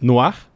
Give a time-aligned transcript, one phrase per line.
[0.00, 0.48] No ar?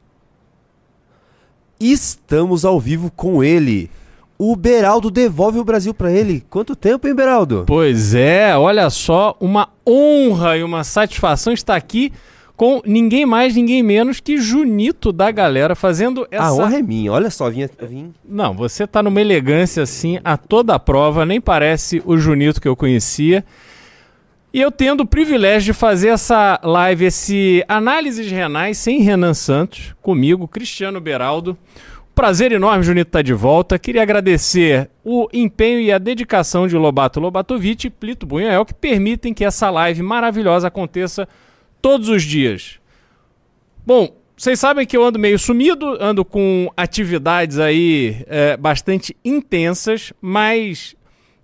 [1.80, 3.90] Estamos ao vivo com ele.
[4.38, 6.44] O Beraldo devolve o Brasil para ele.
[6.48, 7.64] Quanto tempo, hein, Beraldo?
[7.66, 12.12] Pois é, olha só, uma honra e uma satisfação estar aqui
[12.56, 16.44] com ninguém mais, ninguém menos que Junito da galera fazendo essa.
[16.44, 17.68] A honra é minha, olha só, vinha.
[17.88, 18.12] vim...
[18.24, 22.68] Não, você tá numa elegância assim a toda a prova, nem parece o Junito que
[22.68, 23.44] eu conhecia.
[24.54, 29.94] E eu tendo o privilégio de fazer essa live, esse Análises Renais sem Renan Santos,
[30.02, 31.56] comigo, Cristiano Beraldo.
[32.14, 33.78] Prazer enorme, Junito, estar tá de volta.
[33.78, 39.32] Queria agradecer o empenho e a dedicação de Lobato Lobatovic e Plito Bunhael, que permitem
[39.32, 41.26] que essa live maravilhosa aconteça
[41.80, 42.78] todos os dias.
[43.86, 50.12] Bom, vocês sabem que eu ando meio sumido, ando com atividades aí é, bastante intensas,
[50.20, 50.94] mas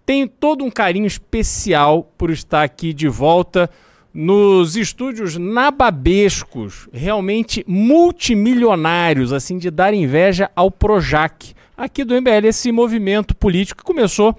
[0.09, 3.69] tenho todo um carinho especial por estar aqui de volta
[4.15, 12.73] nos estúdios nababescos, realmente multimilionários, assim, de dar inveja ao Projac, aqui do MBL, esse
[12.73, 14.35] movimento político que começou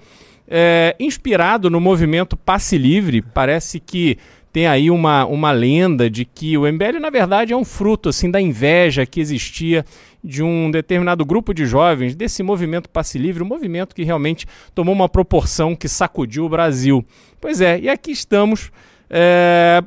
[0.48, 3.22] é, inspirado no movimento Passe Livre.
[3.22, 4.18] Parece que
[4.52, 8.30] tem aí uma, uma lenda de que o MBL, na verdade, é um fruto assim
[8.30, 9.84] da inveja que existia
[10.22, 14.94] de um determinado grupo de jovens desse movimento passe livre, um movimento que realmente tomou
[14.94, 17.04] uma proporção que sacudiu o Brasil.
[17.40, 18.70] Pois é, e aqui estamos
[19.08, 19.82] é,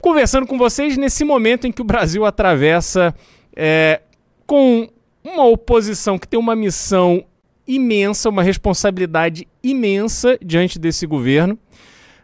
[0.00, 3.14] conversando com vocês nesse momento em que o Brasil atravessa
[3.54, 4.00] é,
[4.46, 4.88] com
[5.24, 7.24] uma oposição que tem uma missão
[7.66, 11.58] imensa, uma responsabilidade imensa diante desse governo.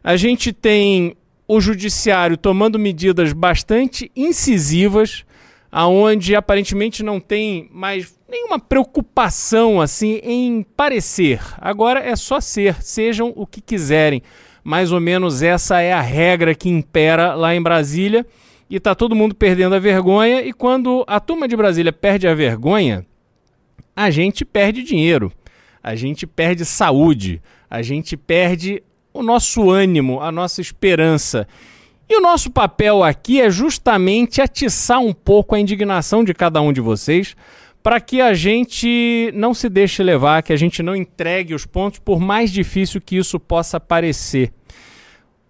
[0.02, 5.24] A gente tem o judiciário tomando medidas bastante incisivas
[5.70, 11.40] aonde aparentemente não tem mais nenhuma preocupação assim em parecer.
[11.58, 14.22] Agora é só ser, sejam o que quiserem.
[14.62, 18.26] Mais ou menos essa é a regra que impera lá em Brasília
[18.68, 22.34] e tá todo mundo perdendo a vergonha e quando a turma de Brasília perde a
[22.34, 23.04] vergonha,
[23.96, 25.32] a gente perde dinheiro,
[25.82, 28.82] a gente perde saúde, a gente perde
[29.12, 31.46] o nosso ânimo, a nossa esperança.
[32.08, 36.72] E o nosso papel aqui é justamente atiçar um pouco a indignação de cada um
[36.72, 37.36] de vocês
[37.82, 41.98] para que a gente não se deixe levar, que a gente não entregue os pontos,
[41.98, 44.52] por mais difícil que isso possa parecer.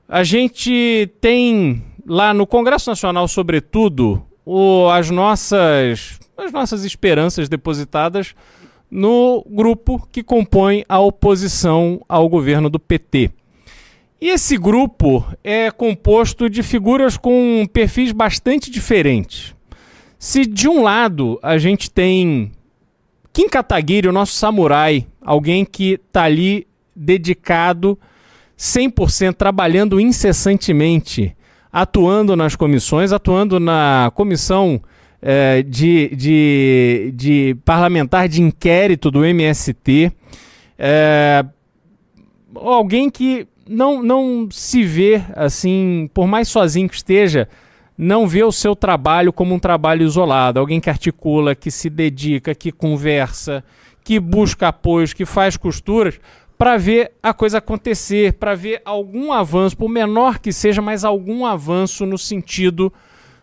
[0.08, 8.34] A gente tem lá no Congresso Nacional, sobretudo, o, as, nossas, as nossas esperanças depositadas
[8.90, 13.30] no grupo que compõe a oposição ao governo do PT.
[14.20, 19.54] E esse grupo é composto de figuras com perfis bastante diferentes.
[20.18, 22.52] Se de um lado a gente tem
[23.32, 27.98] Kim Kataguiri, o nosso samurai, alguém que está ali dedicado
[28.58, 31.34] 100%, trabalhando incessantemente,
[31.72, 34.82] atuando nas comissões, atuando na comissão
[35.22, 40.12] é, de, de, de parlamentar de inquérito do MST.
[40.78, 41.42] É,
[42.54, 47.48] alguém que não, não se vê assim, por mais sozinho que esteja,
[47.96, 50.58] não vê o seu trabalho como um trabalho isolado.
[50.58, 53.62] Alguém que articula, que se dedica, que conversa,
[54.02, 56.18] que busca apoios, que faz costuras
[56.58, 61.46] para ver a coisa acontecer, para ver algum avanço, por menor que seja, mas algum
[61.46, 62.92] avanço no sentido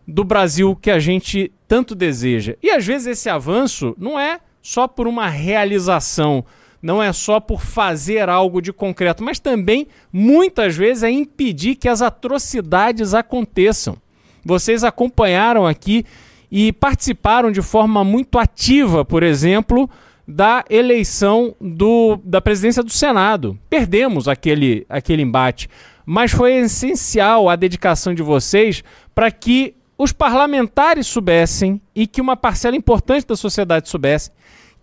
[0.06, 2.56] do Brasil que a gente tanto deseja.
[2.62, 6.44] E às vezes esse avanço não é só por uma realização
[6.82, 11.90] não é só por fazer algo de concreto, mas também muitas vezes é impedir que
[11.90, 13.98] as atrocidades aconteçam.
[14.44, 16.06] Vocês acompanharam aqui
[16.52, 19.90] e participaram de forma muito ativa, por exemplo,
[20.28, 23.58] da eleição do, da presidência do Senado.
[23.70, 25.70] Perdemos aquele, aquele embate,
[26.06, 28.84] mas foi essencial a dedicação de vocês
[29.14, 34.32] para que os parlamentares soubessem e que uma parcela importante da sociedade soubesse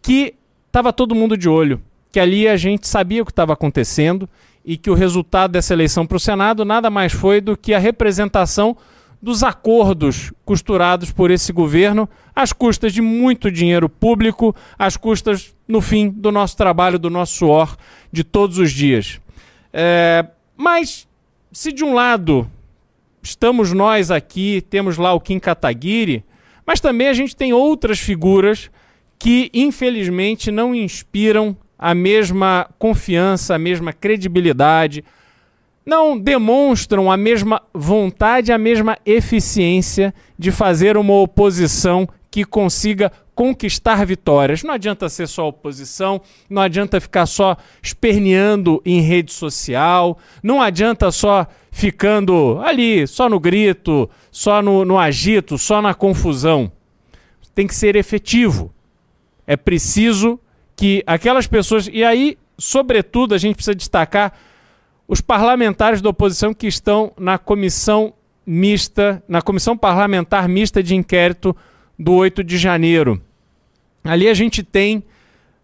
[0.02, 0.34] que
[0.74, 1.80] estava todo mundo de olho,
[2.10, 4.28] que ali a gente sabia o que estava acontecendo
[4.64, 7.78] e que o resultado dessa eleição para o Senado nada mais foi do que a
[7.78, 8.76] representação
[9.22, 15.80] dos acordos costurados por esse governo às custas de muito dinheiro público, às custas, no
[15.80, 17.76] fim, do nosso trabalho, do nosso suor
[18.10, 19.20] de todos os dias.
[19.72, 21.06] É, mas,
[21.52, 22.50] se de um lado
[23.22, 26.24] estamos nós aqui, temos lá o Kim Kataguiri,
[26.66, 28.72] mas também a gente tem outras figuras
[29.24, 35.02] que infelizmente não inspiram a mesma confiança, a mesma credibilidade,
[35.82, 44.04] não demonstram a mesma vontade, a mesma eficiência de fazer uma oposição que consiga conquistar
[44.04, 44.62] vitórias.
[44.62, 46.20] Não adianta ser só oposição,
[46.50, 53.40] não adianta ficar só esperneando em rede social, não adianta só ficando ali, só no
[53.40, 56.70] grito, só no, no agito, só na confusão.
[57.54, 58.70] Tem que ser efetivo.
[59.46, 60.38] É preciso
[60.76, 61.88] que aquelas pessoas.
[61.92, 64.32] E aí, sobretudo, a gente precisa destacar
[65.06, 68.14] os parlamentares da oposição que estão na comissão
[68.46, 71.54] mista, na comissão parlamentar mista de inquérito
[71.98, 73.20] do 8 de janeiro.
[74.02, 75.04] Ali a gente tem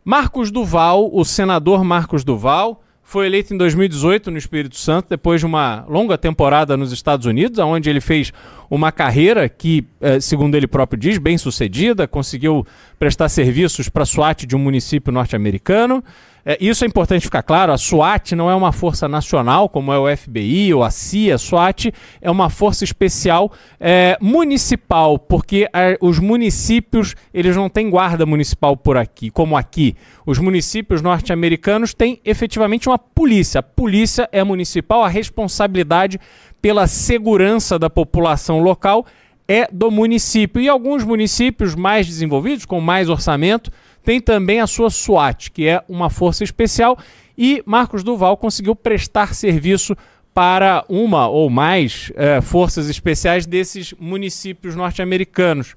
[0.05, 5.47] Marcos Duval, o senador Marcos Duval, foi eleito em 2018 no Espírito Santo, depois de
[5.47, 8.33] uma longa temporada nos Estados Unidos, onde ele fez
[8.71, 12.65] uma carreira que, eh, segundo ele próprio diz, bem sucedida, conseguiu
[13.01, 16.05] prestar serviços para a SWAT de um município norte-americano.
[16.45, 19.99] É, isso é importante ficar claro: a SWAT não é uma força nacional, como é
[19.99, 21.35] o FBI ou a CIA.
[21.35, 27.91] A SWAT é uma força especial é, municipal, porque a, os municípios eles não têm
[27.91, 29.97] guarda municipal por aqui, como aqui.
[30.27, 33.61] Os municípios norte-americanos têm efetivamente uma polícia.
[33.61, 36.19] A polícia é municipal, a responsabilidade
[36.61, 39.07] pela segurança da população local
[39.49, 40.63] é do município.
[40.63, 43.71] E alguns municípios mais desenvolvidos, com mais orçamento,
[44.02, 46.99] tem também a sua SWAT, que é uma força especial,
[47.37, 49.97] e Marcos Duval conseguiu prestar serviço
[50.32, 55.75] para uma ou mais é, forças especiais desses municípios norte-americanos.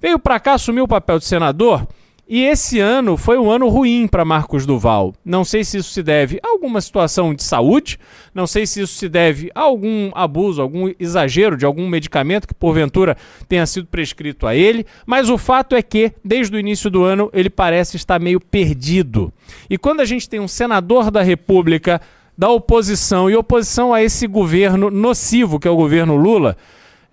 [0.00, 1.86] Veio para cá, assumiu o papel de senador
[2.26, 5.14] e esse ano foi um ano ruim para Marcos Duval.
[5.22, 7.98] Não sei se isso se deve a alguma situação de saúde,
[8.34, 12.54] não sei se isso se deve a algum abuso, algum exagero de algum medicamento que
[12.54, 13.16] porventura
[13.46, 17.28] tenha sido prescrito a ele, mas o fato é que, desde o início do ano,
[17.32, 19.30] ele parece estar meio perdido.
[19.68, 22.00] E quando a gente tem um senador da República
[22.36, 26.56] da oposição e oposição a esse governo nocivo que é o governo Lula,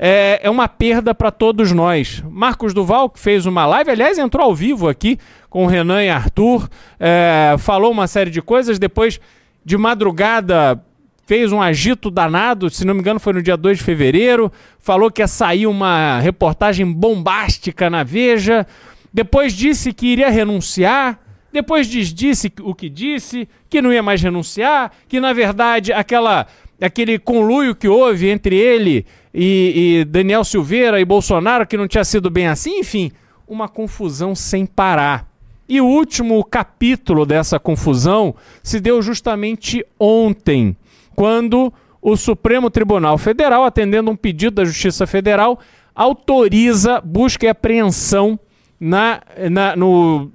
[0.04, 2.24] é, é uma perda para todos nós.
[2.28, 6.68] Marcos Duval, que fez uma live, aliás, entrou ao vivo aqui com Renan e Arthur,
[7.00, 9.22] é, falou uma série de coisas, depois
[9.64, 10.84] de madrugada
[11.28, 15.12] fez um agito danado, se não me engano foi no dia 2 de fevereiro, falou
[15.12, 18.66] que ia sair uma reportagem bombástica na Veja,
[19.14, 21.20] depois disse que iria renunciar,
[21.54, 26.48] depois disse o que disse, que não ia mais renunciar, que na verdade aquela
[26.82, 32.04] aquele conluio que houve entre ele e, e Daniel Silveira e Bolsonaro, que não tinha
[32.04, 33.12] sido bem assim, enfim,
[33.48, 35.30] uma confusão sem parar.
[35.68, 40.76] E o último capítulo dessa confusão se deu justamente ontem,
[41.16, 45.60] quando o Supremo Tribunal Federal, atendendo um pedido da Justiça Federal,
[45.96, 48.40] autoriza busca e apreensão
[48.80, 50.32] na, na, no,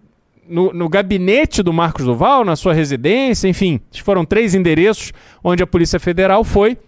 [0.49, 5.13] no, no, gabinete do Marcos Duval, na sua residência, enfim, foram três endereços
[5.43, 6.79] onde a Polícia Federal foi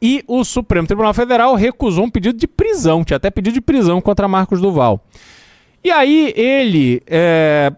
[0.00, 4.00] e o Supremo Tribunal Federal recusou um pedido de prisão, tinha até pedido de prisão
[4.00, 5.04] contra Marcos Duval.
[5.82, 7.72] E aí ele é,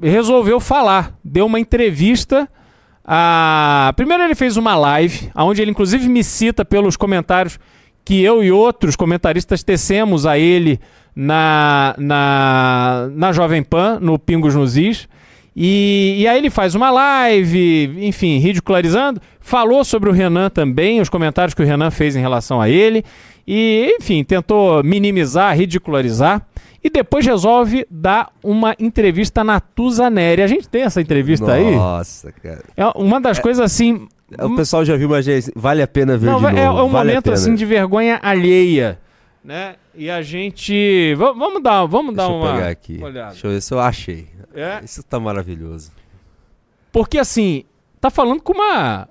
[0.00, 2.48] resolveu falar, deu uma entrevista.
[3.04, 3.92] A...
[3.96, 7.58] Primeiro ele fez uma live, onde ele inclusive me cita pelos comentários
[8.04, 10.80] que eu e outros comentaristas tecemos a ele
[11.14, 15.08] na, na, na Jovem Pan, no Pingos nos Is.
[15.60, 19.20] E, e aí ele faz uma live, enfim, ridicularizando.
[19.40, 23.04] Falou sobre o Renan também, os comentários que o Renan fez em relação a ele.
[23.44, 26.46] E, enfim, tentou minimizar, ridicularizar.
[26.82, 30.42] E depois resolve dar uma entrevista na Tuzaneri.
[30.42, 31.74] A gente tem essa entrevista Nossa, aí?
[31.74, 32.62] Nossa, cara.
[32.76, 34.06] É uma das é, coisas assim.
[34.40, 35.26] O pessoal já viu, mas
[35.56, 36.78] vale a pena ver Não, de é, novo.
[36.78, 39.00] É um vale momento assim de vergonha alheia,
[39.44, 39.76] né?
[39.94, 43.02] E a gente, vamos dar, vamos Deixa dar uma eu pegar aqui.
[43.02, 43.30] olhada.
[43.32, 44.28] Deixa eu ver se eu achei.
[44.54, 44.80] É?
[44.84, 45.92] Isso tá maravilhoso.
[46.92, 47.64] Porque assim,
[48.00, 49.08] tá falando com uma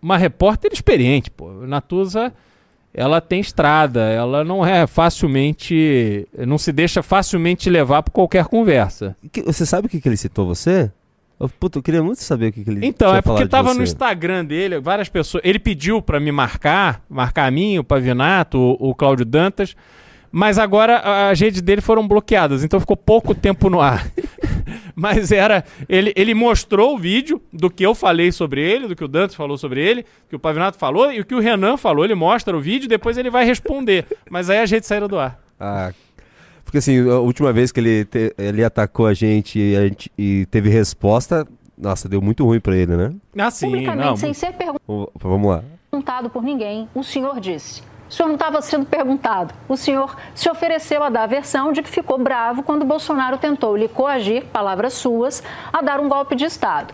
[0.00, 1.50] uma repórter experiente, pô.
[1.66, 2.32] Natuza,
[2.92, 9.16] ela tem estrada, ela não é facilmente, não se deixa facilmente levar por qualquer conversa.
[9.32, 10.92] Que- Você sabe o que, que ele citou você?
[11.38, 13.74] Eu, puta, eu queria muito saber o que, que ele Então, tinha é porque tava
[13.74, 15.42] no Instagram dele, várias pessoas.
[15.44, 19.74] Ele pediu pra me marcar, marcar a mim, o Pavinato, o, o Cláudio Dantas,
[20.30, 24.04] mas agora as redes dele foram bloqueadas, então ficou pouco tempo no ar.
[24.94, 25.64] mas era.
[25.88, 29.36] Ele, ele mostrou o vídeo do que eu falei sobre ele, do que o Dantas
[29.36, 32.04] falou sobre ele, que o Pavinato falou e o que o Renan falou.
[32.04, 34.06] Ele mostra o vídeo, depois ele vai responder.
[34.30, 35.38] Mas aí as redes saíram do ar.
[35.58, 35.92] Ah,
[36.64, 40.10] porque assim, a última vez que ele, te- ele atacou a gente, e, a gente
[40.18, 43.12] e teve resposta, nossa, deu muito ruim pra ele, né?
[43.38, 44.16] Ah, sim, publicamente, não.
[44.16, 44.54] sem ser
[44.86, 45.62] Vamos- Vamos lá.
[45.90, 47.82] perguntado por ninguém, o senhor disse.
[48.08, 49.52] O senhor não estava sendo perguntado.
[49.68, 53.74] O senhor se ofereceu a dar a versão de que ficou bravo quando Bolsonaro tentou
[53.76, 55.42] lhe coagir, palavras suas,
[55.72, 56.92] a dar um golpe de Estado.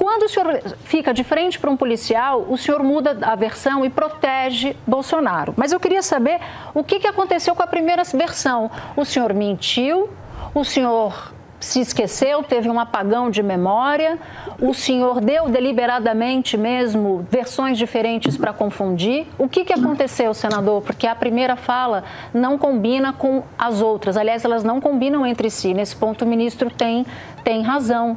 [0.00, 3.90] Quando o senhor fica de frente para um policial, o senhor muda a versão e
[3.90, 5.52] protege Bolsonaro.
[5.58, 6.40] Mas eu queria saber
[6.72, 8.70] o que, aconteceu com a primeira versão.
[8.96, 10.08] O senhor mentiu
[10.54, 14.18] O senhor se esqueceu, teve um apagão de memória,
[14.58, 19.26] o senhor deu deliberadamente mesmo versões diferentes para confundir.
[19.38, 20.80] O que, que aconteceu, senador?
[20.80, 24.16] Porque a primeira fala não combina com as outras.
[24.16, 25.74] Aliás, elas não combinam entre si.
[25.74, 27.04] Nesse ponto, o ministro tem,
[27.44, 28.16] tem razão.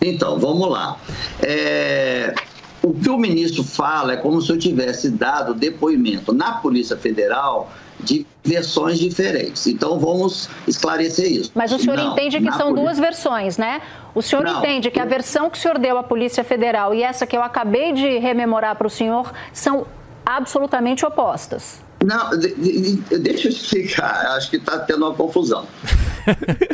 [0.00, 0.96] Então, vamos lá.
[1.42, 2.34] É,
[2.82, 7.70] o que o ministro fala é como se eu tivesse dado depoimento na Polícia Federal
[8.02, 9.66] de versões diferentes.
[9.66, 11.52] Então vamos esclarecer isso.
[11.54, 13.82] Mas o senhor não, entende que são duas versões, né?
[14.14, 17.02] O senhor não, entende que a versão que o senhor deu à Polícia Federal e
[17.02, 19.86] essa que eu acabei de rememorar para o senhor são
[20.24, 21.82] absolutamente opostas.
[22.02, 24.34] Não, deixa eu explicar.
[24.36, 25.66] Acho que está tendo uma confusão.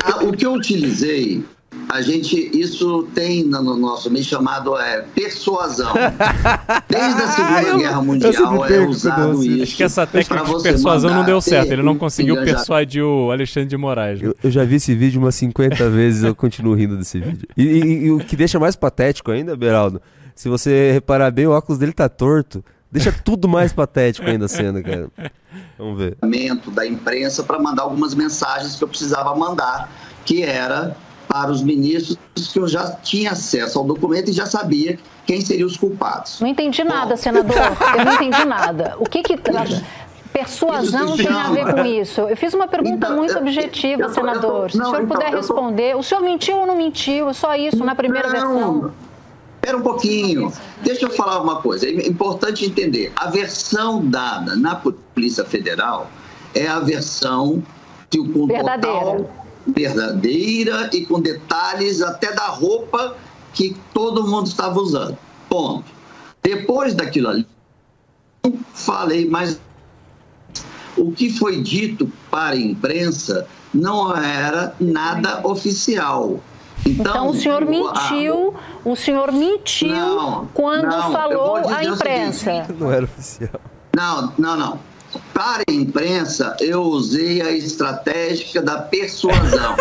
[0.03, 1.43] Ah, o que eu utilizei
[1.89, 5.93] a gente, isso tem no nosso meio chamado é, persuasão.
[6.89, 9.63] Desde a Segunda eu, Guerra Mundial é usado isso.
[9.63, 11.71] Acho que essa técnica de persuasão não deu certo.
[11.71, 14.21] Ele não conseguiu persuadir o Alexandre de Moraes.
[14.21, 14.27] Né?
[14.27, 17.47] Eu, eu, já vi esse vídeo umas 50 vezes, eu continuo rindo desse vídeo.
[17.55, 20.01] E, e, e, o que deixa mais patético ainda, Beraldo,
[20.35, 22.63] se você reparar bem, o óculos dele tá torto.
[22.91, 25.09] Deixa tudo mais patético ainda a cena, cara.
[25.77, 26.17] Vamos ver.
[26.73, 29.91] Da imprensa para mandar algumas mensagens que eu precisava mandar,
[30.25, 30.95] que era
[31.27, 32.17] para os ministros
[32.51, 36.39] que eu já tinha acesso ao documento e já sabia quem seriam os culpados.
[36.39, 37.17] Não entendi nada, Bom.
[37.17, 37.57] senador.
[37.97, 38.95] Eu não entendi nada.
[38.99, 39.37] O que que
[40.31, 42.21] persuasão tem a ver com isso?
[42.21, 44.71] Eu fiz uma pergunta então, muito objetiva, eu, senador.
[44.71, 45.99] Se o senhor então, puder responder, tô...
[45.99, 47.33] o senhor mentiu ou não mentiu?
[47.33, 48.33] Só isso na primeira não.
[48.33, 48.93] versão.
[49.55, 50.53] Espera um pouquinho.
[50.81, 51.87] Deixa eu falar uma coisa.
[51.87, 53.11] É importante entender.
[53.15, 56.07] A versão dada na Polícia Federal
[56.55, 57.61] é a versão
[58.09, 59.27] que o Verdadeira
[59.67, 63.15] verdadeira e com detalhes até da roupa
[63.53, 65.17] que todo mundo estava usando.
[65.49, 65.85] Ponto.
[66.41, 67.47] Depois daquilo ali,
[68.73, 69.59] falei mais.
[70.95, 76.39] O que foi dito para a imprensa não era nada oficial.
[76.85, 78.89] Então, então o senhor mentiu, a...
[78.89, 82.67] o senhor mentiu não, quando não, falou à imprensa.
[82.79, 83.59] Não era oficial.
[83.95, 84.79] Não, não, não.
[85.33, 89.75] Para a imprensa, eu usei a estratégia da persuasão.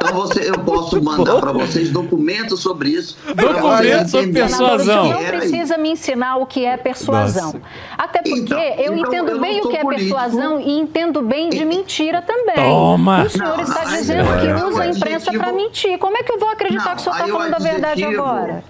[0.00, 3.16] Então você, eu posso mandar para vocês documentos sobre isso.
[3.34, 5.08] Documentos sobre persuasão.
[5.08, 7.52] Não precisa me ensinar o que é persuasão.
[7.52, 7.60] Nossa.
[7.96, 10.14] Até porque então, eu então, entendo eu bem o que é político.
[10.14, 12.54] persuasão e entendo bem de mentira também.
[12.54, 13.24] Toma.
[13.24, 15.98] O senhor não, está dizendo que usa a imprensa para mentir.
[15.98, 18.64] Como é que eu vou acreditar não, que o senhor está falando a verdade agora?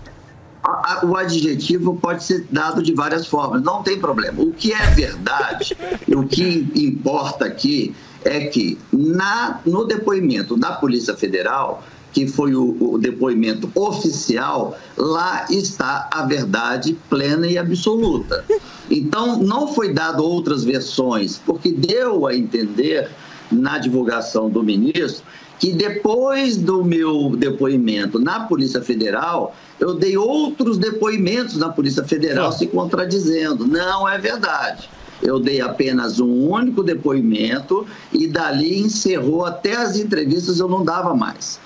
[1.02, 4.42] O adjetivo pode ser dado de várias formas, não tem problema.
[4.42, 5.76] O que é verdade,
[6.08, 12.76] o que importa aqui é que na, no depoimento da Polícia Federal, que foi o,
[12.80, 18.44] o, depoimento oficial, lá está a verdade plena e absoluta.
[18.90, 23.10] Então, não foi dado outras versões, porque deu a entender
[23.50, 25.24] na divulgação do ministro
[25.58, 32.52] que depois do meu depoimento na Polícia Federal, eu dei outros depoimentos na Polícia Federal
[32.52, 33.66] se contradizendo.
[33.66, 34.88] Não é verdade.
[35.20, 41.12] Eu dei apenas um único depoimento e dali encerrou até as entrevistas eu não dava
[41.14, 41.60] mais.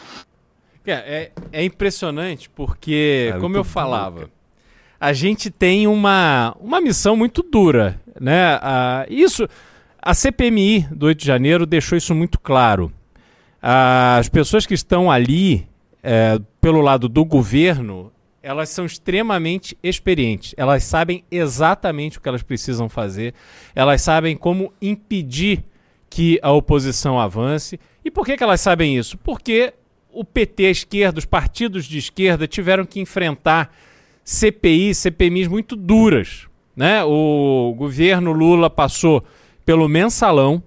[0.87, 4.31] É, é, é impressionante porque, é, como eu falava,
[4.99, 8.59] a gente tem uma, uma missão muito dura, né?
[8.63, 9.47] Ah, isso,
[10.01, 12.91] a CPMI do 8 de janeiro deixou isso muito claro
[13.63, 15.69] as pessoas que estão ali
[16.03, 20.53] é, pelo lado do governo, elas são extremamente experientes.
[20.57, 23.35] Elas sabem exatamente o que elas precisam fazer.
[23.75, 25.63] Elas sabem como impedir
[26.11, 27.79] que a oposição avance.
[28.05, 29.17] E por que, que elas sabem isso?
[29.17, 29.73] Porque
[30.13, 33.73] o PT, a esquerda, os partidos de esquerda tiveram que enfrentar
[34.25, 36.49] CPI, CPMIs muito duras.
[36.77, 37.05] Né?
[37.05, 39.25] O governo Lula passou
[39.65, 40.63] pelo mensalão,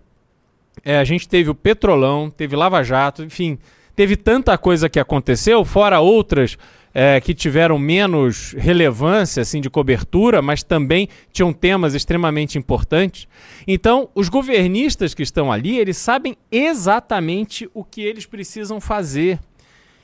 [0.86, 3.58] é, a gente teve o Petrolão, teve Lava Jato, enfim,
[3.96, 6.56] teve tanta coisa que aconteceu, fora outras
[6.94, 13.28] é, que tiveram menos relevância assim de cobertura, mas também tinham temas extremamente importantes.
[13.68, 19.40] Então, os governistas que estão ali, eles sabem exatamente o que eles precisam fazer.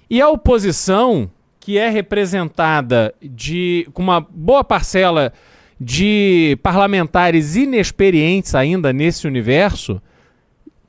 [0.10, 5.32] E a oposição, que é representada de com uma boa parcela
[5.80, 10.02] de parlamentares inexperientes ainda nesse universo,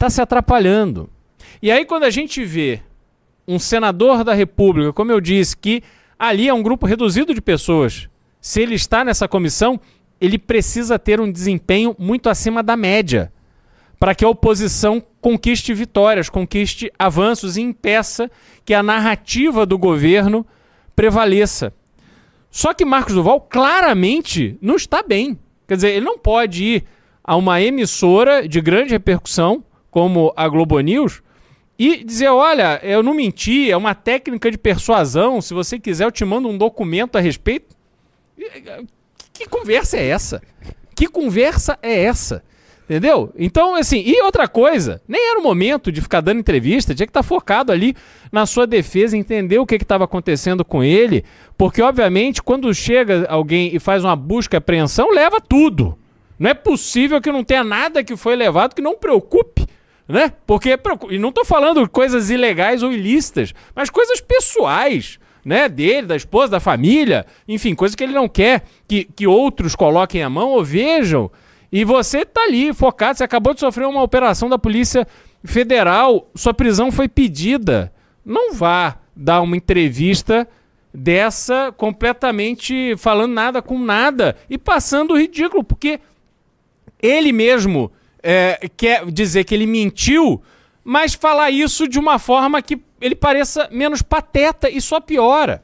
[0.02, 1.08] está se atrapalhando.
[1.62, 2.80] E aí, quando a gente vê
[3.46, 5.80] um senador da República, como eu disse, que
[6.18, 8.08] ali é um grupo reduzido de pessoas,
[8.40, 9.80] se ele está nessa comissão,
[10.20, 13.32] ele precisa ter um desempenho muito acima da média
[13.98, 18.28] para que a oposição conquiste vitórias, conquiste avanços e impeça
[18.64, 20.44] que a narrativa do governo
[20.96, 21.72] prevaleça.
[22.50, 25.38] Só que Marcos Duval claramente não está bem.
[25.68, 26.84] Quer dizer, ele não pode ir
[27.22, 31.22] a uma emissora de grande repercussão como a Globo News,
[31.78, 35.40] e dizer: olha, eu não menti, é uma técnica de persuasão.
[35.40, 37.76] Se você quiser, eu te mando um documento a respeito.
[39.32, 40.42] Que conversa é essa?
[40.96, 42.42] Que conversa é essa?
[42.84, 43.32] Entendeu?
[43.36, 47.10] Então, assim, e outra coisa, nem era o momento de ficar dando entrevista, tinha que
[47.10, 47.94] estar focado ali
[48.30, 51.24] na sua defesa, entender o que estava acontecendo com ele,
[51.56, 55.96] porque, obviamente, quando chega alguém e faz uma busca e apreensão, leva tudo.
[56.38, 59.61] Não é possível que não tenha nada que foi levado que não preocupe,
[60.08, 60.32] né?
[60.46, 60.78] Porque,
[61.10, 65.68] e não estou falando coisas ilegais ou ilícitas, mas coisas pessoais, né?
[65.68, 70.22] Dele, da esposa, da família, enfim, coisas que ele não quer que, que outros coloquem
[70.22, 71.30] a mão ou vejam.
[71.70, 75.06] E você tá ali focado, você acabou de sofrer uma operação da Polícia
[75.44, 77.92] Federal, sua prisão foi pedida.
[78.24, 80.46] Não vá dar uma entrevista
[80.92, 85.98] dessa completamente falando nada com nada e passando o ridículo, porque
[87.00, 87.90] ele mesmo
[88.22, 90.40] é, quer dizer que ele mentiu,
[90.84, 95.62] mas falar isso de uma forma que ele pareça menos pateta e só piora.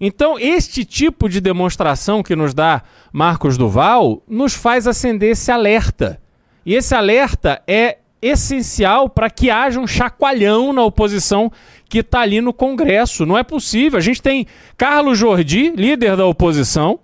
[0.00, 6.20] Então, este tipo de demonstração que nos dá Marcos Duval nos faz acender esse alerta.
[6.64, 11.50] E esse alerta é essencial para que haja um chacoalhão na oposição
[11.88, 13.26] que está ali no Congresso.
[13.26, 13.98] Não é possível.
[13.98, 14.46] A gente tem
[14.76, 17.00] Carlos Jordi, líder da oposição,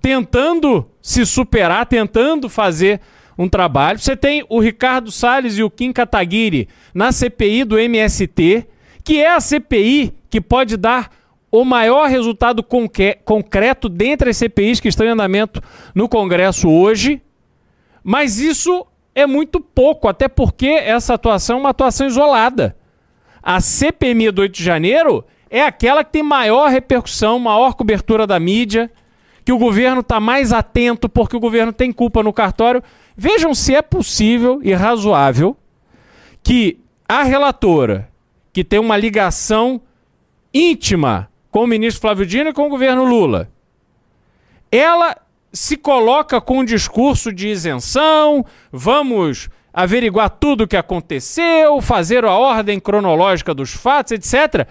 [0.00, 3.00] tentando se superar, tentando fazer
[3.36, 3.98] um trabalho.
[3.98, 8.66] Você tem o Ricardo Salles e o Kim Kataguiri na CPI do MST,
[9.04, 11.10] que é a CPI que pode dar
[11.50, 12.64] o maior resultado
[13.24, 15.60] concreto dentre as CPIs que estão em andamento
[15.94, 17.20] no Congresso hoje.
[18.02, 22.74] Mas isso é muito pouco, até porque essa atuação é uma atuação isolada.
[23.42, 28.40] A CPMI do 8 de janeiro é aquela que tem maior repercussão, maior cobertura da
[28.40, 28.90] mídia
[29.44, 32.82] que o governo está mais atento porque o governo tem culpa no cartório.
[33.16, 35.56] Vejam se é possível e razoável
[36.42, 38.08] que a relatora,
[38.52, 39.80] que tem uma ligação
[40.52, 43.50] íntima com o ministro Flávio Dino e com o governo Lula,
[44.70, 45.16] ela
[45.52, 52.32] se coloca com um discurso de isenção, vamos averiguar tudo o que aconteceu, fazer a
[52.32, 54.66] ordem cronológica dos fatos, etc.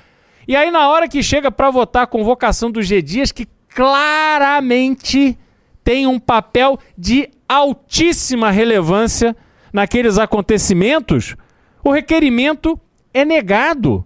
[0.47, 5.37] E aí, na hora que chega para votar a convocação dos G Dias, que claramente
[5.83, 9.35] tem um papel de altíssima relevância
[9.73, 11.35] naqueles acontecimentos,
[11.83, 12.79] o requerimento
[13.13, 14.05] é negado.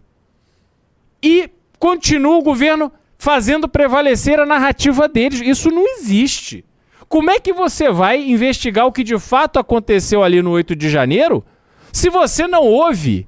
[1.22, 5.42] E continua o governo fazendo prevalecer a narrativa deles.
[5.42, 6.64] Isso não existe.
[7.08, 10.90] Como é que você vai investigar o que de fato aconteceu ali no 8 de
[10.90, 11.44] janeiro
[11.92, 13.28] se você não ouve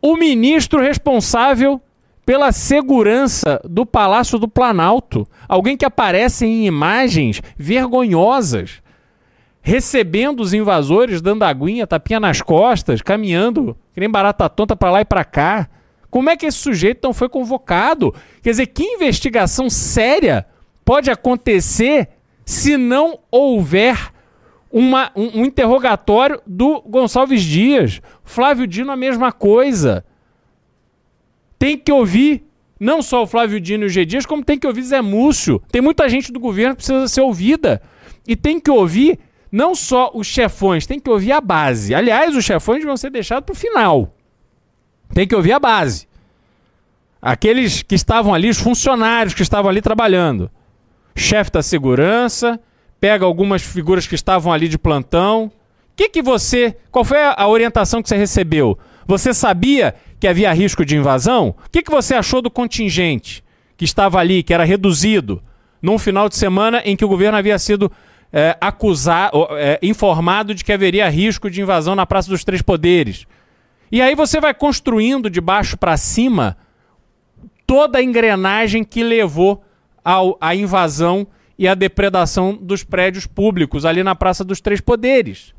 [0.00, 1.80] o ministro responsável
[2.24, 5.26] pela segurança do Palácio do Planalto.
[5.48, 8.80] Alguém que aparece em imagens vergonhosas,
[9.60, 15.00] recebendo os invasores, dando aguinha, tapinha nas costas, caminhando, que nem barata tonta para lá
[15.00, 15.68] e para cá.
[16.10, 18.14] Como é que esse sujeito não foi convocado?
[18.42, 20.46] Quer dizer, que investigação séria
[20.84, 22.08] pode acontecer
[22.44, 24.12] se não houver
[24.70, 28.00] uma, um, um interrogatório do Gonçalves Dias?
[28.24, 30.04] Flávio Dino, a mesma coisa
[31.62, 32.42] tem que ouvir
[32.80, 35.62] não só o Flávio Dino e o G Dias, como tem que ouvir Zé Múcio.
[35.70, 37.80] Tem muita gente do governo que precisa ser ouvida.
[38.26, 39.20] E tem que ouvir
[39.52, 41.94] não só os chefões, tem que ouvir a base.
[41.94, 44.12] Aliás, os chefões vão ser deixados para o final.
[45.14, 46.08] Tem que ouvir a base.
[47.20, 50.50] Aqueles que estavam ali, os funcionários que estavam ali trabalhando.
[51.14, 52.58] Chefe da segurança,
[53.00, 55.44] pega algumas figuras que estavam ali de plantão.
[55.44, 55.50] O
[55.94, 56.76] que, que você.
[56.90, 58.76] Qual foi a orientação que você recebeu?
[59.06, 61.54] Você sabia que havia risco de invasão?
[61.66, 63.42] O que, que você achou do contingente
[63.76, 65.42] que estava ali, que era reduzido,
[65.80, 67.90] num final de semana em que o governo havia sido
[68.32, 73.26] é, acusado, é, informado de que haveria risco de invasão na Praça dos Três Poderes?
[73.90, 76.56] E aí você vai construindo de baixo para cima
[77.66, 79.62] toda a engrenagem que levou
[80.04, 81.26] ao, à invasão
[81.58, 85.54] e à depredação dos prédios públicos ali na Praça dos Três Poderes.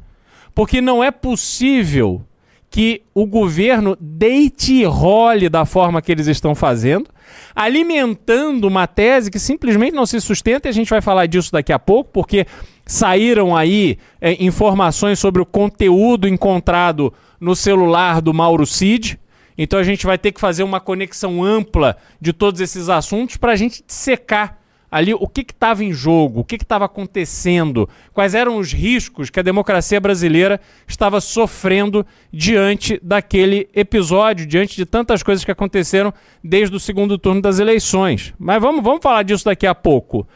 [0.55, 2.25] Porque não é possível
[2.73, 7.07] que o governo deite e role da forma que eles estão fazendo,
[7.53, 11.71] alimentando uma tese que simplesmente não se sustenta, e a gente vai falar disso daqui
[11.71, 12.47] a pouco, porque
[12.83, 19.19] saíram aí é, informações sobre o conteúdo encontrado no celular do Mauro Cid.
[19.55, 23.51] Então a gente vai ter que fazer uma conexão ampla de todos esses assuntos para
[23.51, 24.62] a gente secar
[24.93, 29.39] ali o que estava em jogo, o que estava acontecendo, quais eram os riscos que
[29.39, 36.75] a democracia brasileira estava sofrendo diante daquele episódio, diante de tantas coisas que aconteceram desde
[36.75, 38.35] o segundo turno das eleições.
[38.37, 40.27] Mas vamos, vamos falar disso daqui a pouco.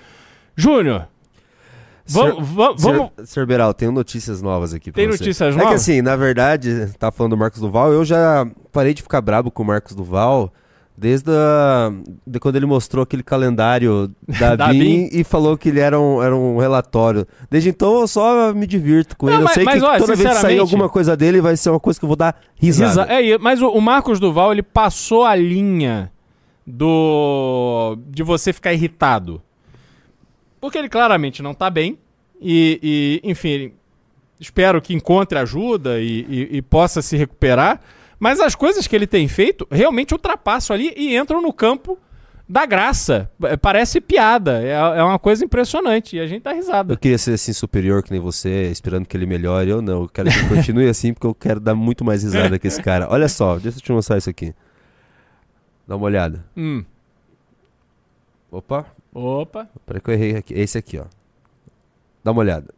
[0.55, 1.07] Júnior,
[2.09, 3.11] Vamos, vamos, vamos...
[3.25, 3.45] Sr.
[3.45, 5.19] Beral, tenho notícias novas aqui Tem você.
[5.19, 5.67] notícias novas?
[5.67, 9.19] É que assim, na verdade, tá falando do Marcos Duval, eu já parei de ficar
[9.19, 10.51] brabo com o Marcos Duval
[10.99, 11.91] desde a,
[12.25, 15.09] de quando ele mostrou aquele calendário da, Da BIM.
[15.11, 17.27] e falou que ele era um, era um relatório.
[17.51, 19.41] Desde então eu só me divirto com Não, ele.
[19.41, 21.79] Eu mas- sei mas, que toda vez que sair alguma coisa dele vai ser uma
[21.79, 23.03] coisa que eu vou dar risada.
[23.03, 26.11] Risa- É, mas o, o Marcos Duval, ele passou a linha
[26.65, 29.41] do de você ficar irritado.
[30.59, 31.97] Porque ele claramente não tá bem.
[32.41, 33.71] E, e, enfim,
[34.39, 37.79] espero que encontre ajuda e, e- e possa se recuperar.
[38.19, 41.97] Mas as coisas que ele tem feito realmente ultrapassam ali e entram no campo
[42.49, 43.29] da graça.
[43.43, 44.61] É, Parece piada.
[44.63, 46.15] É, é uma coisa impressionante.
[46.15, 46.93] E a gente tá risada.
[46.93, 49.69] Eu queria ser assim superior que nem você, esperando que ele melhore.
[49.69, 52.57] Eu não, eu quero que ele continue assim porque eu quero dar muito mais risada
[52.57, 53.07] que esse cara.
[53.09, 54.53] Olha só, deixa eu te mostrar isso aqui.
[55.87, 56.45] Dá uma olhada.
[56.55, 56.83] Hum.
[58.49, 59.69] Opa, Opa.
[59.85, 60.53] peraí que eu errei aqui.
[60.53, 61.05] Esse aqui, ó.
[62.23, 62.73] Dá uma olhada.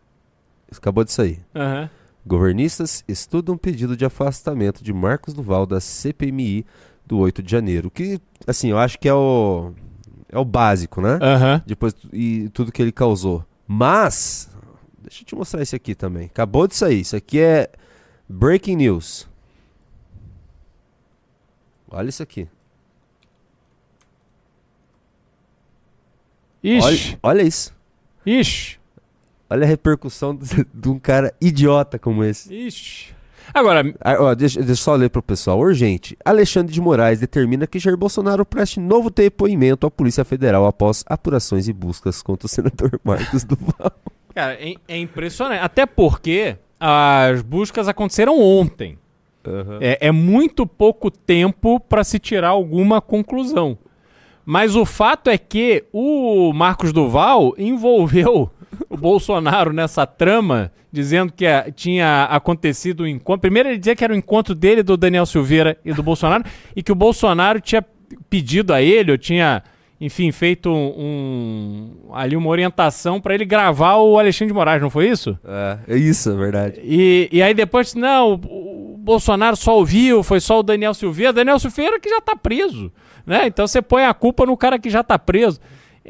[0.70, 1.40] Isso acabou de sair.
[1.56, 1.90] Aham.
[2.26, 6.66] Governistas estudam pedido de afastamento de Marcos Duval da CPMI
[7.06, 7.90] do 8 de janeiro.
[7.90, 9.72] Que, assim, eu acho que é o,
[10.30, 11.18] é o básico, né?
[11.22, 11.64] Aham.
[11.66, 13.44] Depois e tudo que ele causou.
[13.68, 14.50] Mas,
[15.02, 16.28] deixa eu te mostrar esse aqui também.
[16.28, 17.02] Acabou de sair.
[17.02, 17.70] Isso aqui é
[18.28, 19.28] breaking news.
[21.90, 22.48] Olha isso aqui.
[26.64, 26.84] Ixi.
[26.84, 27.74] Olha, olha isso.
[28.26, 28.79] Ixi.
[29.50, 32.54] Olha a repercussão de, de um cara idiota como esse.
[32.54, 33.14] Ixi.
[33.52, 35.58] Agora, Ah, ó, deixa, deixa eu só ler pro pessoal.
[35.60, 36.16] Urgente.
[36.24, 41.68] Alexandre de Moraes determina que Jair Bolsonaro preste novo depoimento à Polícia Federal após apurações
[41.68, 43.92] e buscas contra o senador Marcos Duval.
[44.36, 45.62] Cara, é, é impressionante.
[45.64, 49.00] Até porque as buscas aconteceram ontem.
[49.82, 53.78] É, é muito pouco tempo para se tirar alguma conclusão.
[54.46, 58.52] Mas o fato é que o Marcos Duval envolveu
[58.90, 63.42] o Bolsonaro nessa trama, dizendo que eh, tinha acontecido o encontro.
[63.42, 66.44] Primeiro ele dizia que era o encontro dele, do Daniel Silveira e do Bolsonaro,
[66.76, 67.84] e que o Bolsonaro tinha
[68.30, 69.64] pedido a ele, ou tinha,
[70.02, 75.10] enfim, feito um, ali uma orientação para ele gravar o Alexandre de Moraes, não foi
[75.10, 75.38] isso?
[75.46, 76.82] É, é isso, é verdade.
[76.84, 81.34] E, e aí depois, não, o, o Bolsonaro só ouviu, foi só o Daniel Silveira.
[81.34, 82.92] Daniel Silveira que já tá preso,
[83.26, 83.48] né?
[83.48, 85.60] Então você põe a culpa no cara que já tá preso.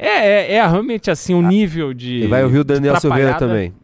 [0.02, 2.24] É, é, é realmente assim, um nível de.
[2.24, 3.74] E vai ouvir o Daniel Silveira também.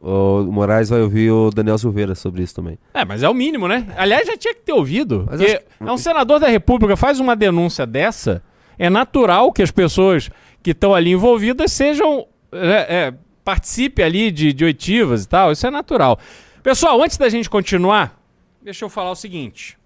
[0.00, 2.76] O Moraes vai ouvir o Daniel Silveira sobre isso também.
[2.92, 3.86] É, mas é o mínimo, né?
[3.96, 5.26] Aliás, já tinha que ter ouvido.
[5.30, 8.42] Mas acho é um senador da República, faz uma denúncia dessa,
[8.78, 10.28] é natural que as pessoas
[10.62, 12.26] que estão ali envolvidas sejam.
[12.50, 16.18] É, é, participe ali de, de oitivas e tal, isso é natural.
[16.62, 18.20] Pessoal, antes da gente continuar,
[18.62, 19.78] deixa eu falar o seguinte.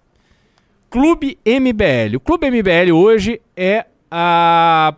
[0.89, 2.15] Clube MBL.
[2.15, 4.95] O Clube MBL hoje é a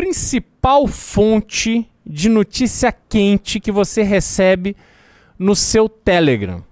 [0.00, 4.74] principal fonte de notícia quente que você recebe
[5.38, 6.64] no seu Telegram.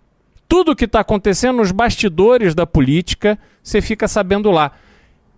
[0.48, 4.72] Tudo que está acontecendo nos bastidores da política, você fica sabendo lá.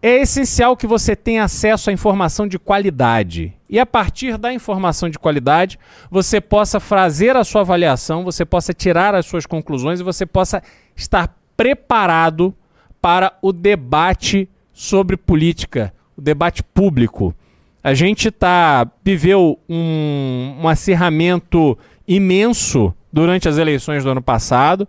[0.01, 3.53] É essencial que você tenha acesso à informação de qualidade.
[3.69, 5.77] E a partir da informação de qualidade,
[6.09, 10.63] você possa fazer a sua avaliação, você possa tirar as suas conclusões e você possa
[10.95, 12.55] estar preparado
[13.03, 17.35] para o debate sobre política, o debate público.
[17.83, 24.87] A gente tá, viveu um, um acirramento imenso durante as eleições do ano passado.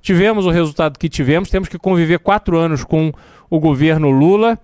[0.00, 3.12] Tivemos o resultado que tivemos, temos que conviver quatro anos com
[3.48, 4.58] o governo Lula,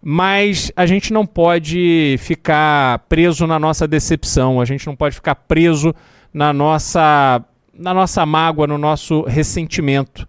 [0.00, 5.34] mas a gente não pode ficar preso na nossa decepção, a gente não pode ficar
[5.34, 5.92] preso
[6.32, 7.44] na nossa,
[7.76, 10.28] na nossa mágoa, no nosso ressentimento.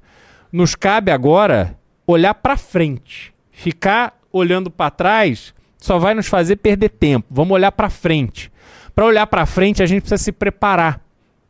[0.52, 3.34] Nos cabe agora olhar para frente.
[3.52, 7.28] Ficar olhando para trás só vai nos fazer perder tempo.
[7.30, 8.52] Vamos olhar para frente.
[8.94, 11.02] Para olhar para frente, a gente precisa se preparar.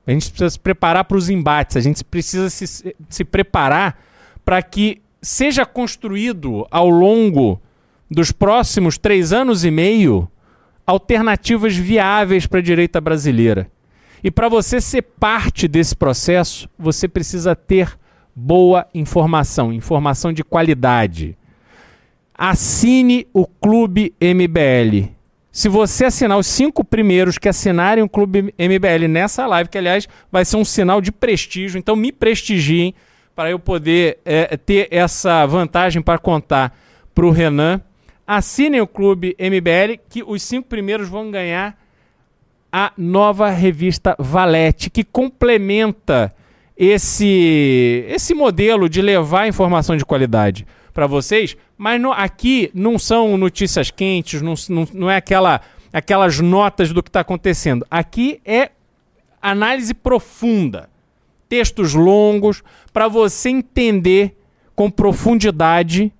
[0.05, 1.77] A gente precisa se preparar para os embates.
[1.77, 3.99] A gente precisa se, se preparar
[4.43, 7.59] para que seja construído ao longo
[8.09, 10.29] dos próximos três anos e meio
[10.85, 13.69] alternativas viáveis para a direita brasileira.
[14.23, 17.97] E para você ser parte desse processo, você precisa ter
[18.35, 21.37] boa informação, informação de qualidade.
[22.37, 25.09] Assine o Clube MBL.
[25.51, 30.05] Se você assinar os cinco primeiros que assinarem o Clube MBL nessa live, que aliás
[30.29, 32.93] vai ser um sinal de prestígio, então me prestigiem
[33.33, 36.77] para eu poder é, ter essa vantagem para contar
[37.13, 37.79] para o Renan.
[38.27, 41.79] Assinem o Clube MBL, que os cinco primeiros vão ganhar
[42.69, 46.33] a nova revista Valete, que complementa
[46.75, 53.35] esse, esse modelo de levar informação de qualidade para vocês, mas no, aqui não são
[53.35, 55.59] notícias quentes, não, não, não é aquela,
[55.91, 57.85] aquelas notas do que está acontecendo.
[57.91, 58.71] Aqui é
[59.41, 60.89] análise profunda,
[61.49, 64.37] textos longos, para você entender
[64.73, 66.13] com profundidade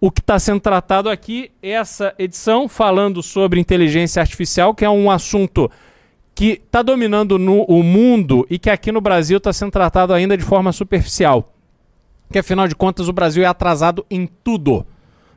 [0.00, 5.10] o que está sendo tratado aqui, essa edição falando sobre inteligência artificial, que é um
[5.10, 5.68] assunto
[6.36, 10.36] que está dominando no, o mundo e que aqui no Brasil está sendo tratado ainda
[10.36, 11.53] de forma superficial.
[12.30, 14.86] Que afinal de contas o Brasil é atrasado em tudo.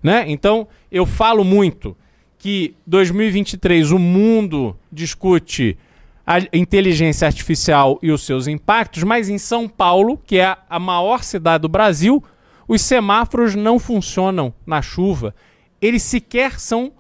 [0.02, 0.26] Né?
[0.28, 1.96] Então eu falo muito
[2.38, 5.78] que 2023 o mundo discute
[6.26, 11.24] a inteligência artificial e os seus impactos, mas em São Paulo, que é a maior
[11.24, 12.22] cidade do Brasil,
[12.68, 15.34] os semáforos não funcionam na chuva.
[15.82, 16.92] Eles sequer são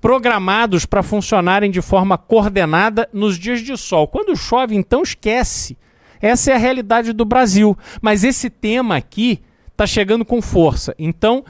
[0.00, 4.06] programados para funcionarem de forma coordenada nos dias de sol.
[4.06, 5.76] Quando chove, então esquece.
[6.20, 7.76] Essa é a realidade do Brasil.
[8.00, 10.94] Mas esse tema aqui está chegando com força.
[10.98, 11.44] Então,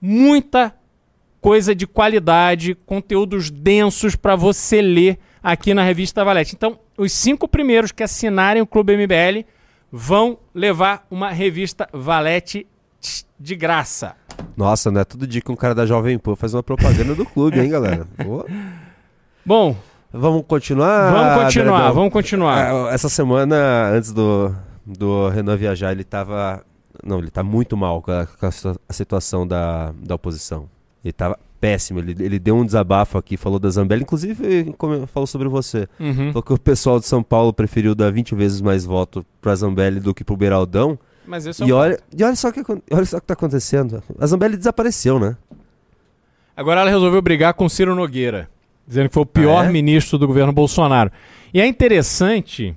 [0.00, 0.74] muita
[1.40, 6.56] coisa de qualidade, conteúdos densos para você ler aqui na revista Valete.
[6.56, 9.46] Então, os cinco primeiros que assinarem o Clube MBL
[9.92, 12.66] vão levar uma revista Valete
[13.38, 14.16] de graça.
[14.56, 17.24] Nossa, não é todo dia que um cara da Jovem Pan faz uma propaganda do
[17.24, 18.06] clube, hein, galera?
[18.22, 18.46] Boa.
[19.44, 19.76] Bom,
[20.12, 21.12] Vamos continuar?
[21.12, 22.72] vamos continuar, vamos continuar.
[22.88, 26.64] Ah, Essa semana, antes do, do Renan viajar, ele tava.
[27.04, 30.68] Não, ele tá muito mal com a, com a situa- a situação da, da oposição.
[31.04, 31.98] Ele tava péssimo.
[32.00, 34.74] Ele, ele deu um desabafo aqui, falou da Zambelli, inclusive
[35.08, 35.86] falou sobre você.
[36.00, 36.28] Uhum.
[36.28, 40.00] Falou que o pessoal de São Paulo preferiu dar 20 vezes mais voto pra Zambelli
[40.00, 40.98] do que pro Beraldão.
[41.26, 43.26] Mas esse é E o olha, e olha só o que olha só o que
[43.26, 44.02] tá acontecendo.
[44.18, 45.36] A Zambelli desapareceu, né?
[46.56, 48.48] Agora ela resolveu brigar com Ciro Nogueira,
[48.86, 49.72] dizendo que foi o pior Ah, é?
[49.72, 51.10] ministro do governo Bolsonaro.
[51.52, 52.76] E é interessante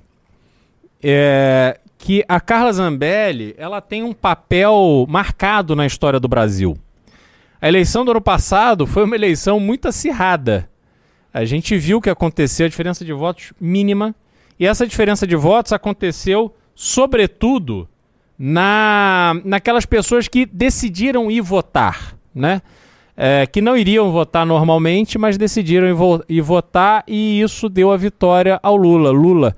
[1.02, 6.76] é, que a Carla Zambelli ela tem um papel marcado na história do Brasil.
[7.60, 10.68] A eleição do ano passado foi uma eleição muito acirrada.
[11.32, 14.14] A gente viu o que aconteceu, a diferença de votos mínima.
[14.58, 17.88] E essa diferença de votos aconteceu, sobretudo,
[18.38, 22.62] na, naquelas pessoas que decidiram ir votar, né?
[23.22, 27.92] É, que não iriam votar normalmente, mas decidiram ir, vo- ir votar e isso deu
[27.92, 29.10] a vitória ao Lula.
[29.10, 29.54] Lula,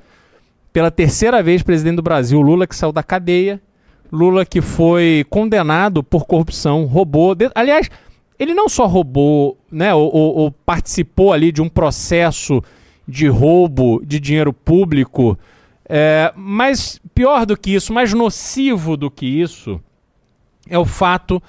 [0.73, 3.63] pela terceira vez presidente do Brasil, Lula que saiu da cadeia,
[4.11, 7.37] Lula que foi condenado por corrupção, roubou.
[7.55, 7.89] aliás,
[8.37, 12.61] ele não só roubou, né, ou, ou- ou participou ali de um processo
[13.07, 15.39] de roubo de dinheiro público,
[15.89, 19.81] é, mas pior do que isso, mais nocivo do que isso,
[20.69, 21.41] é o fato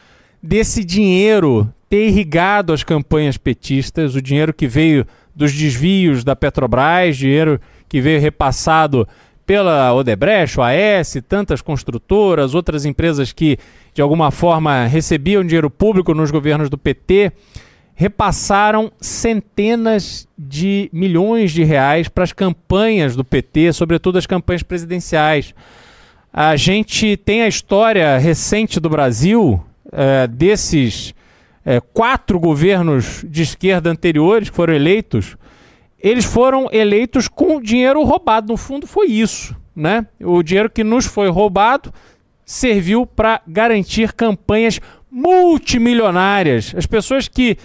[0.43, 7.15] desse dinheiro ter irrigado as campanhas petistas, o dinheiro que veio dos desvios da Petrobras,
[7.15, 9.08] dinheiro que veio repassado
[9.45, 13.60] pela Odebrecht, o AES, tantas construtoras, outras empresas que
[13.93, 17.32] de alguma forma recebiam dinheiro público nos governos do PT,
[17.93, 25.53] repassaram centenas de milhões de reais para as campanhas do PT, sobretudo as campanhas presidenciais.
[26.34, 31.13] A gente tem a história recente do Brasil, eh, desses
[31.65, 35.38] eh, quatro governos de esquerda anteriores que foram eleitos,
[35.99, 38.52] eles foram eleitos com dinheiro roubado.
[38.52, 39.56] No fundo, foi isso.
[39.76, 40.06] Né?
[40.19, 41.93] O dinheiro que nos foi roubado
[42.45, 46.73] serviu para garantir campanhas multimilionárias.
[46.76, 47.58] As pessoas que,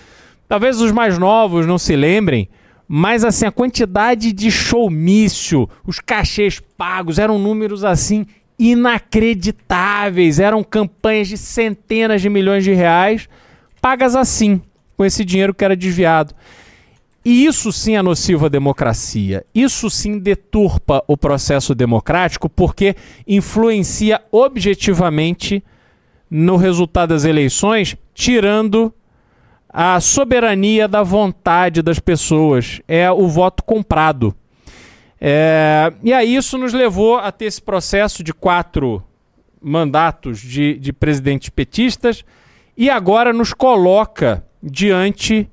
[0.49, 2.49] talvez os mais novos não se lembrem,
[2.87, 8.25] mas assim, a quantidade de showmício, os cachês pagos, eram números assim
[8.59, 10.39] inacreditáveis.
[10.39, 13.29] Eram campanhas de centenas de milhões de reais
[13.81, 14.61] pagas assim,
[14.97, 16.35] com esse dinheiro que era desviado.
[17.25, 19.45] E isso sim é nocivo à democracia.
[19.55, 22.95] Isso sim deturpa o processo democrático porque
[23.27, 25.63] influencia objetivamente
[26.31, 28.93] no resultado das eleições, tirando
[29.69, 32.81] a soberania da vontade das pessoas.
[32.89, 34.35] É o voto comprado.
[35.21, 39.03] É, e aí isso nos levou a ter esse processo de quatro
[39.61, 42.25] mandatos de, de presidentes petistas
[42.79, 45.51] e agora nos coloca diante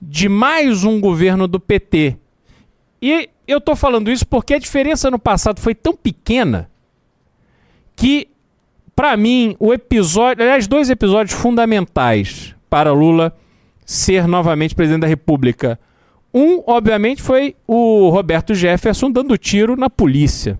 [0.00, 2.16] de mais um governo do PT.
[3.02, 6.70] E eu estou falando isso porque a diferença no passado foi tão pequena
[7.96, 8.28] que,
[8.94, 13.36] para mim, o episódio, aliás, dois episódios fundamentais para Lula
[13.84, 15.76] ser novamente presidente da República.
[16.32, 20.56] Um, obviamente, foi o Roberto Jefferson dando tiro na polícia,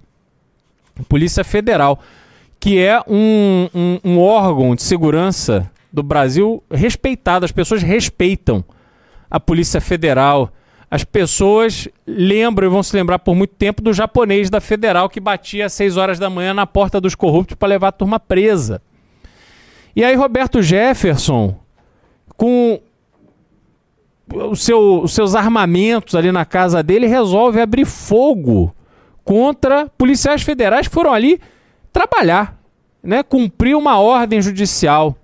[1.08, 2.00] Polícia Federal,
[2.58, 7.44] que é um, um, um órgão de segurança do Brasil respeitado.
[7.44, 8.64] As pessoas respeitam
[9.30, 10.52] a Polícia Federal.
[10.90, 15.20] As pessoas lembram e vão se lembrar por muito tempo do japonês da Federal que
[15.20, 18.82] batia às 6 horas da manhã na porta dos corruptos para levar a turma presa.
[19.94, 21.56] E aí Roberto Jefferson,
[22.36, 22.80] com
[24.32, 28.74] o seu, os seus armamentos ali na casa dele, resolve abrir fogo
[29.24, 31.40] contra policiais federais que foram ali
[31.92, 32.58] trabalhar.
[33.02, 35.16] né, cumpriu uma ordem judicial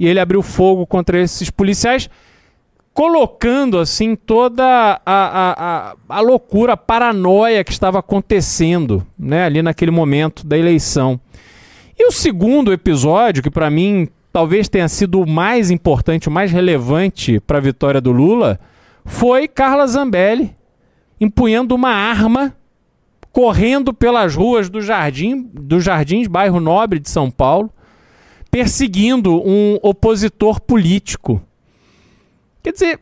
[0.00, 2.08] e ele abriu fogo contra esses policiais,
[2.94, 9.60] colocando assim toda a, a, a, a loucura, a paranoia que estava acontecendo né, ali
[9.60, 11.20] naquele momento da eleição.
[11.98, 16.50] E o segundo episódio, que para mim talvez tenha sido o mais importante, o mais
[16.50, 18.58] relevante para a vitória do Lula,
[19.04, 20.54] foi Carla Zambelli
[21.20, 22.56] empunhando uma arma,
[23.30, 27.70] correndo pelas ruas do Jardim, do Jardins, bairro Nobre de São Paulo,
[28.50, 31.42] perseguindo um opositor político.
[32.62, 33.00] Quer dizer, o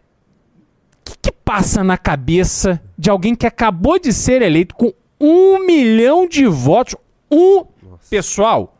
[1.04, 6.28] que, que, passa na cabeça de alguém que acabou de ser eleito com um milhão
[6.28, 6.94] de votos?
[7.30, 8.08] Um, Nossa.
[8.10, 8.78] pessoal,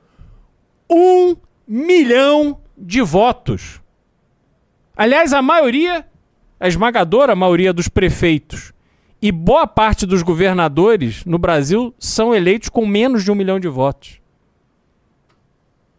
[0.90, 3.80] um milhão de votos.
[4.96, 6.06] Aliás, a maioria,
[6.60, 8.72] a esmagadora maioria dos prefeitos
[9.20, 13.68] e boa parte dos governadores no Brasil são eleitos com menos de um milhão de
[13.68, 14.20] votos.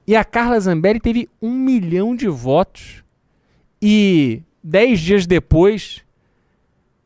[0.10, 3.04] E a Carla Zambelli teve um milhão de votos.
[3.80, 6.02] E dez dias depois,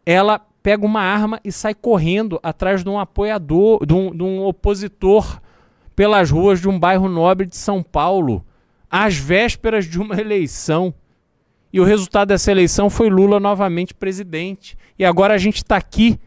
[0.05, 4.45] ela pega uma arma e sai correndo atrás de um apoiador, de um, de um
[4.45, 5.41] opositor
[5.93, 8.41] pelas ruas de um bairro nobre de São Paulo,
[8.89, 10.93] às vésperas de uma eleição.
[11.73, 14.77] E o resultado dessa eleição foi Lula novamente presidente.
[14.97, 16.17] E agora a gente está aqui,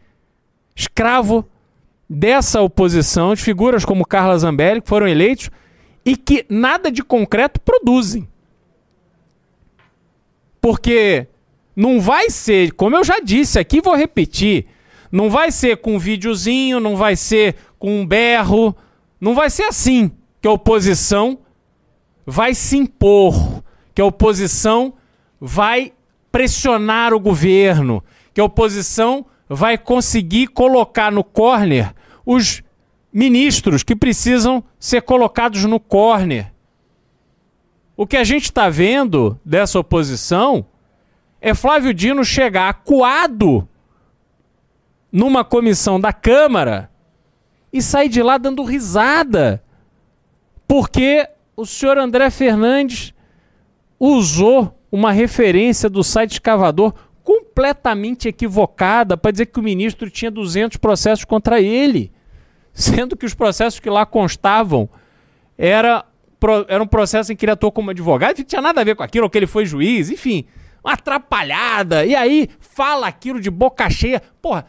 [0.75, 1.43] escravo
[2.07, 5.49] dessa oposição, de figuras como Carla Zambelli, que foram eleitos
[6.07, 8.25] e que nada de concreto produzem.
[10.61, 11.27] Porque
[11.75, 14.67] não vai ser, como eu já disse aqui, vou repetir,
[15.11, 18.73] não vai ser com um videozinho, não vai ser com um berro,
[19.19, 20.09] não vai ser assim
[20.41, 21.39] que a oposição
[22.25, 23.61] vai se impor,
[23.93, 24.93] que a oposição
[25.41, 25.91] vai
[26.31, 28.01] pressionar o governo,
[28.33, 31.93] que a oposição vai conseguir colocar no corner
[32.25, 32.63] os
[33.11, 36.53] ministros que precisam ser colocados no corner.
[37.95, 40.65] O que a gente está vendo dessa oposição
[41.41, 43.67] é Flávio Dino chegar acuado
[45.11, 46.91] numa comissão da Câmara
[47.71, 49.63] e sair de lá dando risada.
[50.67, 53.13] Porque o senhor André Fernandes
[53.99, 56.93] usou uma referência do site escavador
[57.23, 62.11] completamente equivocada para dizer que o ministro tinha 200 processos contra ele,
[62.77, 64.87] sendo que os processos que lá constavam
[65.57, 66.05] era,
[66.67, 69.01] era um processo em que ele atuou como advogado, não tinha nada a ver com
[69.01, 70.45] aquilo, ou que ele foi juiz, enfim,
[70.83, 72.05] uma atrapalhada.
[72.05, 74.21] E aí fala aquilo de boca cheia.
[74.39, 74.67] Porra,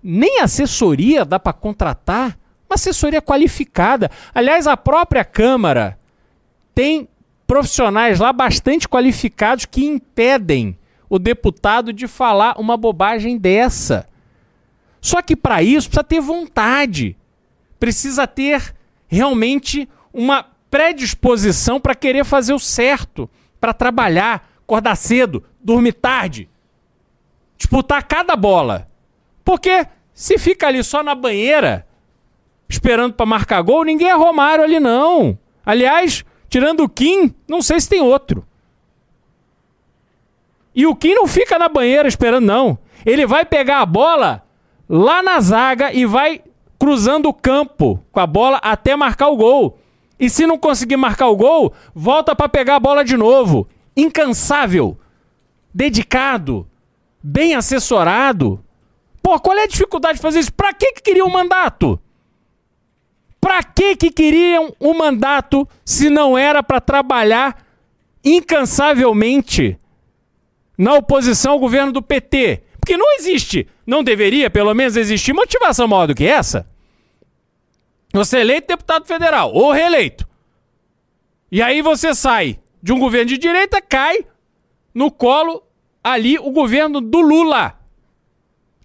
[0.00, 2.38] nem assessoria dá para contratar,
[2.70, 4.08] uma assessoria qualificada.
[4.32, 5.98] Aliás, a própria Câmara
[6.72, 7.08] tem
[7.44, 10.78] profissionais lá bastante qualificados que impedem
[11.10, 14.06] o deputado de falar uma bobagem dessa.
[15.00, 17.17] Só que para isso precisa ter vontade,
[17.78, 18.74] precisa ter
[19.06, 23.28] realmente uma predisposição para querer fazer o certo,
[23.60, 26.48] para trabalhar, acordar cedo, dormir tarde,
[27.56, 28.86] disputar cada bola.
[29.44, 31.86] Porque se fica ali só na banheira,
[32.68, 35.38] esperando para marcar gol, ninguém é Romário ali não.
[35.64, 38.46] Aliás, Tirando o Kim, não sei se tem outro.
[40.74, 42.78] E o Kim não fica na banheira esperando, não.
[43.04, 44.42] Ele vai pegar a bola
[44.88, 46.42] lá na zaga e vai
[46.78, 49.78] cruzando o campo com a bola até marcar o gol.
[50.18, 53.68] E se não conseguir marcar o gol, volta para pegar a bola de novo.
[53.96, 54.96] Incansável,
[55.72, 56.66] dedicado,
[57.22, 58.62] bem assessorado.
[59.22, 60.52] Pô, qual é a dificuldade de fazer isso?
[60.52, 62.00] Pra que, que queria um mandato?
[63.40, 67.64] Para que que queriam o um mandato se não era para trabalhar
[68.24, 69.78] incansavelmente
[70.76, 72.62] na oposição ao governo do PT?
[72.80, 76.66] Porque não existe, não deveria pelo menos existir motivação maior do que essa.
[78.12, 80.28] Você é eleito deputado federal ou reeleito.
[81.50, 84.26] E aí você sai de um governo de direita, cai
[84.92, 85.62] no colo
[86.04, 87.78] ali o governo do Lula.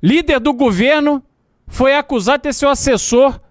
[0.01, 1.21] Líder do governo
[1.67, 3.41] foi acusado de ter seu assessor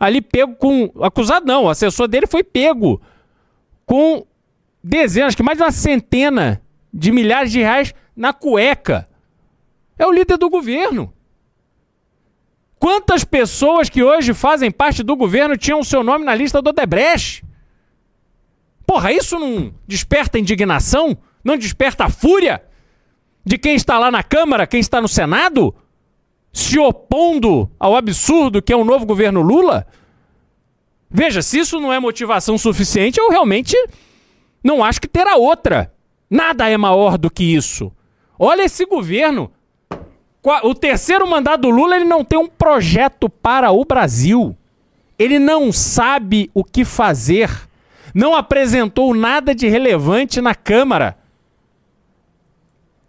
[0.00, 0.90] ali pego com.
[1.02, 3.02] Acusado não, o assessor dele foi pego
[3.84, 4.24] com
[4.82, 9.06] dezenas, que mais de uma centena de milhares de reais na cueca.
[9.98, 11.12] É o líder do governo.
[12.78, 16.70] Quantas pessoas que hoje fazem parte do governo tinham o seu nome na lista do
[16.70, 17.44] Odebrecht?
[18.86, 21.16] Porra, isso não desperta indignação?
[21.44, 22.62] Não desperta a fúria
[23.44, 25.74] de quem está lá na Câmara, quem está no Senado?
[26.52, 29.86] se opondo ao absurdo que é o novo governo Lula?
[31.10, 33.76] Veja, se isso não é motivação suficiente, eu realmente
[34.62, 35.92] não acho que terá outra.
[36.28, 37.92] Nada é maior do que isso.
[38.38, 39.50] Olha esse governo.
[40.42, 44.56] O terceiro mandato do Lula, ele não tem um projeto para o Brasil.
[45.16, 47.48] Ele não sabe o que fazer.
[48.14, 51.16] não apresentou nada de relevante na Câmara.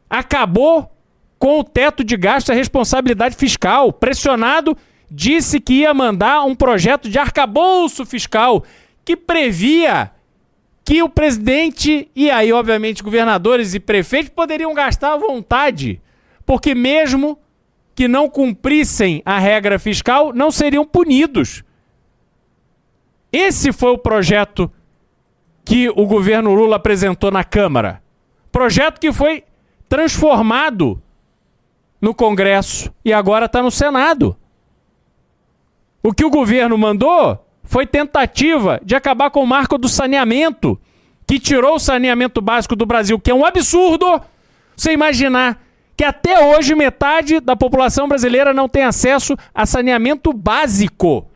[0.09, 0.89] Acabou
[1.39, 3.91] com o teto de gasto e responsabilidade fiscal.
[3.91, 4.77] Pressionado,
[5.09, 8.63] disse que ia mandar um projeto de arcabouço fiscal
[9.03, 10.11] que previa
[10.85, 16.01] que o presidente e aí, obviamente, governadores e prefeitos poderiam gastar à vontade,
[16.45, 17.39] porque mesmo
[17.95, 21.63] que não cumprissem a regra fiscal, não seriam punidos.
[23.31, 24.71] Esse foi o projeto
[25.63, 28.01] que o governo Lula apresentou na Câmara.
[28.51, 29.43] Projeto que foi
[29.87, 31.01] transformado
[32.01, 34.35] no Congresso e agora está no Senado.
[36.01, 40.79] O que o governo mandou foi tentativa de acabar com o marco do saneamento,
[41.25, 44.21] que tirou o saneamento básico do Brasil, que é um absurdo
[44.75, 45.62] você imaginar
[45.95, 51.27] que até hoje metade da população brasileira não tem acesso a saneamento básico.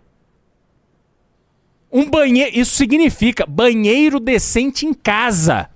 [1.92, 5.70] Um banheiro, isso significa banheiro decente em casa.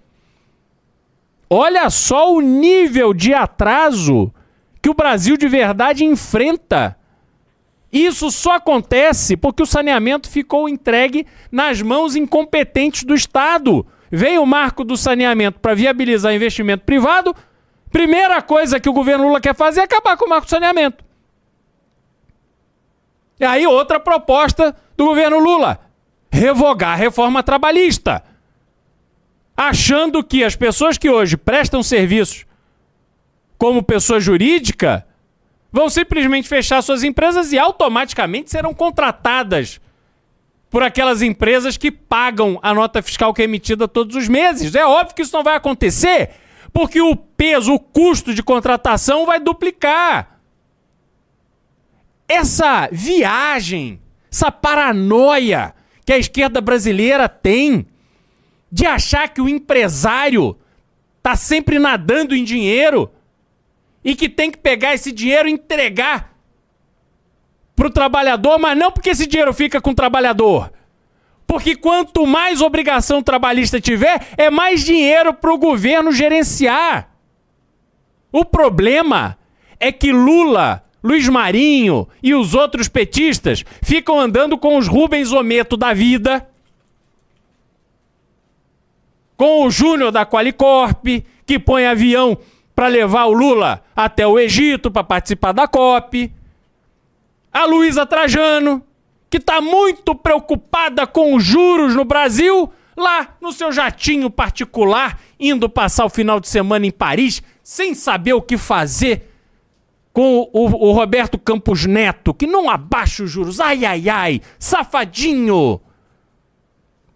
[1.49, 4.33] Olha só o nível de atraso
[4.81, 6.97] que o Brasil de verdade enfrenta.
[7.91, 13.85] Isso só acontece porque o saneamento ficou entregue nas mãos incompetentes do Estado.
[14.09, 17.35] Veio o marco do saneamento para viabilizar investimento privado.
[17.91, 21.03] Primeira coisa que o governo Lula quer fazer é acabar com o marco do saneamento.
[23.39, 25.79] E aí, outra proposta do governo Lula:
[26.31, 28.23] revogar a reforma trabalhista.
[29.55, 32.45] Achando que as pessoas que hoje prestam serviços
[33.57, 35.05] como pessoa jurídica
[35.71, 39.79] vão simplesmente fechar suas empresas e automaticamente serão contratadas
[40.69, 44.73] por aquelas empresas que pagam a nota fiscal que é emitida todos os meses.
[44.73, 46.29] É óbvio que isso não vai acontecer,
[46.73, 50.39] porque o peso, o custo de contratação vai duplicar.
[52.27, 53.99] Essa viagem,
[54.31, 57.85] essa paranoia que a esquerda brasileira tem
[58.71, 60.57] de achar que o empresário
[61.17, 63.11] está sempre nadando em dinheiro
[64.03, 66.35] e que tem que pegar esse dinheiro e entregar
[67.75, 70.71] para o trabalhador, mas não porque esse dinheiro fica com o trabalhador.
[71.51, 77.09] Porque quanto mais obrigação trabalhista tiver, é mais dinheiro para o governo gerenciar.
[78.31, 79.37] O problema
[79.77, 85.75] é que Lula, Luiz Marinho e os outros petistas ficam andando com os Rubens Ometo
[85.75, 86.49] da vida,
[89.35, 91.05] com o Júnior da Qualicorp,
[91.45, 92.37] que põe avião
[92.73, 96.31] para levar o Lula até o Egito para participar da COP.
[97.51, 98.81] A Luísa Trajano,
[99.31, 105.69] que está muito preocupada com os juros no Brasil, lá no seu jatinho particular, indo
[105.69, 109.29] passar o final de semana em Paris, sem saber o que fazer
[110.11, 113.61] com o, o Roberto Campos Neto, que não abaixa os juros.
[113.61, 115.79] Ai, ai, ai, safadinho!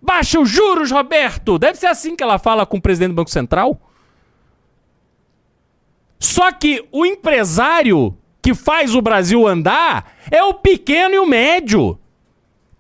[0.02, 1.60] Baixa os juros, Roberto!
[1.60, 3.78] Deve ser assim que ela fala com o presidente do Banco Central.
[6.18, 12.00] Só que o empresário que faz o Brasil andar é o pequeno e o médio,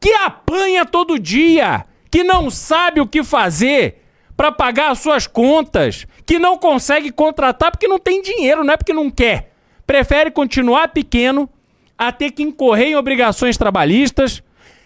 [0.05, 4.03] que apanha todo dia, que não sabe o que fazer
[4.37, 8.77] para pagar as suas contas, que não consegue contratar porque não tem dinheiro, não é
[8.77, 9.51] porque não quer.
[9.83, 11.49] Prefere continuar pequeno
[11.97, 14.43] a ter que incorrer em obrigações trabalhistas,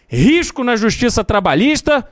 [0.07, 2.09] risco na justiça trabalhista,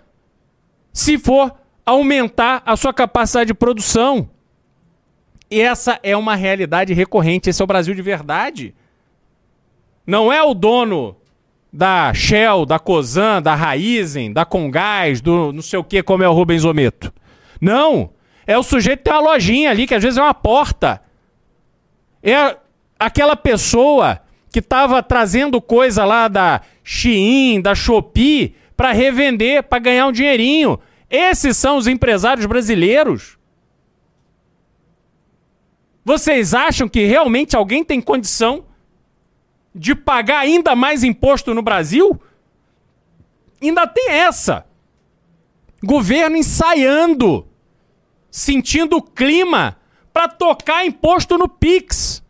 [0.91, 1.55] se for
[1.85, 4.29] aumentar a sua capacidade de produção.
[5.49, 7.49] E essa é uma realidade recorrente.
[7.49, 8.75] Esse é o Brasil de verdade.
[10.05, 11.15] Não é o dono
[11.77, 16.27] da Shell, da Cosan, da Raizen, da Congás, do não sei o que, como é
[16.27, 17.13] o Rubens Ometo.
[17.61, 18.09] Não.
[18.47, 20.99] É o sujeito que tem uma lojinha ali, que às vezes é uma porta.
[22.23, 22.57] É
[22.97, 24.19] aquela pessoa
[24.51, 30.79] que estava trazendo coisa lá da Shein, da Shopee, para revender, para ganhar um dinheirinho.
[31.07, 33.37] Esses são os empresários brasileiros.
[36.03, 38.65] Vocês acham que realmente alguém tem condição
[39.77, 42.19] de pagar ainda mais imposto no Brasil?
[43.61, 44.65] Ainda tem essa.
[45.83, 47.47] Governo ensaiando,
[48.31, 49.77] sentindo o clima
[50.11, 52.23] para tocar imposto no Pix.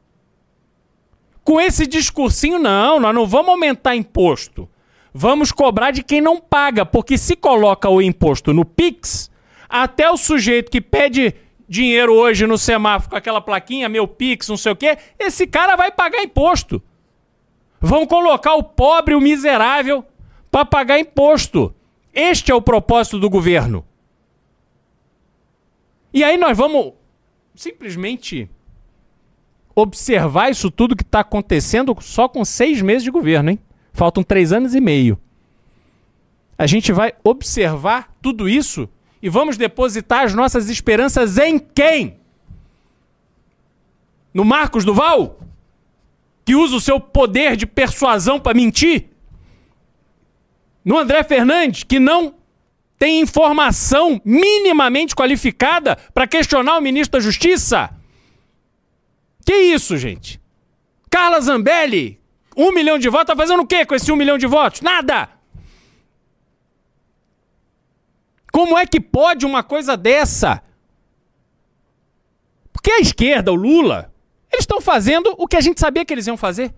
[1.44, 4.70] Com esse discursinho, não, nós não vamos aumentar imposto.
[5.14, 9.32] Vamos cobrar de quem não paga, porque se coloca o imposto no Pix,
[9.70, 11.34] até o sujeito que pede
[11.68, 15.78] dinheiro hoje no semáforo com aquela plaquinha, meu Pix, não sei o quê, esse cara
[15.78, 16.82] vai pagar imposto.
[17.80, 20.06] Vão colocar o pobre, o miserável,
[20.52, 21.74] para pagar imposto.
[22.14, 23.86] Este é o propósito do governo.
[26.14, 26.94] E aí nós vamos
[27.54, 28.50] simplesmente
[29.76, 33.60] observar isso tudo que está acontecendo só com seis meses de governo, hein?
[33.94, 35.20] Faltam três anos e meio.
[36.58, 38.90] A gente vai observar tudo isso
[39.22, 42.20] e vamos depositar as nossas esperanças em quem?
[44.34, 45.40] No Marcos Duval?
[46.48, 49.10] Que usa o seu poder de persuasão para mentir?
[50.84, 52.36] No André Fernandes, que não
[52.98, 57.90] tem informação minimamente qualificada para questionar o ministro da Justiça?
[59.46, 60.40] Que isso, gente?
[61.10, 62.18] Carla Zambelli,
[62.56, 64.80] um milhão de votos, tá fazendo o quê com esse um milhão de votos?
[64.80, 65.30] Nada!
[68.54, 70.64] Como é que pode uma coisa dessa?
[72.72, 74.14] Porque a esquerda, o Lula,
[74.58, 76.74] eles estão fazendo o que a gente sabia que eles iam fazer.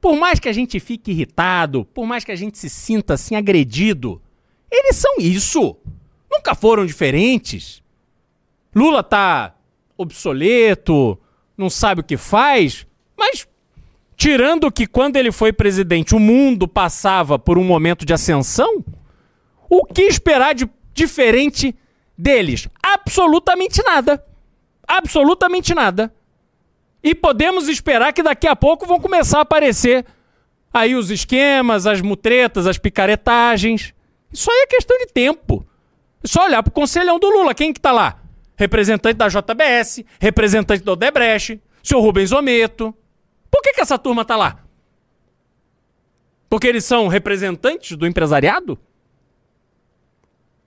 [0.00, 3.36] Por mais que a gente fique irritado, por mais que a gente se sinta assim
[3.36, 4.22] agredido,
[4.70, 5.76] eles são isso.
[6.30, 7.82] Nunca foram diferentes.
[8.74, 9.54] Lula tá
[9.96, 11.18] obsoleto,
[11.56, 12.86] não sabe o que faz,
[13.16, 13.46] mas
[14.16, 18.84] tirando que quando ele foi presidente o mundo passava por um momento de ascensão,
[19.68, 21.74] o que esperar de diferente
[22.16, 22.68] deles?
[22.82, 24.24] Absolutamente nada.
[24.86, 26.12] Absolutamente nada.
[27.02, 30.06] E podemos esperar que daqui a pouco vão começar a aparecer
[30.72, 33.92] aí os esquemas, as mutretas, as picaretagens.
[34.32, 35.66] Isso aí é questão de tempo.
[36.22, 37.54] É só olhar pro conselhão do Lula.
[37.54, 38.20] Quem que tá lá?
[38.56, 42.94] Representante da JBS, representante do Odebrecht, seu Rubens Ometo.
[43.50, 44.58] Por que, que essa turma tá lá?
[46.48, 48.78] Porque eles são representantes do empresariado?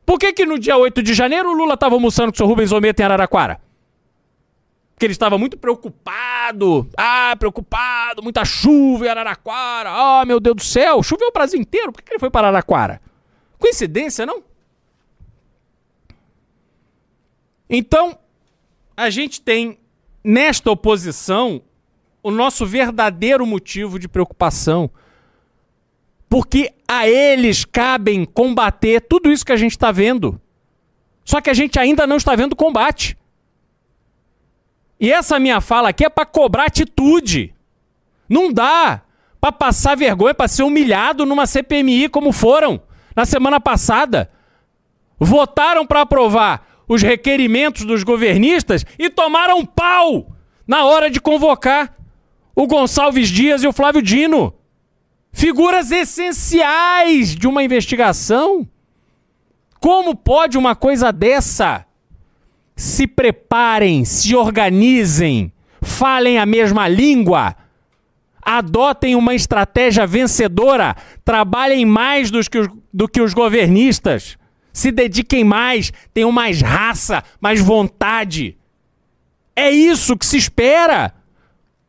[0.05, 2.45] Por que, que no dia 8 de janeiro o Lula estava almoçando com o seu
[2.45, 3.59] Rubens Ometo em Araraquara?
[4.95, 6.89] Porque ele estava muito preocupado.
[6.97, 9.89] Ah, preocupado, muita chuva em Araraquara.
[9.91, 11.91] Ah, meu Deus do céu, choveu o Brasil inteiro.
[11.91, 13.01] Por que ele foi para Araraquara?
[13.59, 14.41] Coincidência, não?
[17.69, 18.17] Então,
[18.95, 19.77] a gente tem
[20.23, 21.61] nesta oposição
[22.23, 24.89] o nosso verdadeiro motivo de preocupação
[26.29, 30.39] porque a eles cabem combater tudo isso que a gente está vendo.
[31.23, 33.17] Só que a gente ainda não está vendo combate.
[34.99, 37.53] E essa minha fala aqui é para cobrar atitude.
[38.29, 39.01] Não dá
[39.39, 42.81] para passar vergonha, para ser humilhado numa CPMI como foram
[43.15, 44.31] na semana passada.
[45.19, 50.35] Votaram para aprovar os requerimentos dos governistas e tomaram pau
[50.67, 51.95] na hora de convocar
[52.55, 54.53] o Gonçalves Dias e o Flávio Dino
[55.35, 58.65] figuras essenciais de uma investigação.
[59.81, 61.84] Como pode uma coisa dessa?
[62.75, 65.51] Se preparem, se organizem,
[65.81, 67.55] falem a mesma língua,
[68.41, 74.37] adotem uma estratégia vencedora, trabalhem mais do que os, do que os governistas,
[74.71, 78.57] se dediquem mais, tenham mais raça, mais vontade.
[79.55, 81.13] É isso que se espera.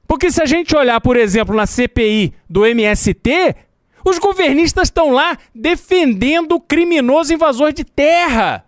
[0.06, 3.56] Porque se a gente olhar, por exemplo, na CPI do MST,
[4.04, 8.64] os governistas estão lá defendendo o criminoso invasor de terra,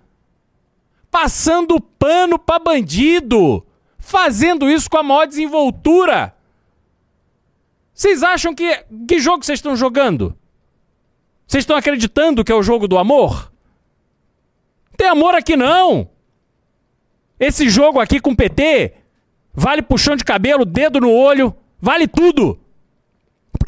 [1.10, 3.64] passando pano para bandido,
[3.98, 6.34] fazendo isso com a maior desenvoltura.
[7.92, 10.36] Vocês acham que que jogo vocês estão jogando?
[11.46, 13.52] Vocês estão acreditando que é o jogo do amor?
[14.96, 16.10] Tem amor aqui não.
[17.40, 18.94] Esse jogo aqui com PT
[19.52, 22.58] vale puxão de cabelo, dedo no olho, vale tudo.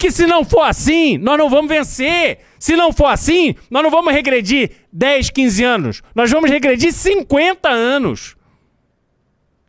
[0.00, 2.38] Porque se não for assim, nós não vamos vencer.
[2.58, 6.02] Se não for assim, nós não vamos regredir 10, 15 anos.
[6.14, 8.34] Nós vamos regredir 50 anos.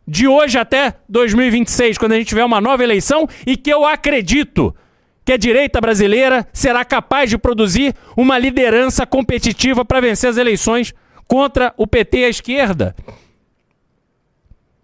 [0.08, 4.74] De hoje até 2026, quando a gente tiver uma nova eleição e que eu acredito
[5.22, 10.94] que a direita brasileira será capaz de produzir uma liderança competitiva para vencer as eleições
[11.28, 12.96] contra o PT e a esquerda.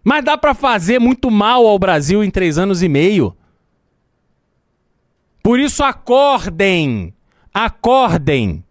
[0.04, 3.34] Mas dá para fazer muito mal ao Brasil em três anos e meio.
[5.42, 7.14] Por isso, acordem.
[7.52, 8.64] Acordem.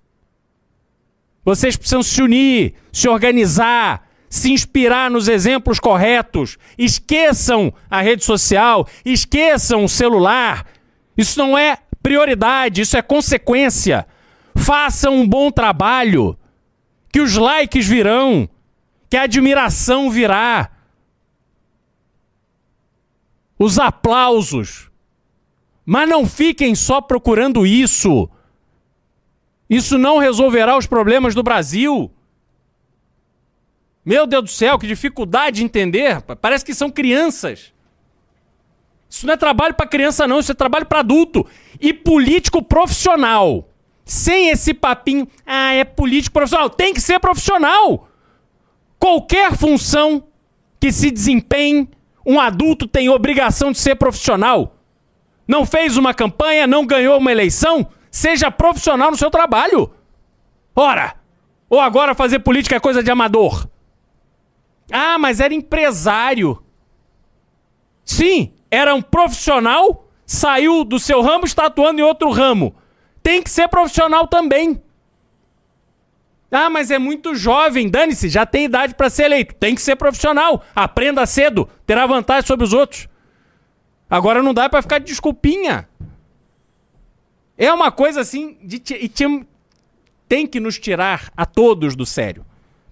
[1.43, 6.57] Vocês precisam se unir, se organizar, se inspirar nos exemplos corretos.
[6.77, 10.65] Esqueçam a rede social, esqueçam o celular.
[11.17, 14.05] Isso não é prioridade, isso é consequência.
[14.55, 16.37] Façam um bom trabalho,
[17.11, 18.49] que os likes virão,
[19.09, 20.69] que a admiração virá
[23.57, 24.86] os aplausos.
[25.89, 28.29] Mas não fiquem só procurando isso.
[29.69, 32.11] Isso não resolverá os problemas do Brasil.
[34.03, 36.21] Meu Deus do céu, que dificuldade de entender.
[36.41, 37.71] Parece que são crianças.
[39.09, 40.41] Isso não é trabalho para criança, não.
[40.41, 41.47] Isso é trabalho para adulto.
[41.79, 43.69] E político profissional.
[44.03, 46.69] Sem esse papinho, ah, é político profissional.
[46.69, 48.09] Tem que ser profissional.
[48.99, 50.27] Qualquer função
[50.81, 51.89] que se desempenhe
[52.25, 54.76] um adulto tem obrigação de ser profissional.
[55.47, 57.87] Não fez uma campanha, não ganhou uma eleição?
[58.11, 59.91] Seja profissional no seu trabalho.
[60.75, 61.15] Ora!
[61.69, 63.67] Ou agora fazer política é coisa de amador?
[64.91, 66.63] Ah, mas era empresário.
[68.05, 72.75] Sim, era um profissional, saiu do seu ramo, está atuando em outro ramo.
[73.21, 74.81] Tem que ser profissional também.
[76.49, 79.55] Ah, mas é muito jovem, dane-se, já tem idade para ser eleito.
[79.55, 80.63] Tem que ser profissional.
[80.73, 83.09] Aprenda cedo, terá vantagem sobre os outros.
[84.09, 85.87] Agora não dá para ficar de desculpinha.
[87.57, 89.09] É uma coisa assim de e
[90.29, 92.45] tem que nos tirar a todos do sério.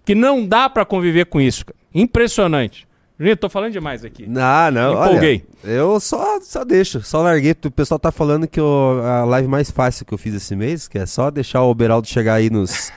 [0.03, 1.65] Que não dá para conviver com isso.
[1.93, 2.87] Impressionante.
[3.19, 4.27] Gente, tô falando demais aqui.
[4.27, 4.91] Não, não.
[4.93, 5.45] Empolguei.
[5.63, 7.55] Olha, eu só, só deixo, só larguei.
[7.65, 10.87] O pessoal tá falando que eu, a live mais fácil que eu fiz esse mês,
[10.87, 12.91] que é só deixar o Beraldo chegar aí nos,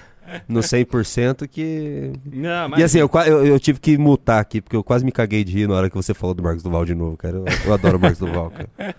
[0.48, 2.12] nos 100% que...
[2.24, 2.80] Não, mas...
[2.80, 5.52] E assim, eu, eu, eu, tive que mutar aqui, porque eu quase me caguei de
[5.52, 7.36] rir na hora que você falou do Marcos Duval de novo, cara.
[7.36, 8.94] Eu, eu adoro o Marcos Duval, cara.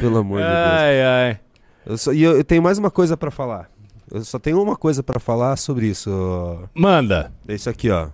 [0.00, 0.56] Pelo amor de Deus.
[0.56, 1.40] Ai, ai.
[1.86, 3.70] Eu só, e eu, eu tenho mais uma coisa para falar.
[4.10, 6.10] Eu só tenho uma coisa para falar sobre isso.
[6.74, 7.32] Manda.
[7.46, 8.08] É isso aqui, ó.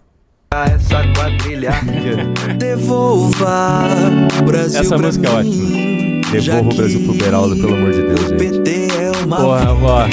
[0.52, 1.72] Essa quadrilha
[2.58, 3.78] Devolva
[4.46, 5.95] Brasil Essa música é ótima.
[6.30, 8.92] Devolva o Brasil pro Beraldo, pelo amor de Deus, gente.
[8.92, 10.06] é Porra, ó.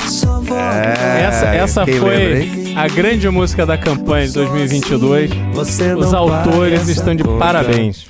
[0.56, 5.32] É, Essa, essa quem foi lembra, a grande música da campanha de 2022.
[5.54, 7.40] Você Os autores estão de essa conta.
[7.46, 8.08] parabéns.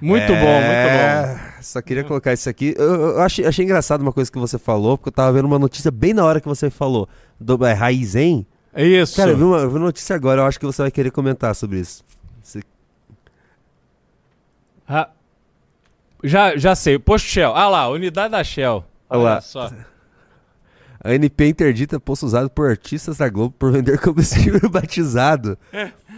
[0.00, 0.46] Muito bom, muito bom.
[0.46, 2.74] É, Só queria colocar isso aqui.
[2.76, 5.58] Eu, eu achei, achei engraçado uma coisa que você falou, porque eu tava vendo uma
[5.58, 7.08] notícia bem na hora que você falou.
[7.40, 8.46] Do é, Raizen.
[8.74, 9.16] É Isso.
[9.16, 11.10] Cara, eu vi, uma, eu vi uma notícia agora, eu acho que você vai querer
[11.10, 12.04] comentar sobre isso.
[12.42, 12.60] Você-
[14.88, 15.08] Ah,
[16.24, 16.98] já, já sei.
[16.98, 17.54] Posto Shell.
[17.54, 18.84] Ah lá, unidade da Shell.
[19.08, 19.40] Olha Olha lá.
[19.40, 19.70] só.
[21.04, 25.56] A NP interdita posto usado por artistas da Globo por vender combustível batizado.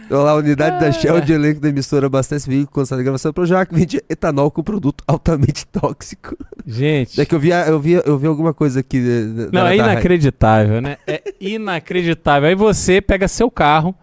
[0.09, 3.31] Olha lá, a unidade da Shell de elenco da emissora abastece veículo com de gravação
[3.31, 6.35] pro Jack vende etanol com produto altamente tóxico.
[6.65, 7.21] Gente.
[7.21, 8.97] É que eu vi, eu vi, eu vi alguma coisa aqui.
[8.97, 10.97] eh, Não, da- é da- inacreditável, né?
[11.05, 12.49] É inacreditável.
[12.49, 13.93] Aí você pega seu carro,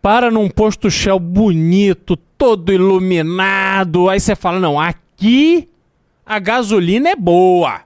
[0.00, 4.10] para num posto Shell bonito, todo iluminado.
[4.10, 5.70] Aí você fala: não, aqui
[6.26, 7.80] a gasolina é boa.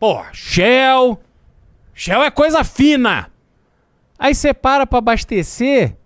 [0.00, 1.20] Pô, Shell.
[1.94, 3.30] Shell é coisa fina.
[4.18, 5.96] Aí você para para abastecer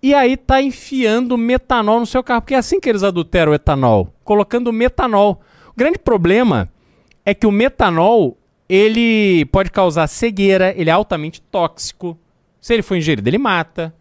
[0.00, 2.42] e aí tá enfiando metanol no seu carro.
[2.42, 5.40] Porque é assim que eles adulteram o etanol, colocando metanol.
[5.70, 6.70] O grande problema
[7.26, 8.38] é que o metanol
[8.68, 12.16] ele pode causar cegueira, ele é altamente tóxico.
[12.60, 13.92] Se ele for ingerido, ele mata.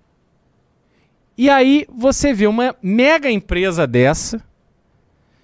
[1.38, 4.42] E aí você vê uma mega empresa dessa,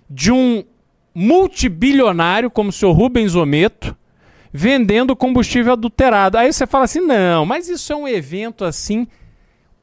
[0.10, 0.64] de um
[1.14, 3.96] multibilionário como o senhor Rubens Ometo,
[4.52, 6.38] vendendo combustível adulterado.
[6.38, 9.08] Aí você fala assim: não, mas isso é um evento assim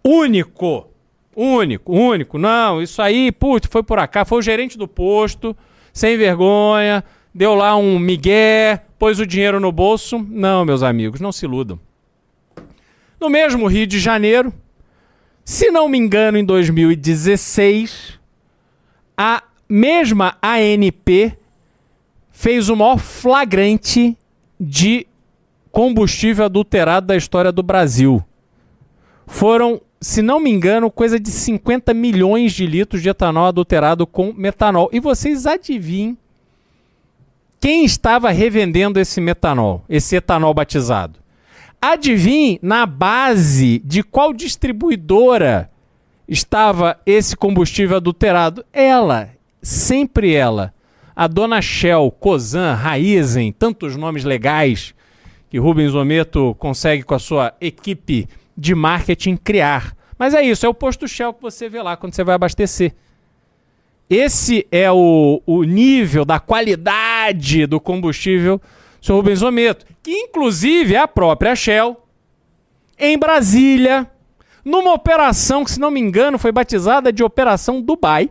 [0.05, 0.89] único.
[1.35, 2.39] Único, único.
[2.39, 4.25] Não, isso aí, putz, foi por acá.
[4.25, 5.57] Foi o gerente do posto,
[5.93, 10.19] sem vergonha, deu lá um migué, pôs o dinheiro no bolso.
[10.29, 11.79] Não, meus amigos, não se iludam.
[13.21, 14.53] No mesmo Rio de Janeiro,
[15.51, 18.21] se não me engano, em 2016,
[19.17, 21.37] a mesma ANP
[22.31, 24.17] fez o maior flagrante
[24.61, 25.09] de
[25.73, 28.25] combustível adulterado da história do Brasil.
[29.27, 34.33] Foram, se não me engano, coisa de 50 milhões de litros de etanol adulterado com
[34.33, 34.89] metanol.
[34.93, 36.17] E vocês adivinhem
[37.59, 41.19] quem estava revendendo esse metanol, esse etanol batizado?
[41.83, 45.71] Adivinhe na base de qual distribuidora
[46.29, 48.65] estava esse combustível adulterado?
[48.71, 49.31] Ela,
[49.63, 50.75] sempre ela.
[51.17, 54.95] A dona Shell, Cosan, Raizen, tantos nomes legais
[55.49, 59.97] que Rubens Ometo consegue com a sua equipe de marketing criar.
[60.19, 62.95] Mas é isso, é o posto Shell que você vê lá quando você vai abastecer.
[64.09, 68.61] Esse é o, o nível da qualidade do combustível
[69.01, 69.15] Sr.
[69.15, 71.97] Rubens Ometo, que inclusive a própria Shell,
[72.99, 74.11] em Brasília,
[74.65, 78.31] numa operação que, se não me engano, foi batizada de Operação Dubai,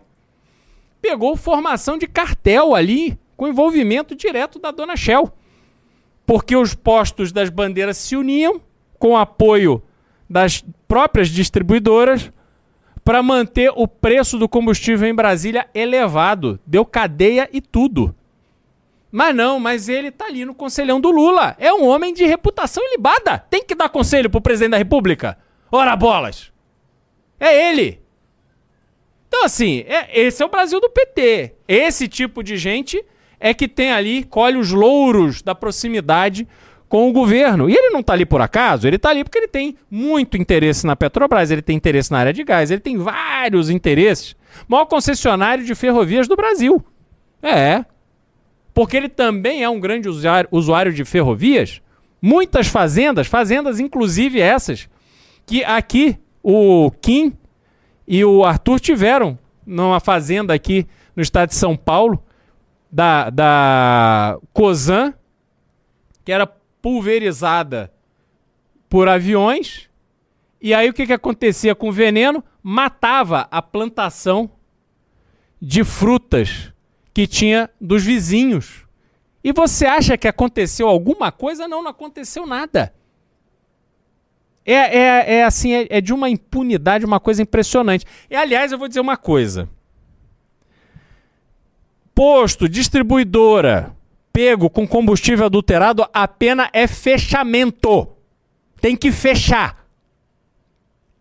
[1.01, 5.31] pegou formação de cartel ali, com envolvimento direto da dona Shell.
[6.25, 8.61] Porque os postos das bandeiras se uniam
[8.99, 9.81] com apoio
[10.29, 12.31] das próprias distribuidoras
[13.03, 16.59] para manter o preço do combustível em Brasília elevado.
[16.67, 18.13] Deu cadeia e tudo.
[19.11, 21.55] Mas não, mas ele tá ali no conselhão do Lula.
[21.59, 23.39] É um homem de reputação ilibada.
[23.49, 25.37] Tem que dar conselho pro presidente da República.
[25.71, 26.51] Ora bolas.
[27.39, 27.99] É ele.
[29.27, 31.55] Então, assim, é- esse é o Brasil do PT.
[31.67, 33.03] Esse tipo de gente
[33.39, 36.47] é que tem ali, colhe os louros da proximidade
[36.87, 37.69] com o governo.
[37.69, 40.85] E ele não tá ali por acaso, ele tá ali porque ele tem muito interesse
[40.85, 44.35] na Petrobras, ele tem interesse na área de gás, ele tem vários interesses.
[44.67, 46.83] Maior concessionário de ferrovias do Brasil.
[47.41, 47.85] É.
[48.73, 51.81] Porque ele também é um grande usuário, de ferrovias,
[52.21, 54.89] Muitas fazendas, fazendas inclusive essas,
[55.45, 57.33] que aqui o Kim
[58.05, 62.21] e o Arthur tiveram numa fazenda aqui no estado de São Paulo,
[62.91, 65.13] da, da Cosan,
[66.25, 66.45] que era
[66.81, 67.91] pulverizada
[68.89, 69.89] por aviões.
[70.61, 72.43] E aí o que, que acontecia com o veneno?
[72.61, 74.51] Matava a plantação
[75.61, 76.73] de frutas
[77.19, 78.85] que tinha dos vizinhos.
[79.43, 81.67] E você acha que aconteceu alguma coisa?
[81.67, 82.93] Não, não aconteceu nada.
[84.65, 88.05] É, é, é assim, é, é de uma impunidade, uma coisa impressionante.
[88.29, 89.67] E aliás, eu vou dizer uma coisa.
[92.15, 93.93] Posto, distribuidora,
[94.31, 98.07] pego com combustível adulterado, a pena é fechamento.
[98.79, 99.85] Tem que fechar.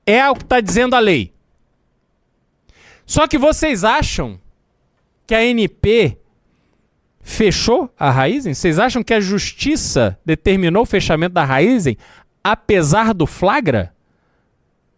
[0.07, 1.33] É o que está dizendo a lei.
[3.05, 4.39] Só que vocês acham
[5.29, 6.17] que a NP
[7.21, 8.55] fechou a Raizen?
[8.55, 11.99] Vocês acham que a justiça determinou o fechamento da Raizen
[12.43, 13.95] apesar do flagra?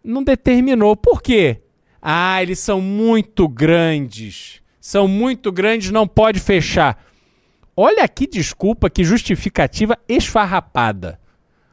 [0.01, 0.95] Não determinou.
[0.95, 1.61] Por quê?
[2.01, 4.61] Ah, eles são muito grandes.
[4.79, 7.05] São muito grandes, não pode fechar.
[7.75, 11.19] Olha que desculpa, que justificativa esfarrapada.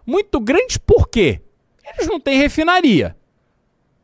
[0.04, 1.40] Muito grandes por quê?
[1.84, 3.16] Eles não têm refinaria.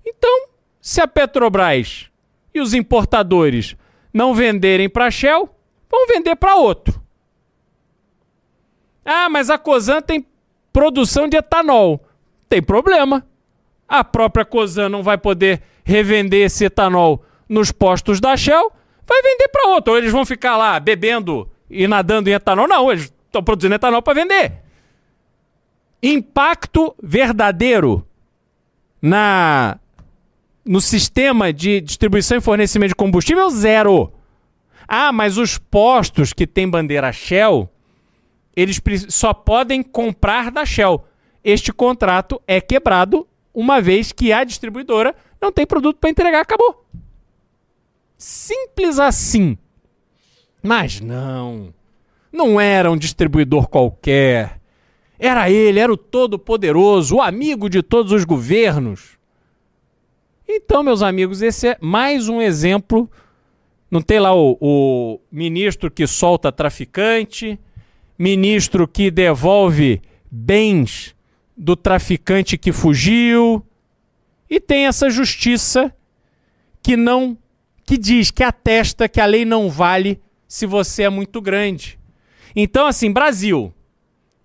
[0.07, 0.47] Então,
[0.81, 2.09] se a Petrobras
[2.55, 3.77] e os importadores
[4.15, 5.51] não venderem para Shell,
[5.91, 7.03] vão vender para outro.
[9.05, 10.25] Ah, mas a Cosan tem
[10.73, 12.01] produção de etanol.
[12.49, 13.27] Tem problema.
[13.89, 18.73] A própria Cosan não vai poder revender esse etanol nos postos da Shell,
[19.07, 19.93] vai vender para outro.
[19.93, 22.69] Ou eles vão ficar lá bebendo e nadando em etanol.
[22.69, 24.53] Não, eles estão produzindo etanol para vender.
[26.03, 28.07] Impacto verdadeiro
[29.03, 29.79] na
[30.65, 34.13] no sistema de distribuição e fornecimento de combustível zero.
[34.89, 37.69] Ah, mas os postos que têm bandeira Shell,
[38.57, 41.05] eles só podem comprar da Shell.
[41.43, 46.87] Este contrato é quebrado uma vez que a distribuidora não tem produto para entregar, acabou.
[48.17, 49.59] Simples assim.
[50.63, 51.75] Mas não.
[52.33, 54.61] Não era um distribuidor qualquer.
[55.19, 59.14] Era ele, era o todo-poderoso, o amigo de todos os governos.
[60.49, 63.11] Então, meus amigos, esse é mais um exemplo.
[63.91, 67.59] Não tem lá o, o ministro que solta traficante,
[68.19, 71.15] ministro que devolve bens
[71.57, 73.65] do traficante que fugiu.
[74.51, 75.95] E tem essa justiça
[76.83, 77.39] que não
[77.87, 81.99] que diz, que atesta que a lei não vale se você é muito grande.
[82.57, 83.73] Então, assim, Brasil,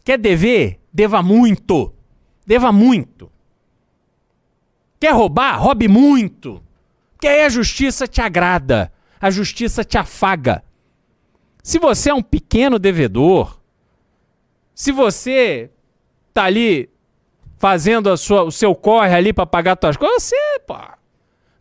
[0.03, 0.79] quer dever?
[0.91, 1.93] Deva muito.
[2.45, 3.31] Deva muito.
[4.99, 5.57] Quer roubar?
[5.57, 6.61] Roube muito.
[7.13, 8.91] Porque aí a justiça te agrada.
[9.19, 10.63] A justiça te afaga.
[11.63, 13.59] Se você é um pequeno devedor,
[14.73, 15.69] se você
[16.33, 16.89] tá ali
[17.57, 20.35] fazendo a sua, o seu corre ali para pagar suas coisas, você,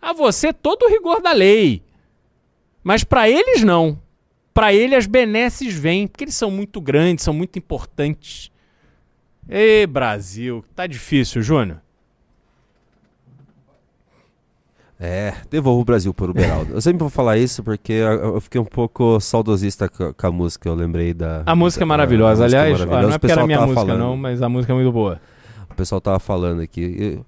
[0.00, 1.82] a você todo o rigor da lei.
[2.82, 4.00] Mas para eles não.
[4.54, 8.50] Para eles as benesses vêm, porque eles são muito grandes, são muito importantes.
[9.48, 11.80] Ê, Brasil, tá difícil, Júnior.
[15.00, 16.72] É, devolvo o Brasil para o Beraldo.
[16.74, 20.68] Eu sempre vou falar isso porque eu fiquei um pouco saudosista com a, música.
[20.68, 21.42] Eu lembrei da.
[21.46, 22.42] A música é maravilhosa.
[22.42, 23.06] música é Aliás, maravilhosa.
[23.06, 23.98] não é O porque era minha música, falando.
[23.98, 25.20] não, mas a música é muito boa.
[25.70, 27.22] O pessoal tava falando aqui.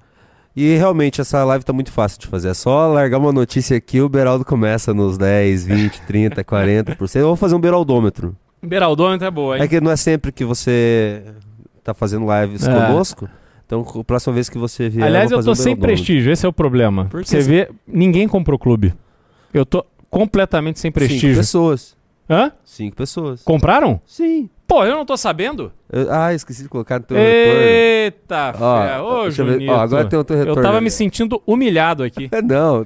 [0.57, 2.49] E, e realmente essa live tá muito fácil de fazer.
[2.49, 7.17] É só largar uma notícia aqui, o Beraldo começa nos 10, 20, 30, 40%.
[7.21, 8.35] Eu vou fazer um Beraldômetro.
[8.61, 9.63] Beraldômetro é boa, hein?
[9.63, 11.23] É que não é sempre que você
[11.85, 12.73] tá fazendo lives É.
[12.75, 13.29] conosco.
[13.71, 15.07] Então, a próxima vez que você vier.
[15.07, 17.05] Aliás, eu vou tô sem prestígio, esse é o problema.
[17.05, 18.93] Por Você vê, ninguém comprou clube.
[19.55, 21.37] Eu tô completamente sem Cinco prestígio.
[21.37, 21.97] pessoas.
[22.29, 22.51] Hã?
[22.65, 23.45] Cinco pessoas.
[23.45, 24.01] Compraram?
[24.05, 24.51] Sim.
[24.67, 25.71] Pô, eu não tô sabendo.
[25.89, 27.61] Eu- ah, esqueci de colocar no teu retorno.
[27.61, 28.99] Eita, Ó, fé.
[29.01, 29.47] Ô, deixa eu.
[29.53, 29.73] Junito.
[29.73, 30.61] Ó, agora tem o teu retorno.
[30.61, 32.29] Eu tava me sentindo humilhado aqui.
[32.43, 32.85] Não.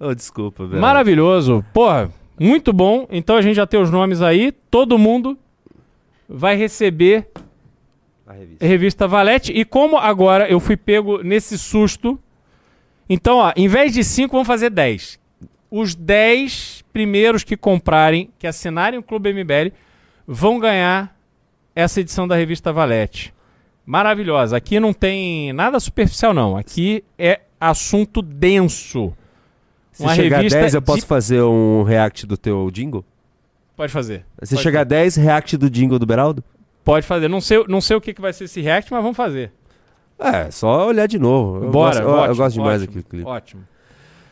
[0.00, 0.80] Oh, desculpa, velho.
[0.80, 1.62] Maravilhoso.
[1.74, 2.10] Porra,
[2.40, 3.06] muito bom.
[3.10, 4.52] Então a gente já tem os nomes aí.
[4.70, 5.36] Todo mundo
[6.26, 7.26] vai receber
[8.34, 8.66] revista.
[8.66, 9.52] revista Valete.
[9.52, 12.18] E como agora eu fui pego nesse susto,
[13.08, 15.18] então, ó, em vez de 5, vamos fazer 10.
[15.70, 19.72] Os 10 primeiros que comprarem, que assinarem o Clube MBL,
[20.26, 21.14] vão ganhar
[21.74, 23.34] essa edição da revista Valete.
[23.84, 24.56] Maravilhosa.
[24.56, 26.56] Aqui não tem nada superficial, não.
[26.56, 29.12] Aqui é assunto denso.
[29.92, 33.04] Se Uma chegar a revista 10, eu de- posso fazer um react do teu jingle?
[33.76, 34.24] Pode fazer.
[34.42, 36.42] Se Pode chegar a 10, react do jingle do Beraldo?
[36.84, 37.28] Pode fazer.
[37.28, 39.50] Não sei, não sei o que, que vai ser esse react, mas vamos fazer.
[40.18, 41.64] É, só olhar de novo.
[41.64, 42.00] Eu Bora.
[42.00, 43.28] gosto, ótimo, eu gosto demais ótimo, aqui do clipe.
[43.28, 43.64] Ótimo.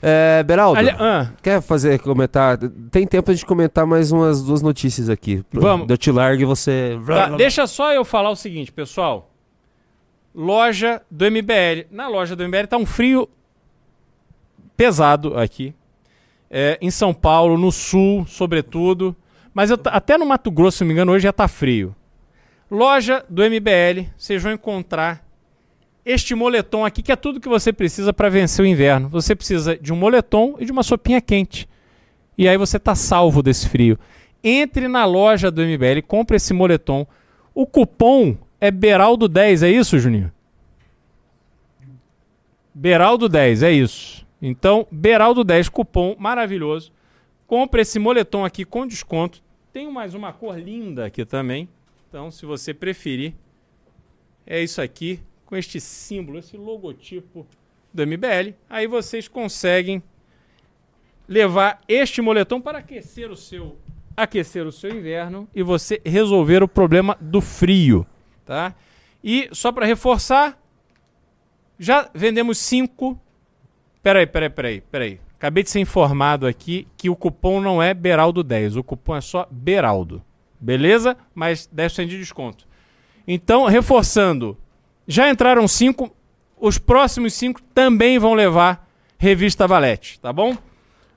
[0.05, 2.59] É, Beraldo, Ali- ah, quer fazer, comentar?
[2.91, 5.45] Tem tempo a gente comentar mais umas duas notícias aqui.
[5.53, 5.89] Vamos.
[5.89, 6.99] Eu te largo e você...
[7.07, 9.31] tá, deixa só eu falar o seguinte, pessoal.
[10.35, 11.87] Loja do MBL.
[11.91, 13.29] Na loja do MBL tá um frio
[14.77, 15.75] pesado aqui.
[16.51, 19.15] É, em São Paulo, no sul, sobretudo.
[19.55, 21.95] Mas eu até no Mato Grosso, se não me engano, hoje já tá frio.
[22.73, 25.23] Loja do MBL, vocês vão encontrar
[26.07, 29.11] este moletom aqui, que é tudo que você precisa para vencer o inverno.
[29.11, 31.69] Você precisa de um moletom e de uma sopinha quente.
[32.39, 33.99] E aí você tá salvo desse frio.
[34.43, 37.07] Entre na loja do MBL, compre esse moletom.
[37.55, 40.33] O cupom é Beraldo10, é isso, Juninho?
[42.75, 44.27] Beraldo10, é isso.
[44.41, 46.91] Então, Beraldo10, cupom maravilhoso.
[47.47, 49.43] Compre esse moletom aqui com desconto.
[49.75, 51.69] Tem mais uma cor linda aqui também.
[52.13, 53.33] Então, se você preferir,
[54.47, 57.47] é isso aqui, com este símbolo, esse logotipo
[57.91, 58.53] do MBL.
[58.69, 60.03] Aí vocês conseguem
[61.27, 63.79] levar este moletom para aquecer o seu
[64.15, 68.07] aquecer o seu inverno e você resolver o problema do frio,
[68.45, 68.75] tá?
[69.25, 70.63] E só para reforçar,
[71.79, 73.19] já vendemos cinco.
[74.03, 75.21] Peraí, peraí, peraí, peraí.
[75.37, 79.23] Acabei de ser informado aqui que o cupom não é Beraldo 10, o cupom é
[79.23, 80.23] só Beraldo.
[80.63, 81.17] Beleza?
[81.35, 82.67] Mas 10% de desconto.
[83.27, 84.57] Então, reforçando,
[85.07, 86.15] já entraram cinco,
[86.59, 88.89] os próximos cinco também vão levar
[89.19, 90.57] revista Valete, tá bom?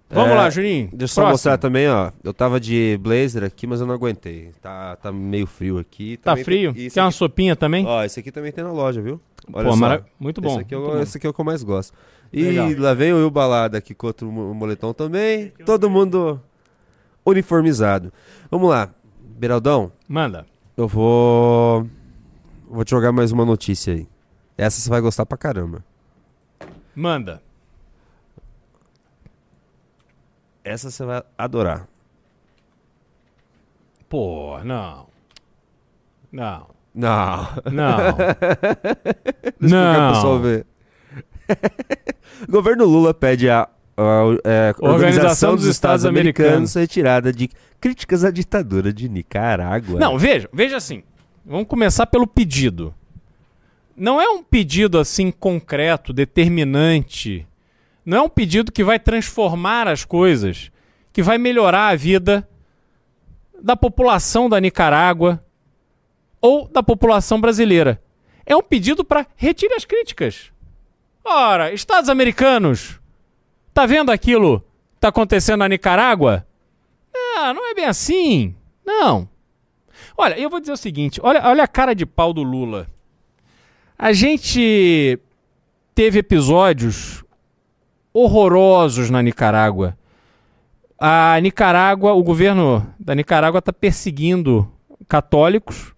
[0.09, 0.89] Vamos É, lá, Juninho.
[0.93, 1.31] Deixa eu só Próximo.
[1.33, 2.11] mostrar também, ó.
[2.23, 4.51] Eu tava de blazer aqui, mas eu não aguentei.
[4.61, 6.17] Tá, tá meio frio aqui.
[6.17, 6.73] Tá Também frio?
[6.75, 7.85] Tem, Quer uma aqui, sopinha também?
[7.87, 9.19] ó, esse aqui também tem na loja, viu?
[9.51, 9.77] Olha Pô, só.
[9.79, 10.51] mara- muito bom.
[10.51, 11.01] Esse aqui, é muito o, bom.
[11.01, 11.93] esse aqui é o que eu mais gosto.
[12.31, 12.69] E Legal.
[12.77, 15.51] lá vem o Will Balada aqui com outro mo- moletom também.
[15.65, 16.39] Todo mundo
[17.25, 18.11] uniformizado.
[18.49, 18.89] Vamos lá.
[19.37, 20.45] Beraldão, Manda.
[20.77, 21.85] eu vou.
[22.69, 24.07] Vou te jogar mais uma notícia aí.
[24.57, 25.83] Essa você vai gostar pra caramba.
[26.95, 27.41] Manda.
[30.63, 31.87] Essa você vai adorar.
[34.07, 35.07] Pô, não.
[36.31, 36.67] Não.
[36.93, 37.47] Não.
[37.71, 37.97] Não.
[39.59, 40.41] Deixa o pessoal não.
[40.41, 40.65] ver.
[42.49, 43.67] Governo Lula pede a,
[43.97, 49.99] a- é, Organização dos Estados Americanos retirada de críticas à ditadura de Nicarágua.
[49.99, 51.03] Não, veja, veja assim.
[51.45, 52.93] Vamos começar pelo pedido.
[53.95, 57.47] Não é um pedido assim concreto, determinante.
[58.05, 60.71] Não é um pedido que vai transformar as coisas,
[61.13, 62.47] que vai melhorar a vida
[63.61, 65.43] da população da Nicarágua
[66.41, 68.01] ou da população brasileira.
[68.45, 70.51] É um pedido para retire as críticas.
[71.23, 72.99] Ora, Estados americanos,
[73.75, 76.47] tá vendo aquilo que tá acontecendo na Nicarágua?
[77.37, 78.55] Ah, não é bem assim.
[78.85, 79.27] Não.
[80.17, 82.87] Olha, eu vou dizer o seguinte: olha, olha a cara de pau do Lula.
[83.97, 85.19] A gente
[85.93, 87.23] teve episódios
[88.13, 89.97] horrorosos na Nicarágua.
[90.97, 94.71] A Nicarágua, o governo da Nicarágua está perseguindo
[95.07, 95.93] católicos,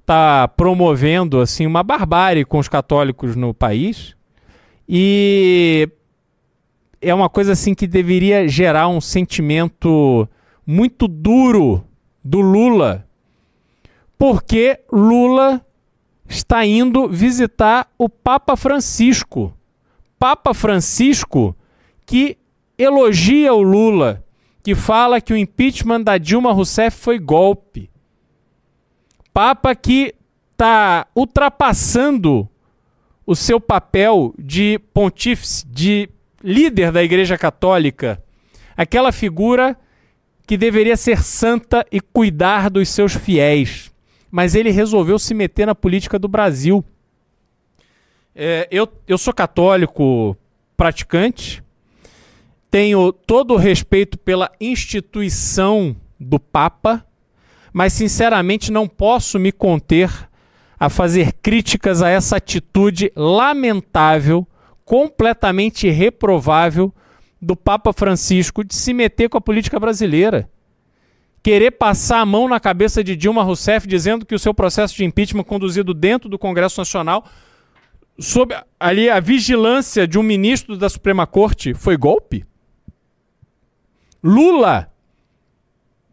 [0.00, 4.14] está promovendo assim uma barbárie com os católicos no país
[4.86, 5.88] e
[7.02, 10.28] é uma coisa assim que deveria gerar um sentimento
[10.64, 11.84] muito duro
[12.24, 13.06] do Lula,
[14.16, 15.60] porque Lula
[16.28, 19.52] está indo visitar o Papa Francisco.
[20.18, 21.56] Papa Francisco
[22.06, 22.38] que
[22.78, 24.24] elogia o Lula,
[24.62, 27.90] que fala que o impeachment da Dilma Rousseff foi golpe.
[29.32, 30.14] Papa que
[30.52, 32.48] está ultrapassando
[33.26, 36.08] o seu papel de pontífice, de
[36.42, 38.22] líder da Igreja Católica,
[38.76, 39.76] aquela figura
[40.46, 43.92] que deveria ser santa e cuidar dos seus fiéis.
[44.30, 46.84] Mas ele resolveu se meter na política do Brasil.
[48.34, 50.36] É, eu, eu sou católico
[50.76, 51.62] praticante,
[52.70, 57.06] tenho todo o respeito pela instituição do Papa,
[57.72, 60.10] mas sinceramente não posso me conter
[60.80, 64.46] a fazer críticas a essa atitude lamentável,
[64.84, 66.92] completamente reprovável
[67.40, 70.48] do Papa Francisco de se meter com a política brasileira.
[71.42, 75.04] Querer passar a mão na cabeça de Dilma Rousseff dizendo que o seu processo de
[75.04, 77.26] impeachment conduzido dentro do Congresso Nacional,
[78.18, 82.46] sob ali a vigilância de um ministro da Suprema Corte, foi golpe?
[84.22, 84.92] Lula,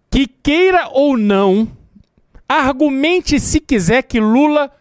[0.10, 1.72] que queira ou não,
[2.48, 4.72] argumente se quiser que Lula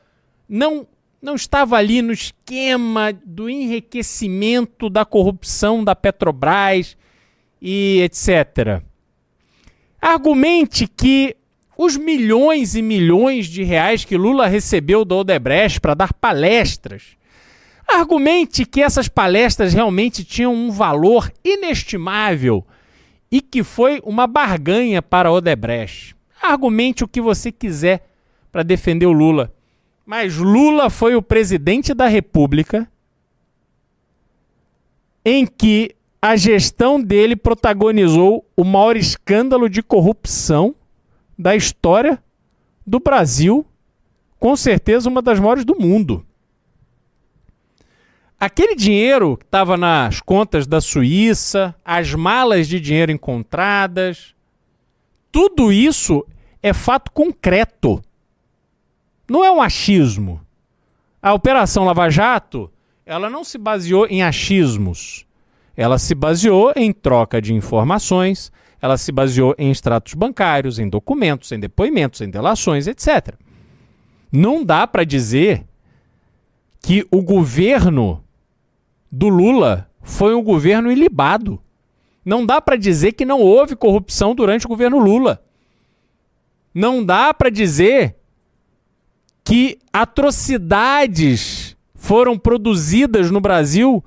[0.48, 0.86] não
[1.20, 6.96] não estava ali no esquema do enriquecimento da corrupção da Petrobras
[7.60, 8.82] e etc.
[10.00, 11.36] Argumente que
[11.76, 17.18] os milhões e milhões de reais que Lula recebeu da Odebrecht para dar palestras,
[17.88, 22.64] Argumente que essas palestras realmente tinham um valor inestimável
[23.32, 26.14] e que foi uma barganha para Odebrecht.
[26.40, 28.06] Argumente o que você quiser
[28.52, 29.54] para defender o Lula.
[30.08, 32.90] Mas Lula foi o presidente da República
[35.22, 40.74] em que a gestão dele protagonizou o maior escândalo de corrupção
[41.38, 42.24] da história
[42.86, 43.66] do Brasil,
[44.40, 46.24] com certeza uma das maiores do mundo.
[48.40, 54.34] Aquele dinheiro que estava nas contas da Suíça, as malas de dinheiro encontradas,
[55.30, 56.26] tudo isso
[56.62, 58.02] é fato concreto.
[59.28, 60.40] Não é um achismo.
[61.20, 62.70] A Operação Lava Jato,
[63.04, 65.26] ela não se baseou em achismos.
[65.76, 68.50] Ela se baseou em troca de informações,
[68.80, 73.34] ela se baseou em extratos bancários, em documentos, em depoimentos, em delações, etc.
[74.32, 75.64] Não dá para dizer
[76.80, 78.24] que o governo
[79.10, 81.60] do Lula foi um governo ilibado.
[82.24, 85.42] Não dá para dizer que não houve corrupção durante o governo Lula.
[86.74, 88.17] Não dá para dizer
[89.48, 94.04] que atrocidades foram produzidas no Brasil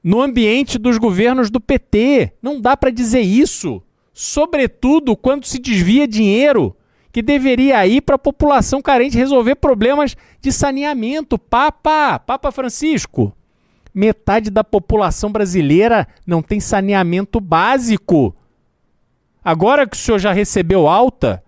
[0.00, 2.34] no ambiente dos governos do PT.
[2.40, 3.82] Não dá para dizer isso.
[4.14, 6.76] Sobretudo quando se desvia dinheiro
[7.10, 11.36] que deveria ir para a população carente resolver problemas de saneamento.
[11.36, 13.36] Papa, Papa Francisco,
[13.92, 18.32] metade da população brasileira não tem saneamento básico.
[19.44, 21.42] Agora que o senhor já recebeu alta,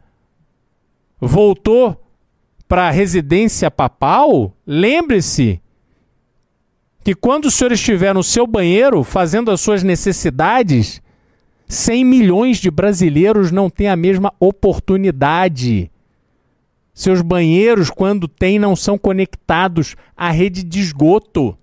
[1.21, 2.10] voltou
[2.71, 5.61] para a residência papal, lembre-se
[7.03, 11.03] que quando o senhor estiver no seu banheiro fazendo as suas necessidades,
[11.67, 15.91] 100 milhões de brasileiros não têm a mesma oportunidade.
[16.95, 21.59] Seus banheiros, quando têm, não são conectados à rede de esgoto.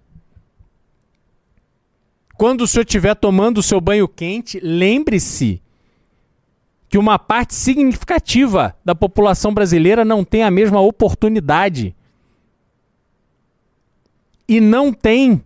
[2.35, 5.61] Quando o senhor estiver tomando o seu banho quente, lembre-se
[6.89, 11.95] que uma parte significativa da população brasileira não tem a mesma oportunidade.
[14.47, 15.43] E não tem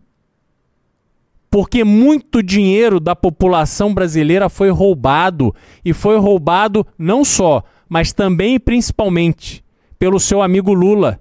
[1.49, 8.55] porque muito dinheiro da população brasileira foi roubado e foi roubado não só, mas também
[8.55, 9.61] e principalmente
[9.99, 11.19] pelo seu amigo Lula.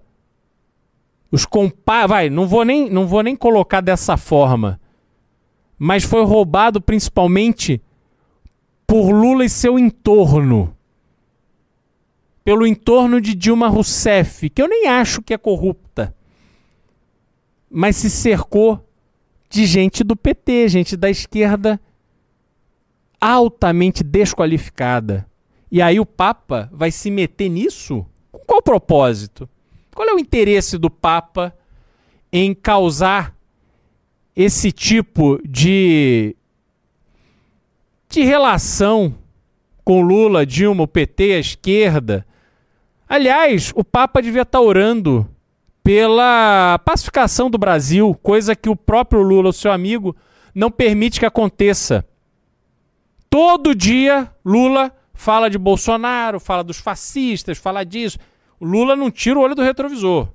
[1.33, 4.81] Os compa vai, não vou nem não vou nem colocar dessa forma.
[5.77, 7.83] Mas foi roubado principalmente
[8.91, 10.77] por Lula e seu entorno.
[12.43, 16.13] Pelo entorno de Dilma Rousseff, que eu nem acho que é corrupta.
[17.71, 18.85] Mas se cercou
[19.49, 21.81] de gente do PT, gente da esquerda
[23.21, 25.25] altamente desqualificada.
[25.71, 28.05] E aí o Papa vai se meter nisso?
[28.33, 29.49] Com qual propósito?
[29.95, 31.57] Qual é o interesse do Papa
[32.33, 33.37] em causar
[34.35, 36.35] esse tipo de
[38.11, 39.15] de relação
[39.85, 42.27] com Lula, Dilma, o PT, a esquerda.
[43.09, 45.29] Aliás, o Papa devia estar orando
[45.83, 50.15] pela pacificação do Brasil, coisa que o próprio Lula, o seu amigo,
[50.53, 52.05] não permite que aconteça.
[53.31, 58.19] Todo dia, Lula fala de Bolsonaro, fala dos fascistas, fala disso.
[58.61, 60.29] Lula não tira o olho do retrovisor.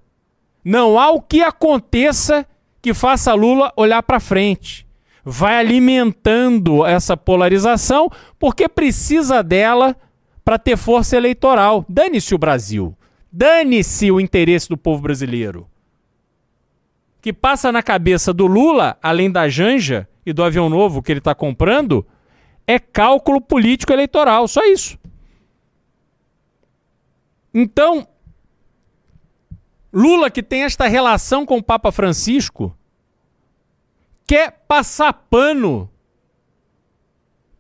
[0.64, 2.48] Não há o que aconteça
[2.82, 4.85] que faça Lula olhar para frente
[5.26, 9.98] vai alimentando essa polarização porque precisa dela
[10.44, 11.84] para ter força eleitoral.
[11.90, 12.96] Dane-se o Brasil.
[13.32, 15.68] Dane-se o interesse do povo brasileiro.
[17.20, 21.20] Que passa na cabeça do Lula, além da Janja e do avião novo que ele
[21.20, 22.06] está comprando,
[22.68, 24.48] é cálculo político eleitoral.
[24.48, 25.00] Só isso.
[27.52, 28.08] Então,
[29.92, 32.78] Lula, que tem esta relação com o Papa Francisco,
[34.28, 35.90] quer passar pano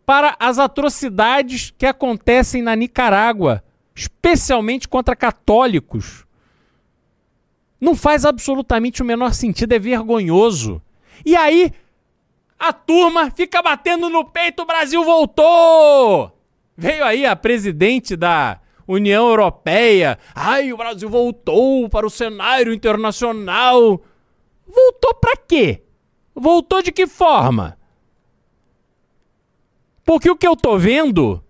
[0.05, 3.63] para as atrocidades que acontecem na Nicarágua,
[3.95, 6.26] especialmente contra católicos.
[7.80, 10.82] Não faz absolutamente o menor sentido, é vergonhoso.
[11.26, 11.72] E aí,
[12.57, 16.32] a turma fica batendo no peito, o Brasil voltou!
[16.78, 20.20] Veio aí a presidente da União Europeia.
[20.34, 24.01] Ai, o Brasil voltou para o cenário internacional.
[24.68, 25.85] Voltou para quê?
[26.36, 27.78] Voltou de que forma?
[30.04, 31.42] Porque o que eu tô vendo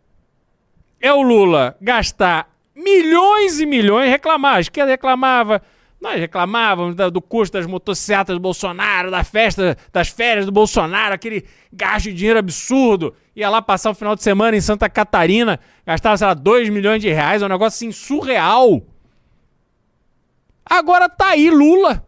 [1.01, 4.55] é o Lula gastar milhões e milhões, reclamar.
[4.55, 5.61] A esquerda reclamava,
[5.99, 11.45] nós reclamávamos do custo das motocicletas do Bolsonaro, da festa, das férias do Bolsonaro, aquele
[11.73, 13.13] gasto de dinheiro absurdo.
[13.35, 17.01] Ia lá passar o final de semana em Santa Catarina, gastava, sei lá, 2 milhões
[17.01, 18.83] de reais, é um negócio assim surreal.
[20.63, 22.05] Agora tá aí Lula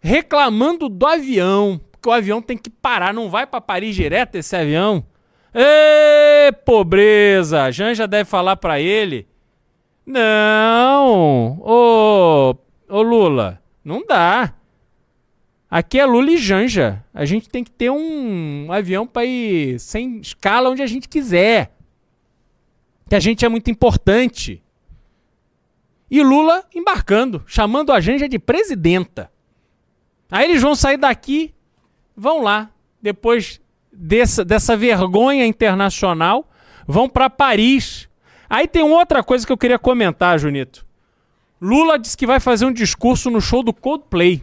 [0.00, 4.54] reclamando do avião, que o avião tem que parar, não vai pra Paris direto esse
[4.54, 5.04] avião.
[5.54, 7.62] Ê, pobreza!
[7.64, 9.26] A Janja deve falar pra ele.
[10.06, 12.54] Não, ô,
[12.88, 14.54] ô Lula, não dá.
[15.70, 17.04] Aqui é Lula e Janja.
[17.12, 21.74] A gente tem que ter um avião pra ir sem escala onde a gente quiser.
[23.08, 24.62] Que a gente é muito importante.
[26.10, 29.30] E Lula embarcando, chamando a Janja de presidenta.
[30.30, 31.54] Aí eles vão sair daqui,
[32.16, 32.70] vão lá,
[33.00, 33.60] depois
[33.92, 36.48] dessa, dessa vergonha internacional,
[36.86, 38.08] vão para Paris.
[38.48, 40.86] Aí tem outra coisa que eu queria comentar, Junito.
[41.60, 44.42] Lula disse que vai fazer um discurso no show do Coldplay.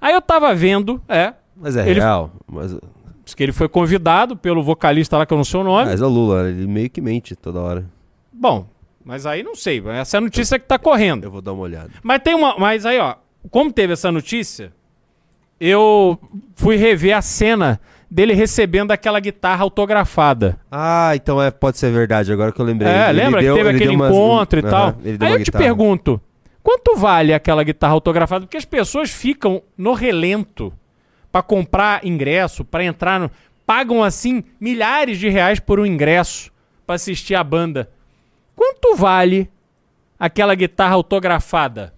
[0.00, 2.32] Aí eu tava vendo, é, Mas é Ele- real.
[2.46, 2.76] Mas,
[3.24, 5.86] diz que ele foi convidado pelo vocalista lá que eu não sei o nome.
[5.86, 7.86] mas é o Lula, ele meio que mente toda hora.
[8.32, 8.66] Bom,
[9.04, 11.24] mas aí não sei, essa é a notícia que tá correndo.
[11.24, 11.90] Eu vou dar uma olhada.
[12.02, 12.58] Mas tem uma.
[12.58, 13.14] Mas aí, ó,
[13.50, 14.72] como teve essa notícia,
[15.60, 16.18] eu
[16.56, 17.80] fui rever a cena
[18.10, 20.58] dele recebendo aquela guitarra autografada.
[20.70, 22.90] Ah, então é, pode ser verdade, agora que eu lembrei.
[22.90, 24.88] É, Ele lembra deu- que teve ele aquele umas- encontro e tal?
[25.04, 25.64] Aí eu te guitarra.
[25.64, 26.20] pergunto:
[26.62, 28.44] quanto vale aquela guitarra autografada?
[28.46, 30.72] Porque as pessoas ficam no relento
[31.32, 33.30] pra comprar ingresso, pra entrar no.
[33.66, 36.52] Pagam assim milhares de reais por um ingresso
[36.86, 37.88] pra assistir a banda.
[38.54, 39.50] Quanto vale
[40.20, 41.93] aquela guitarra autografada?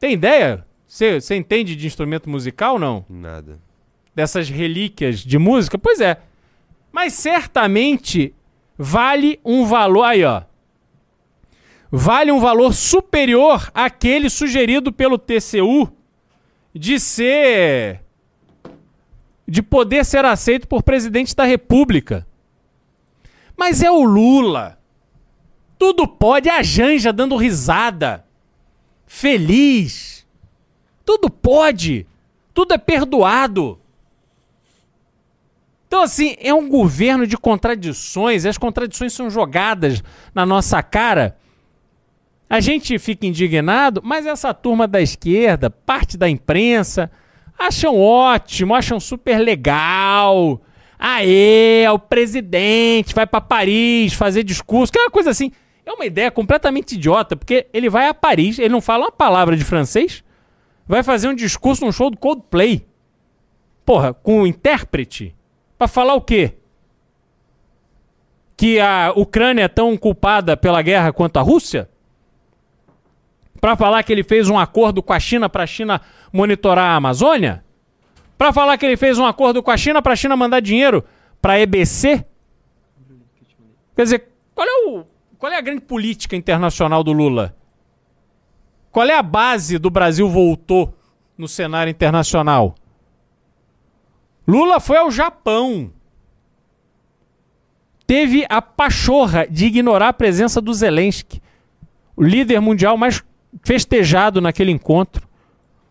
[0.00, 0.66] Tem ideia?
[0.86, 3.04] Você entende de instrumento musical ou não?
[3.08, 3.60] Nada.
[4.12, 5.78] dessas relíquias de música?
[5.78, 6.20] Pois é.
[6.90, 8.34] Mas certamente
[8.76, 10.42] vale um valor aí, ó.
[11.92, 15.92] Vale um valor superior àquele sugerido pelo TCU
[16.74, 18.02] de ser
[19.46, 22.26] de poder ser aceito por presidente da República.
[23.56, 24.78] Mas é o Lula.
[25.78, 28.24] Tudo pode, é a Janja dando risada.
[29.12, 30.24] Feliz.
[31.04, 32.06] Tudo pode.
[32.54, 33.76] Tudo é perdoado.
[35.88, 40.00] Então, assim, é um governo de contradições, e as contradições são jogadas
[40.32, 41.36] na nossa cara.
[42.48, 47.10] A gente fica indignado, mas essa turma da esquerda, parte da imprensa,
[47.58, 50.62] acham ótimo, acham super legal.
[50.96, 55.50] Aê, é o presidente, vai pra Paris fazer discurso, que é uma coisa assim.
[55.84, 59.56] É uma ideia completamente idiota, porque ele vai a Paris, ele não fala uma palavra
[59.56, 60.22] de francês,
[60.86, 62.86] vai fazer um discurso num show do Coldplay.
[63.84, 65.34] Porra, com o intérprete.
[65.78, 66.54] Pra falar o quê?
[68.56, 71.88] Que a Ucrânia é tão culpada pela guerra quanto a Rússia?
[73.60, 76.00] Pra falar que ele fez um acordo com a China pra China
[76.32, 77.64] monitorar a Amazônia?
[78.36, 81.04] Pra falar que ele fez um acordo com a China pra China mandar dinheiro
[81.42, 82.24] pra EBC?
[83.94, 85.04] Quer dizer, qual é, o,
[85.40, 87.56] qual é a grande política internacional do Lula?
[88.92, 90.94] Qual é a base do Brasil voltou
[91.38, 92.74] no cenário internacional?
[94.46, 95.90] Lula foi ao Japão.
[98.06, 101.40] Teve a pachorra de ignorar a presença do Zelensky,
[102.14, 103.24] o líder mundial mais
[103.62, 105.26] festejado naquele encontro.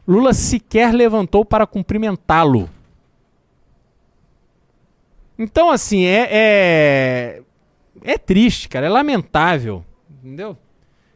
[0.07, 2.69] Lula sequer levantou para cumprimentá-lo.
[5.39, 7.41] Então, assim, é, é.
[8.03, 8.85] É triste, cara.
[8.85, 9.83] É lamentável.
[10.23, 10.57] Entendeu?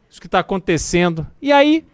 [0.08, 1.26] Isso que está acontecendo.
[1.42, 1.84] E aí,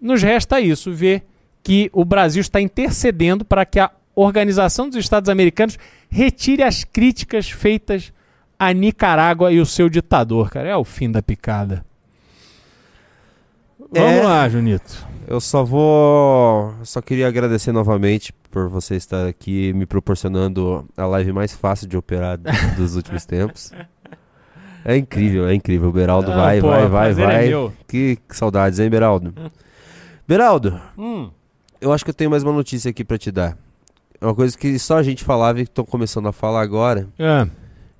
[0.00, 1.24] nos resta isso: ver
[1.62, 7.48] que o Brasil está intercedendo para que a Organização dos Estados Americanos retire as críticas
[7.50, 8.12] feitas
[8.58, 10.68] a Nicarágua e o seu ditador, cara.
[10.68, 11.84] É o fim da picada.
[13.90, 14.22] Vamos É.
[14.22, 15.06] lá, Junito.
[15.26, 16.74] Eu só vou.
[16.84, 21.96] Só queria agradecer novamente por você estar aqui me proporcionando a live mais fácil de
[21.96, 22.38] operar
[22.76, 23.72] dos últimos tempos.
[24.84, 25.88] É incrível, é incrível.
[25.88, 27.48] O Beraldo Ah, vai, pô, vai, vai, é vai.
[27.48, 27.72] meu.
[27.88, 29.32] que, que saudades, hein, Beraldo?
[30.26, 31.30] Beraldo, Hum.
[31.80, 33.56] eu acho que eu tenho mais uma notícia aqui pra te dar.
[34.20, 37.08] É uma coisa que só a gente falava e estão começando a falar agora.
[37.18, 37.46] É.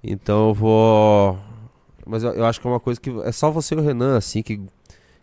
[0.02, 1.38] Então eu vou.
[2.06, 4.16] Mas eu, eu acho que é uma coisa que é só você e o Renan,
[4.16, 4.60] assim, que,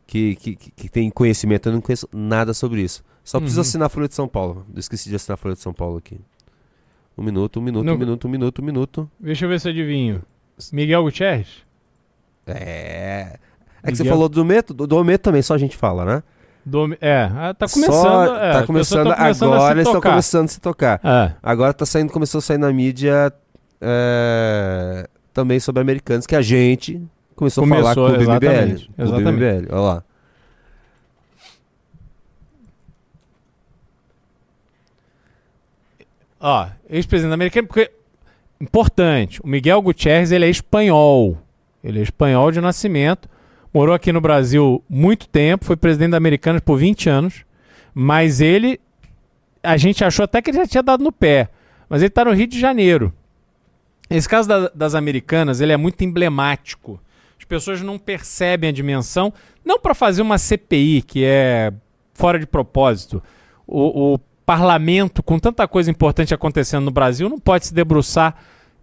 [0.08, 1.70] que, que, que- tem conhecimento.
[1.70, 3.04] Eu não conheço nada sobre isso.
[3.24, 3.68] Só preciso Uhum.
[3.68, 4.66] assinar a Folha de São Paulo.
[4.74, 6.20] Eu esqueci de assinar a Folha de São Paulo aqui.
[7.18, 9.12] Um minuto, um minuto, Não- um minuto, um minuto, um minuto.
[9.20, 10.22] Deixa eu ver se eu adivinho.
[10.72, 11.48] Miguel Gutierrez?
[12.46, 13.38] É.
[13.84, 14.14] É que você Miguel.
[14.16, 16.24] falou do método, do método também só a gente fala, né?
[16.64, 17.94] Dome- É, ah, tá começando.
[18.02, 20.62] Só, é, tá as pessoas começando, tão começando a agora eles estão começando a se
[20.62, 21.00] tocar.
[21.04, 21.32] É.
[21.42, 23.34] Agora tá saindo, começou a sair na mídia
[23.82, 27.02] é, também sobre americanos, que a gente
[27.36, 28.46] começou, a falar Começou, Clube MBL.
[28.46, 29.34] exatamente, Clube exatamente.
[29.64, 30.04] MBL, olha lá.
[36.40, 37.92] Ó, ex-presidente americano, porque.
[38.62, 41.38] Importante, o Miguel Gutierrez ele é espanhol.
[41.84, 43.28] Ele é espanhol de nascimento.
[43.74, 47.44] Morou aqui no Brasil muito tempo, foi presidente da Americanas por 20 anos.
[47.94, 48.80] Mas ele,
[49.64, 51.50] a gente achou até que ele já tinha dado no pé.
[51.90, 53.12] Mas ele está no Rio de Janeiro.
[54.10, 57.00] Esse caso da- das americanas, ele é muito emblemático.
[57.40, 59.34] As pessoas não percebem a dimensão,
[59.66, 61.74] não para fazer uma CPI, que é
[62.14, 63.24] fora de propósito.
[63.66, 64.20] O, o
[64.52, 68.36] parlamento, com tanta coisa importante acontecendo no Brasil, não pode se debruçar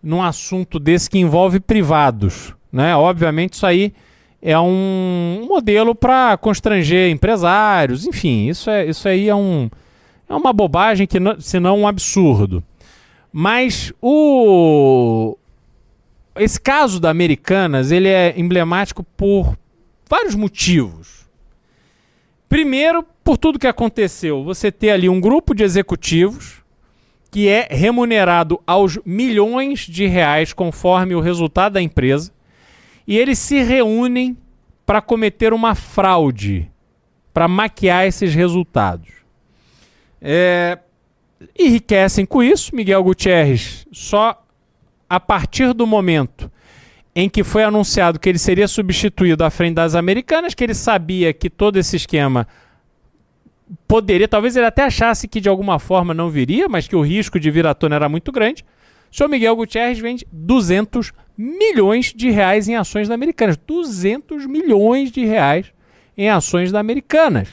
[0.03, 2.55] num assunto desse que envolve privados.
[2.73, 2.97] Né?
[2.97, 3.93] Obviamente, isso aí
[4.40, 9.69] é um modelo para constranger empresários, enfim, isso, é, isso aí é, um,
[10.27, 12.65] é uma bobagem, que não, se não um absurdo.
[13.31, 15.36] Mas o
[16.35, 19.55] esse caso da Americanas ele é emblemático por
[20.09, 21.28] vários motivos.
[22.49, 26.63] Primeiro, por tudo que aconteceu, você ter ali um grupo de executivos
[27.31, 32.33] que é remunerado aos milhões de reais conforme o resultado da empresa
[33.07, 34.35] e eles se reúnem
[34.87, 36.71] para cometer uma fraude,
[37.35, 39.11] para maquiar esses resultados.
[40.23, 40.79] É,
[41.59, 42.75] enriquecem com isso.
[42.75, 44.43] Miguel Gutierrez, só
[45.07, 46.51] a partir do momento
[47.15, 51.35] em que foi anunciado que ele seria substituído à frente das americanas, que ele sabia
[51.35, 52.49] que todo esse esquema
[53.86, 57.39] poderia, talvez ele até achasse que de alguma forma não viria, mas que o risco
[57.39, 58.65] de vir à tona era muito grande.
[59.11, 63.57] O senhor Miguel Gutierrez vende 200 milhões de reais em ações da Americanas.
[63.57, 65.73] 200 milhões de reais
[66.16, 67.49] em ações da Americanas.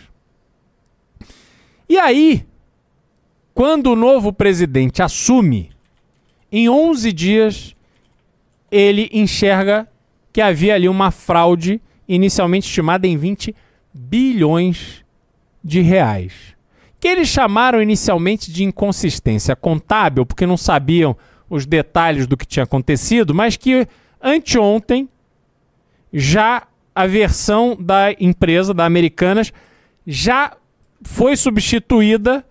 [1.87, 2.45] E aí,
[3.53, 5.69] quando o novo presidente assume,
[6.51, 7.75] em 11 dias
[8.71, 9.87] ele enxerga
[10.33, 13.55] que havia ali uma fraude inicialmente estimada em 20
[13.93, 15.04] bilhões
[15.65, 16.55] de reais.
[16.99, 21.17] Que eles chamaram inicialmente de inconsistência contábil, porque não sabiam
[21.49, 23.87] os detalhes do que tinha acontecido, mas que
[24.21, 25.09] anteontem
[26.13, 29.51] já a versão da empresa, da Americanas,
[30.05, 30.55] já
[31.01, 32.45] foi substituída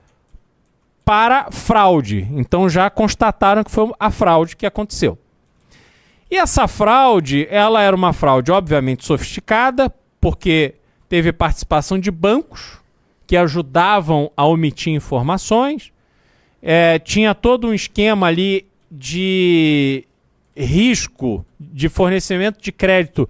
[1.04, 2.28] para fraude.
[2.32, 5.16] Então já constataram que foi a fraude que aconteceu.
[6.30, 10.74] E essa fraude, ela era uma fraude obviamente sofisticada, porque
[11.08, 12.83] teve participação de bancos
[13.26, 15.92] que ajudavam a omitir informações.
[16.62, 20.04] É, tinha todo um esquema ali de
[20.56, 23.28] risco de fornecimento de crédito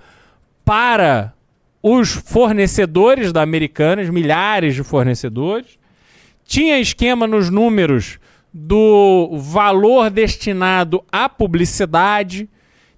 [0.64, 1.32] para
[1.82, 5.78] os fornecedores da Americanas, milhares de fornecedores.
[6.44, 8.18] Tinha esquema nos números
[8.52, 12.48] do valor destinado à publicidade.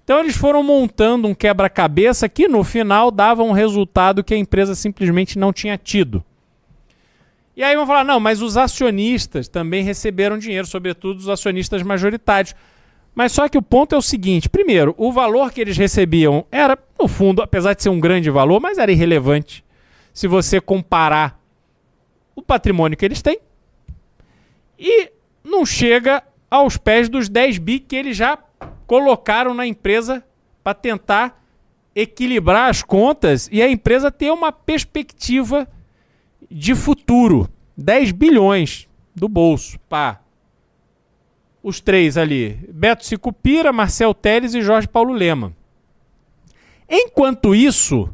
[0.03, 4.75] Então eles foram montando um quebra-cabeça que no final dava um resultado que a empresa
[4.75, 6.23] simplesmente não tinha tido.
[7.57, 12.53] E aí vão falar, não, mas os acionistas também receberam dinheiro, sobretudo os acionistas majoritários.
[13.15, 16.77] Mas só que o ponto é o seguinte: primeiro, o valor que eles recebiam era,
[17.01, 19.65] no fundo, apesar de ser um grande valor, mas era irrelevante
[20.13, 21.41] se você comparar
[22.35, 23.39] o patrimônio que eles têm
[24.77, 25.11] e
[25.43, 26.21] não chega
[26.51, 28.37] aos pés dos 10 bi que eles já
[28.85, 30.23] colocaram na empresa
[30.63, 31.43] para tentar
[31.95, 35.67] equilibrar as contas e a empresa ter uma perspectiva
[36.49, 37.49] de futuro.
[37.77, 40.21] 10 bilhões do bolso, pá.
[41.61, 45.55] Os três ali, Beto Sicupira, Marcel Teles e Jorge Paulo Lema.
[46.89, 48.09] Enquanto isso,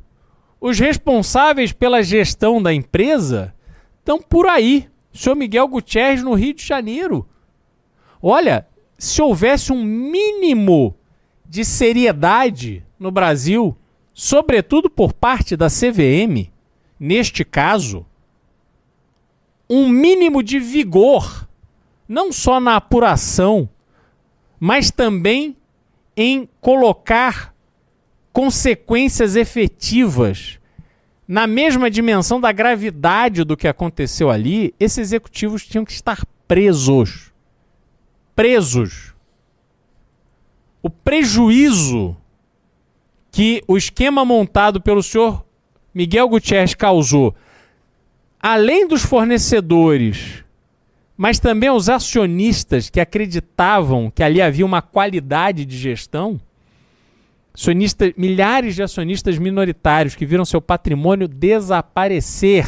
[0.59, 3.53] os responsáveis pela gestão da empresa
[3.99, 4.89] estão por aí.
[5.13, 7.27] Senhor Miguel Gutierrez no Rio de Janeiro.
[8.21, 10.95] Olha, se houvesse um mínimo
[11.45, 13.77] de seriedade no Brasil,
[14.13, 16.49] sobretudo por parte da CVM,
[16.99, 18.05] neste caso,
[19.69, 21.47] um mínimo de vigor,
[22.07, 23.69] não só na apuração,
[24.59, 25.55] mas também
[26.15, 27.53] em colocar
[28.31, 30.59] consequências efetivas
[31.27, 37.31] na mesma dimensão da gravidade do que aconteceu ali, esses executivos tinham que estar presos.
[38.35, 39.13] Presos.
[40.81, 42.15] O prejuízo
[43.31, 45.45] que o esquema montado pelo senhor
[45.93, 47.33] Miguel Gutierrez causou,
[48.45, 50.43] além dos fornecedores,
[51.15, 56.41] mas também aos acionistas que acreditavam que ali havia uma qualidade de gestão,
[57.53, 62.67] acionistas, milhares de acionistas minoritários que viram seu patrimônio desaparecer.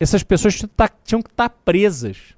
[0.00, 2.34] Essas pessoas tinham que tá- tinham que estar presas.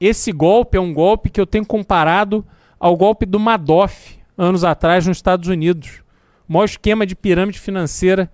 [0.00, 2.46] Esse golpe é um golpe que eu tenho comparado
[2.78, 6.02] ao golpe do Madoff, anos atrás, nos Estados Unidos.
[6.48, 8.30] O maior esquema de pirâmide financeira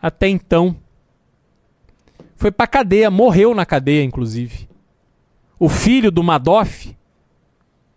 [0.00, 0.76] até então.
[2.36, 4.68] Foi pra cadeia, morreu na cadeia, inclusive.
[5.58, 6.94] O filho do Madoff,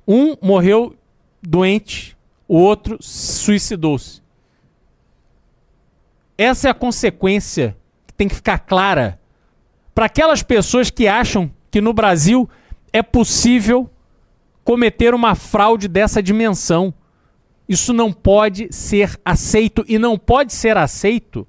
[0.07, 0.95] um morreu
[1.41, 2.18] doente,
[2.48, 4.22] o outro suicidou-se.
[6.38, 7.76] Essa é a consequência
[8.07, 9.20] que tem que ficar clara
[9.94, 12.49] para aquelas pessoas que acham que no Brasil
[12.94, 13.90] é possível
[14.64, 16.94] cometer uma fraude dessa dimensão.
[17.68, 21.45] Isso não pode ser aceito e não pode ser aceito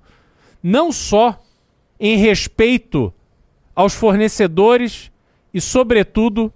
[0.63, 1.41] não só
[2.01, 3.13] em respeito
[3.77, 5.13] aos fornecedores
[5.53, 6.53] e, sobretudo,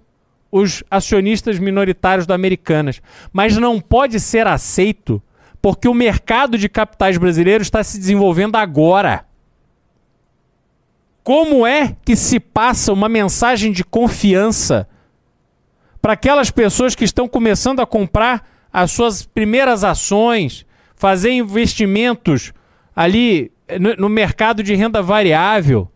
[0.51, 3.01] os acionistas minoritários da Americanas,
[3.31, 5.21] mas não pode ser aceito
[5.61, 9.25] porque o mercado de capitais brasileiro está se desenvolvendo agora.
[11.23, 14.87] Como é que se passa uma mensagem de confiança
[16.01, 20.65] para aquelas pessoas que estão começando a comprar as suas primeiras ações,
[20.95, 22.53] fazer investimentos
[22.95, 25.89] ali no, no mercado de renda variável?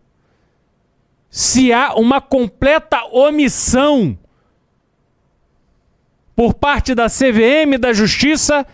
[1.30, 4.18] Se há uma completa omissão
[6.36, 8.66] por parte da CVM, da Justiça,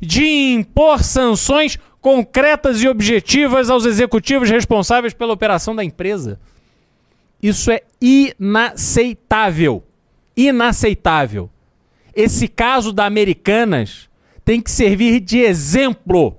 [0.00, 6.38] de impor sanções concretas e objetivas aos executivos responsáveis pela operação da empresa.
[7.42, 9.82] Isso é inaceitável.
[10.36, 11.48] Inaceitável.
[12.14, 14.08] Esse caso da Americanas
[14.44, 16.36] tem que servir de exemplo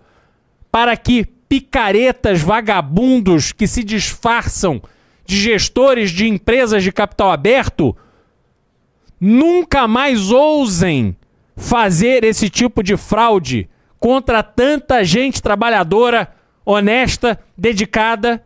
[0.71, 4.81] para que picaretas vagabundos que se disfarçam
[5.25, 7.95] de gestores de empresas de capital aberto
[9.19, 11.15] nunca mais ousem
[11.55, 13.69] fazer esse tipo de fraude
[13.99, 16.33] contra tanta gente trabalhadora,
[16.65, 18.43] honesta, dedicada,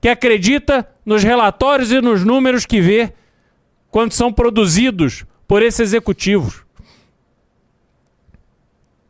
[0.00, 3.12] que acredita nos relatórios e nos números que vê
[3.90, 6.64] quando são produzidos por esses executivos.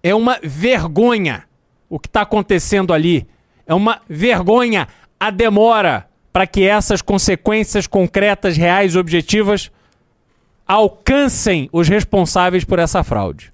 [0.02, 1.44] É uma vergonha
[1.88, 3.26] o que está acontecendo ali.
[3.66, 4.88] É uma vergonha
[5.18, 9.70] a demora para que essas consequências concretas, reais e objetivas
[10.66, 13.52] alcancem os responsáveis por essa fraude.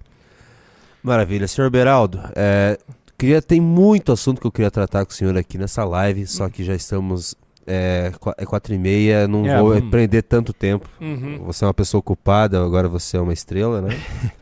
[1.03, 1.47] Maravilha.
[1.47, 2.79] Senhor Beraldo, é,
[3.19, 6.49] queria, tem muito assunto que eu queria tratar com o senhor aqui nessa live, só
[6.49, 7.35] que já estamos.
[7.67, 10.89] É, é quatro e meia, não É, vou vamos- prender tanto tempo.
[11.01, 11.39] Uhum.
[11.47, 13.97] Você é uma pessoa ocupada, agora você é uma estrela, né?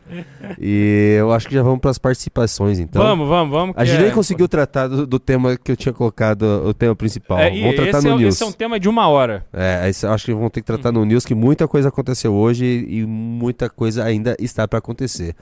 [0.59, 3.01] e eu acho que já vamos para as participações, então.
[3.01, 3.75] vamos, vamos, vamos.
[3.77, 6.95] A gente é- nem conseguiu tratar do, do tema que eu tinha colocado, o tema
[6.95, 7.37] principal.
[7.39, 8.35] É, vamos tratar no é, news.
[8.35, 9.45] esse é um tema de uma hora.
[9.53, 12.65] É, esse acho que vão ter que tratar no news que muita coisa aconteceu hoje
[12.89, 15.35] e muita coisa ainda está para acontecer.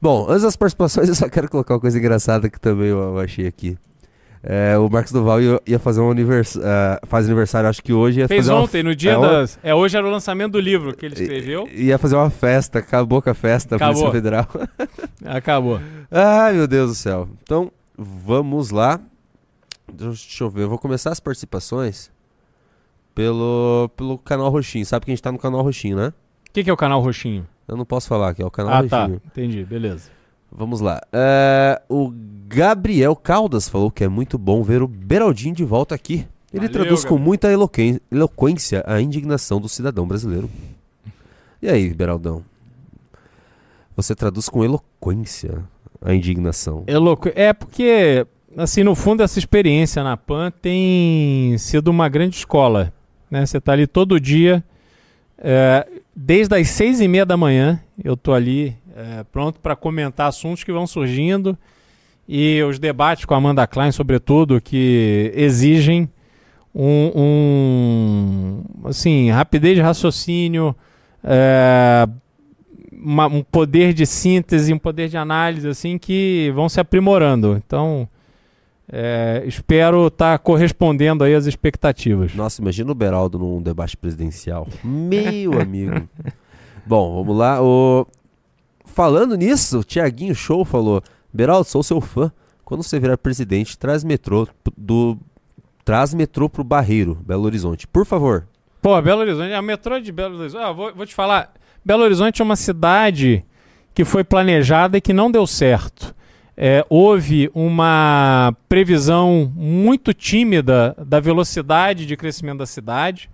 [0.00, 3.46] Bom, antes das participações, eu só quero colocar uma coisa engraçada que também eu achei
[3.46, 3.76] aqui.
[4.42, 6.68] É, o Marcos Duval ia, ia fazer um aniversário,
[7.06, 9.58] faz aniversário, acho que hoje ia Fez fazer uma- ontem, no dia é, das.
[9.62, 11.68] É, hoje era o lançamento do livro que ele escreveu.
[11.72, 13.94] Ia fazer uma festa, acabou com a festa, Acabou.
[13.94, 14.46] Polícia Federal.
[15.26, 15.80] Acabou.
[16.10, 17.28] Ai, meu Deus do céu.
[17.42, 19.00] Então, vamos lá.
[19.92, 22.10] Deixa eu ver, eu vou começar as participações
[23.14, 24.86] pelo, pelo canal Roxinho.
[24.86, 26.08] Sabe que a gente tá no canal Roxinho, né?
[26.48, 27.46] O que, que é o canal Roxinho?
[27.66, 29.00] Eu não posso falar que é o canal Ah, tá.
[29.02, 29.22] Roxinho.
[29.26, 30.10] Entendi, beleza.
[30.50, 31.00] Vamos lá.
[31.12, 32.12] É, o
[32.48, 36.26] Gabriel Caldas falou que é muito bom ver o Beraldinho de volta aqui.
[36.52, 37.26] Ele Valeu, traduz com Gabriel.
[37.26, 40.48] muita eloquen- eloquência a indignação do cidadão brasileiro.
[41.60, 42.42] E aí, Beraldão?
[43.96, 45.62] Você traduz com eloquência
[46.00, 46.84] a indignação.
[46.86, 47.28] É louco.
[47.34, 48.26] É porque,
[48.56, 52.92] assim, no fundo, essa experiência na PAN tem sido uma grande escola.
[53.30, 53.44] Né?
[53.44, 54.64] Você tá ali todo dia,
[55.38, 60.28] é, desde as seis e meia da manhã, eu tô ali é, pronto para comentar
[60.28, 61.56] assuntos que vão surgindo
[62.28, 66.08] e os debates com a Amanda Klein, sobretudo, que exigem
[66.74, 70.76] um, um, assim, rapidez de raciocínio,
[71.24, 72.06] é,
[72.92, 77.56] uma- um poder de síntese, um poder de análise, assim, que vão se aprimorando.
[77.64, 78.08] Então,
[78.90, 82.34] é, espero estar correspondendo aí às expectativas.
[82.34, 84.66] Nossa, imagina o Beraldo num debate presidencial.
[84.82, 86.08] Meu amigo.
[86.86, 87.62] Bom, vamos lá.
[87.62, 88.06] O...
[88.86, 91.02] Falando nisso, o Tiaguinho Show falou:
[91.32, 92.32] Beraldo, sou seu fã.
[92.64, 95.18] Quando você virar presidente, traz metrô do.
[95.84, 97.86] Traz metrô pro Barreiro, Belo Horizonte.
[97.86, 98.46] Por favor.
[98.80, 100.62] Pô, Belo Horizonte, a metrô de Belo Horizonte.
[100.62, 101.52] Ah, vou, vou te falar.
[101.84, 103.44] Belo Horizonte é uma cidade
[103.94, 106.14] que foi planejada e que não deu certo.
[106.60, 113.30] É, houve uma previsão muito tímida da velocidade de crescimento da cidade.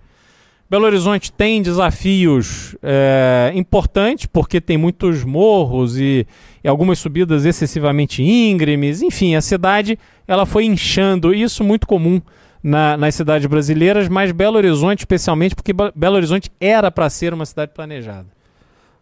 [0.69, 6.27] Belo Horizonte tem desafios é, importantes, porque tem muitos morros e,
[6.63, 9.01] e algumas subidas excessivamente íngremes.
[9.01, 9.97] Enfim, a cidade
[10.27, 12.21] ela foi inchando, isso muito comum
[12.61, 17.33] na- nas cidades brasileiras, mas Belo Horizonte especialmente, porque Be- Belo Horizonte era para ser
[17.33, 18.27] uma cidade planejada.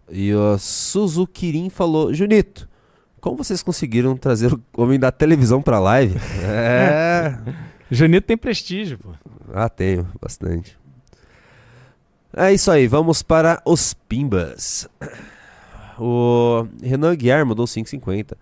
[0.09, 2.69] E o Suzukirin falou: Junito,
[3.23, 6.19] como vocês conseguiram trazer o homem da televisão pra live?
[6.43, 7.33] É.
[7.89, 9.11] Janito tem prestígio, pô.
[9.53, 10.77] Ah, tenho, bastante.
[12.35, 14.89] É isso aí, vamos para os Pimbas.
[15.97, 18.33] O Renan Guiar mandou 5,50.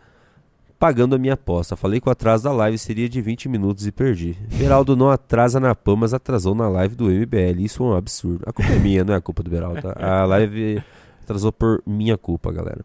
[0.80, 1.76] pagando a minha aposta.
[1.76, 4.36] Falei que o atraso da live seria de 20 minutos e perdi.
[4.58, 7.60] Beraldo não atrasa na PAN, mas atrasou na live do MBL.
[7.60, 8.44] Isso é um absurdo.
[8.48, 9.80] A culpa é minha, não é a culpa do Beraldo.
[9.80, 9.94] tá?
[10.00, 10.82] A live
[11.22, 12.84] atrasou por minha culpa, galera.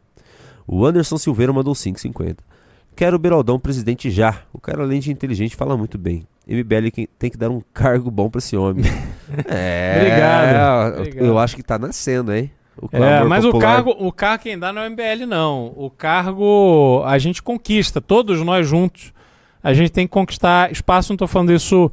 [0.66, 2.36] O Anderson Silveira mandou 5,50.
[2.94, 4.42] Quero o Beraldão presidente já.
[4.52, 6.24] O cara, além de inteligente, fala muito bem.
[6.48, 8.84] MBL que- tem que dar um cargo bom pra esse homem.
[9.46, 11.24] é, Obrigado, eu- obrigado.
[11.26, 12.50] Eu acho que tá nascendo, hein?
[12.80, 13.74] O É, mas o popular.
[13.76, 15.72] cargo, o cargo quem dá não é o MBL, não.
[15.76, 19.12] O cargo a gente conquista, todos nós juntos.
[19.62, 21.90] A gente tem que conquistar espaço, não estou falando isso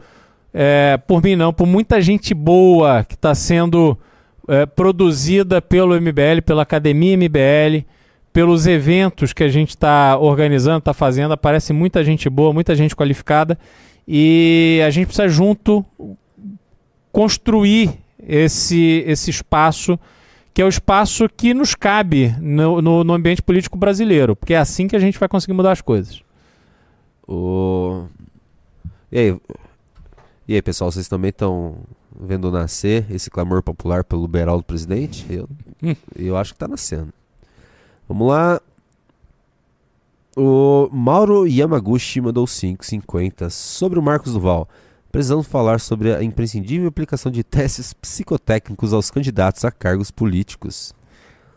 [0.53, 3.97] é, por mim, não, por muita gente boa que está sendo
[4.47, 7.85] é, produzida pelo MBL, pela Academia MBL,
[8.33, 11.33] pelos eventos que a gente está organizando, está fazendo.
[11.33, 13.57] Aparece muita gente boa, muita gente qualificada.
[14.07, 15.85] E a gente precisa junto
[17.11, 17.91] construir
[18.27, 19.97] esse, esse espaço
[20.53, 24.57] que é o espaço que nos cabe no, no, no ambiente político brasileiro, porque é
[24.57, 26.21] assim que a gente vai conseguir mudar as coisas.
[27.27, 28.05] O...
[29.11, 29.41] E aí,
[30.47, 31.77] e aí, pessoal, vocês também estão
[32.19, 35.25] vendo nascer esse clamor popular pelo Beraldo presidente?
[35.27, 35.49] Eu,
[35.81, 35.95] Hum.
[36.15, 37.11] eu acho que tá nascendo.
[38.07, 38.61] Vamos lá.
[40.35, 44.67] O Mauro Yamaguchi mandou 5,50 sobre o Marcos Duval.
[45.11, 50.91] Precisamos falar sobre a imprescindível aplicação de testes psicotécnicos aos candidatos a cargos políticos.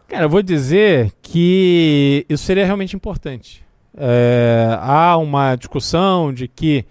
[0.06, 3.64] Cara, eu vou dizer que isso seria realmente importante.
[3.96, 6.84] É, há uma discussão de que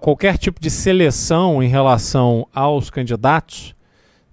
[0.00, 3.72] qualquer tipo de seleção em relação aos candidatos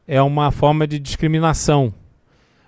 [0.08, 1.94] é uma forma de discriminação.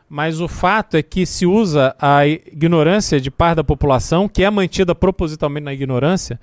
[0.10, 4.50] Mas o fato é que se usa a ignorância de parte da população, que é
[4.50, 6.40] mantida propositalmente na ignorância,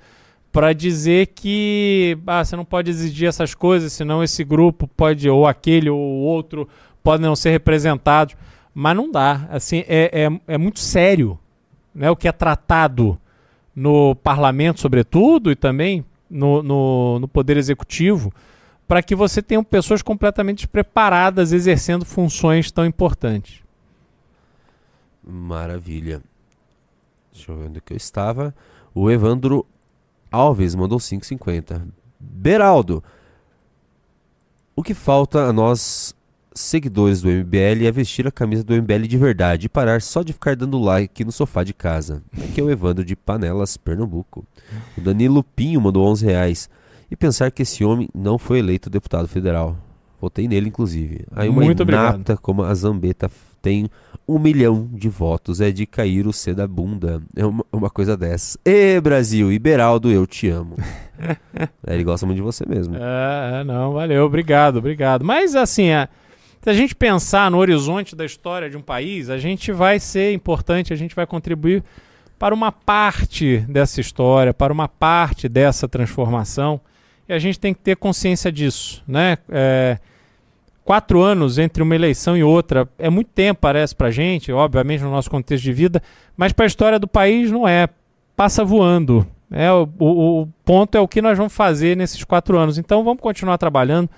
[0.51, 5.47] para dizer que ah, você não pode exigir essas coisas, senão esse grupo pode, ou
[5.47, 6.69] aquele ou outro,
[7.03, 8.35] podem não ser representados.
[8.73, 9.47] Mas não dá.
[9.49, 11.39] Assim, é, é, é muito sério
[11.93, 13.17] né, o que é tratado
[13.75, 18.31] no parlamento, sobretudo, e também no, no, no Poder Executivo,
[18.87, 23.61] para que você tenha pessoas completamente despreparadas exercendo funções tão importantes.
[25.23, 26.21] Maravilha.
[27.33, 28.53] Deixa eu ver onde que eu estava.
[28.93, 29.65] O Evandro
[30.31, 31.87] Alves mandou 5,50.
[32.19, 33.03] Beraldo,
[34.75, 36.15] o que falta a nós,
[36.53, 40.33] seguidores do MBL, é vestir a camisa do MBL de verdade e parar só de
[40.33, 42.21] ficar dando like no sofá de casa.
[42.37, 44.45] Aqui é o Evandro de Panelas, Pernambuco.
[44.97, 46.69] O Danilo Pinho mandou 11 reais.
[47.09, 49.77] E pensar que esse homem não foi eleito deputado federal.
[50.19, 51.25] Votei nele, inclusive.
[51.31, 52.15] Aí uma Muito obrigado.
[52.15, 53.29] inapta como a Zambeta
[53.61, 53.89] tem
[54.27, 55.61] um milhão de votos.
[55.61, 57.21] É de cair o C da bunda.
[57.35, 58.57] É uma, uma coisa dessas.
[58.65, 60.75] Ê, Brasil, e Beraldo, eu te amo.
[61.87, 62.97] É, ele gosta muito de você mesmo.
[62.97, 65.23] É, é, não, valeu, obrigado, obrigado.
[65.23, 66.09] Mas assim, é,
[66.61, 70.33] se a gente pensar no horizonte da história de um país, a gente vai ser
[70.33, 71.83] importante, a gente vai contribuir
[72.37, 76.81] para uma parte dessa história, para uma parte dessa transformação,
[77.27, 79.37] e a gente tem que ter consciência disso, né?
[79.49, 79.97] É,
[80.83, 85.09] quatro anos entre uma eleição e outra é muito tempo, parece pra gente, obviamente no
[85.11, 86.01] nosso contexto de vida,
[86.37, 87.87] mas para a história do país não é.
[88.35, 89.25] Passa voando.
[89.49, 92.77] É, o- o ponto é o que nós vamos fazer nesses quatro anos.
[92.77, 94.09] Então vamos continuar trabalhando,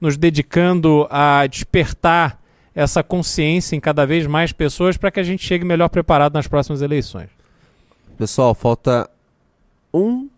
[0.00, 2.40] nos dedicando a despertar
[2.74, 6.48] essa consciência em cada vez mais pessoas para que a gente chegue melhor preparado nas
[6.48, 7.28] próximas eleições.
[8.18, 9.08] Pessoal, falta
[9.94, 10.28] um.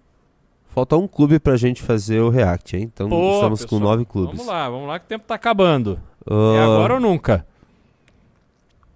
[0.75, 2.91] Falta um clube pra gente fazer o React, hein?
[2.93, 4.39] Então Pô, estamos pessoal, com nove clubes.
[4.39, 5.99] Vamos lá, vamos lá que o tempo tá acabando.
[6.27, 7.45] É Ah, agora ou nunca.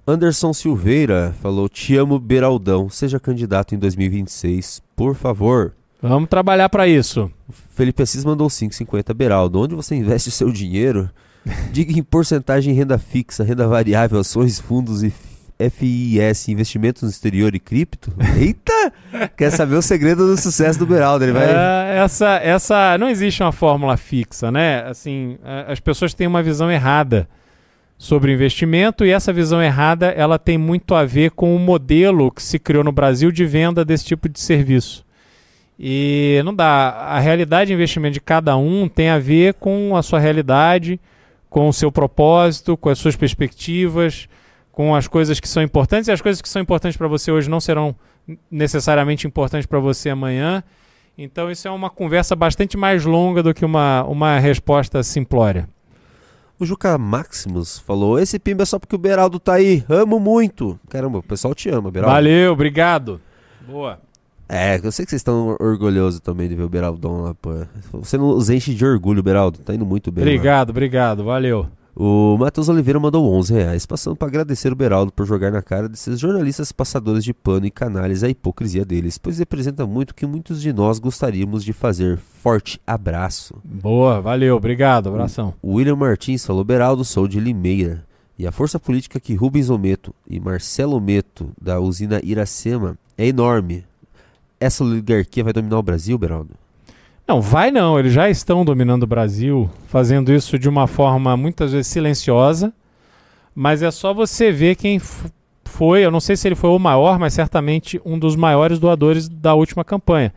[0.07, 2.89] Anderson Silveira falou: Te amo, Beraldão.
[2.89, 5.75] Seja candidato em 2026, por favor.
[6.01, 7.31] Vamos trabalhar para isso.
[7.71, 9.13] Felipe Assis mandou 5,50.
[9.13, 11.11] Beraldo, onde você investe o seu dinheiro?
[11.73, 15.13] Diga em porcentagem em renda fixa, renda variável, ações, fundos e
[15.59, 18.13] FIS, investimentos no exterior e cripto?
[18.39, 18.93] Eita!
[19.37, 21.25] Quer saber o segredo do sucesso do Beraldo?
[21.25, 21.47] Ele vai.
[21.49, 24.85] É, essa, essa não existe uma fórmula fixa, né?
[24.87, 27.29] Assim, as pessoas têm uma visão errada
[27.99, 32.43] sobre investimento e essa visão errada ela tem muito a ver com o modelo que
[32.43, 35.05] se criou no Brasil de venda desse tipo de serviço.
[35.79, 36.91] E não dá.
[36.91, 41.01] A realidade de investimento de cada um tem a ver com a sua realidade,
[41.49, 44.29] com o seu propósito, com as suas perspectivas,
[44.77, 47.49] com as coisas que são importantes e as coisas que são importantes para você hoje
[47.49, 47.97] não serão
[48.51, 50.63] necessariamente importantes para você amanhã.
[51.17, 55.67] Então isso é uma conversa bastante mais longa do que uma, uma resposta simplória.
[56.61, 59.83] O Juca Maximus falou: Esse pimba é só porque o Beraldo tá aí.
[59.89, 60.79] Amo muito.
[60.91, 62.13] Caramba, o pessoal te ama, Beraldo.
[62.13, 63.19] Valeu, obrigado.
[63.67, 63.99] Boa.
[64.47, 67.51] É, eu sei que vocês estão orgulhosos também de ver o Beraldão lá, pô.
[67.93, 69.59] Você nos enche de orgulho, Beraldo.
[69.59, 70.23] Tá indo muito bem.
[70.23, 71.67] Obrigado, obrigado, valeu.
[71.99, 75.89] O Matheus Oliveira mandou 11 reais, passando para agradecer o Beraldo por jogar na cara
[75.89, 80.27] desses jornalistas passadores de pano e canalhas a hipocrisia deles, pois representa muito o que
[80.27, 82.19] muitos de nós gostaríamos de fazer.
[82.19, 83.55] Forte abraço.
[83.65, 85.55] Boa, valeu, obrigado, abração.
[85.63, 88.05] O William Martins falou: Beraldo, sou de Limeira.
[88.39, 93.87] E a força política que Rubens Ometo e Marcelo Ometo, da usina Iracema, é enorme.
[94.61, 96.51] Essa oligarquia vai dominar o Brasil, Beraldo?
[97.27, 101.73] Não, vai não, eles já estão dominando o Brasil, fazendo isso de uma forma muitas
[101.73, 102.73] vezes silenciosa,
[103.55, 105.01] mas é só você ver quem
[105.65, 109.29] foi, eu não sei se ele foi o maior, mas certamente um dos maiores doadores
[109.29, 110.33] da última campanha.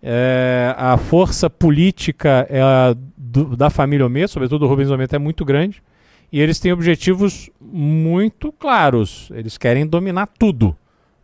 [0.00, 5.18] É, a força política é a do- da família Ometo, sobretudo do Rubens Ometo, é
[5.18, 5.82] muito grande,
[6.30, 10.76] e eles têm objetivos muito claros, eles querem dominar tudo.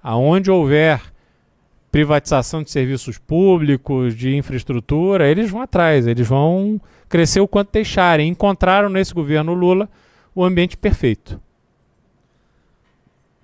[0.02, 1.00] Aonde houver
[1.90, 8.28] privatização de serviços públicos, de infraestrutura, eles vão atrás, eles vão crescer o quanto deixarem.
[8.28, 9.88] Encontraram nesse governo Lula
[10.34, 11.40] o ambiente perfeito.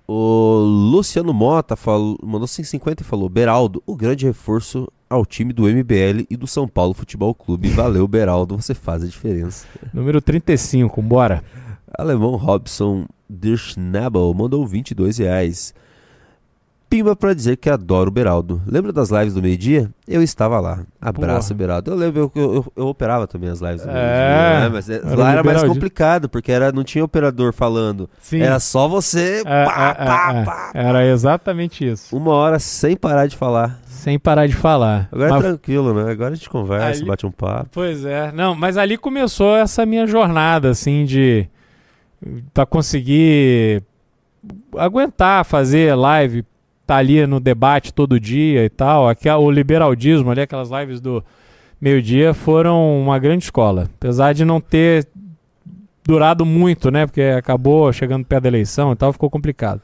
[0.07, 0.59] O
[0.91, 6.25] Luciano Mota falou, mandou 150 e falou: Beraldo, o grande reforço ao time do MBL
[6.29, 7.69] e do São Paulo Futebol Clube.
[7.69, 9.65] Valeu, Beraldo, você faz a diferença.
[9.91, 11.43] Número 35, bora.
[11.97, 15.73] Alemão Robson Dirschnabel mandou 22 reais.
[16.95, 18.61] Pimba pra dizer que adoro o Beraldo.
[18.65, 19.89] Lembra das lives do meio-dia?
[20.07, 20.79] Eu estava lá.
[21.01, 21.57] Abraço, Porra.
[21.57, 21.91] Beraldo.
[21.91, 24.59] Eu lembro, eu, eu, eu operava também as lives do É, meio-dia.
[24.61, 24.69] né?
[24.71, 28.09] Mas é- era lá era mais complicado, porque era, não tinha operador falando.
[28.21, 28.39] Sim.
[28.39, 29.41] Era só você.
[29.45, 30.43] É, pá, é, pá, é, é.
[30.45, 30.71] pá.
[30.73, 32.15] Era exatamente isso.
[32.15, 33.77] Uma hora sem parar de falar.
[33.87, 35.09] Sem parar de falar.
[35.11, 36.09] Agora é Mas- tranquilo, né?
[36.11, 37.69] Agora a gente conversa, Ali- bate um papo.
[37.73, 38.31] Pois é.
[38.31, 41.45] Não, mas ali começou essa minha jornada, assim, de.
[42.53, 43.83] pra conseguir
[44.77, 46.45] aguentar fazer live,
[46.85, 49.07] tá ali no debate todo dia e tal.
[49.09, 51.23] Aqui, o liberaldismo ali, aquelas lives do
[51.79, 53.89] meio-dia, foram uma grande escola.
[53.97, 55.07] Apesar de não ter
[56.03, 57.05] durado muito, né?
[57.05, 59.81] Porque acabou chegando perto da eleição e tal, ficou complicado.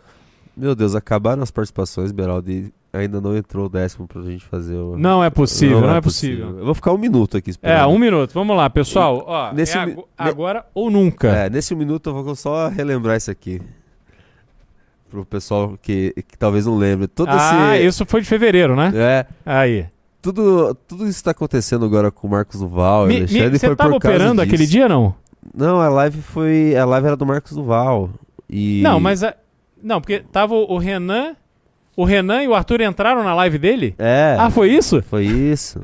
[0.56, 4.76] Meu Deus, acabaram as participações, Beraldo, e ainda não entrou o décimo pra gente fazer
[4.76, 4.98] o.
[4.98, 6.60] Não é possível, não, é possível.
[6.60, 7.80] Eu vou ficar um minuto aqui esperando.
[7.80, 8.32] É, um minuto.
[8.34, 9.24] Vamos lá, pessoal.
[9.26, 11.30] Ó, Nesse é mi- agora ou nunca.
[11.30, 13.62] É, nesse minuto eu vou só relembrar isso aqui.
[15.12, 17.06] Pro pessoal que, que talvez não lembre.
[17.08, 17.86] Todo ah, esse.
[17.88, 18.92] isso foi de fevereiro, né?
[18.96, 19.86] É, Aí.
[20.22, 23.08] tudo, tudo isso tá acontecendo agora com o Marcos Duval.
[23.08, 23.28] Você
[23.60, 25.14] foi tava por causa operando aquele dia, não?
[25.54, 26.76] Não, a live foi.
[26.78, 28.10] A live era do Marcos Duval.
[28.50, 28.82] E...
[28.82, 29.22] Não, mas...
[29.24, 29.36] a-
[29.84, 31.36] Não, porque tava o o Renan...
[31.98, 33.94] O Renan e o Arthur entraram na live dele?
[34.00, 34.38] É.
[34.40, 35.04] Ah, foi isso?
[35.04, 35.82] Foi isso.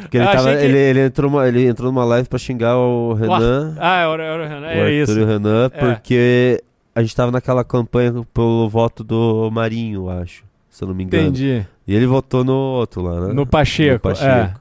[0.00, 3.10] Porque ele, tava, que- ele, ele, entrou uma- ele entrou numa live pra xingar o
[3.10, 3.74] O Renan.
[3.78, 4.60] Ar- Ah, era, era o Renan.
[4.66, 5.18] o Era Arthur isso.
[5.18, 5.68] e o Renan, É.
[5.68, 6.64] porque
[6.94, 10.44] a gente tava naquela campanha pelo voto do Marinho, acho.
[10.70, 11.24] Se eu não me engano.
[11.28, 11.64] Entendi.
[11.86, 13.32] E ele votou no outro lá, né?
[13.32, 14.54] No Pacheco, No é.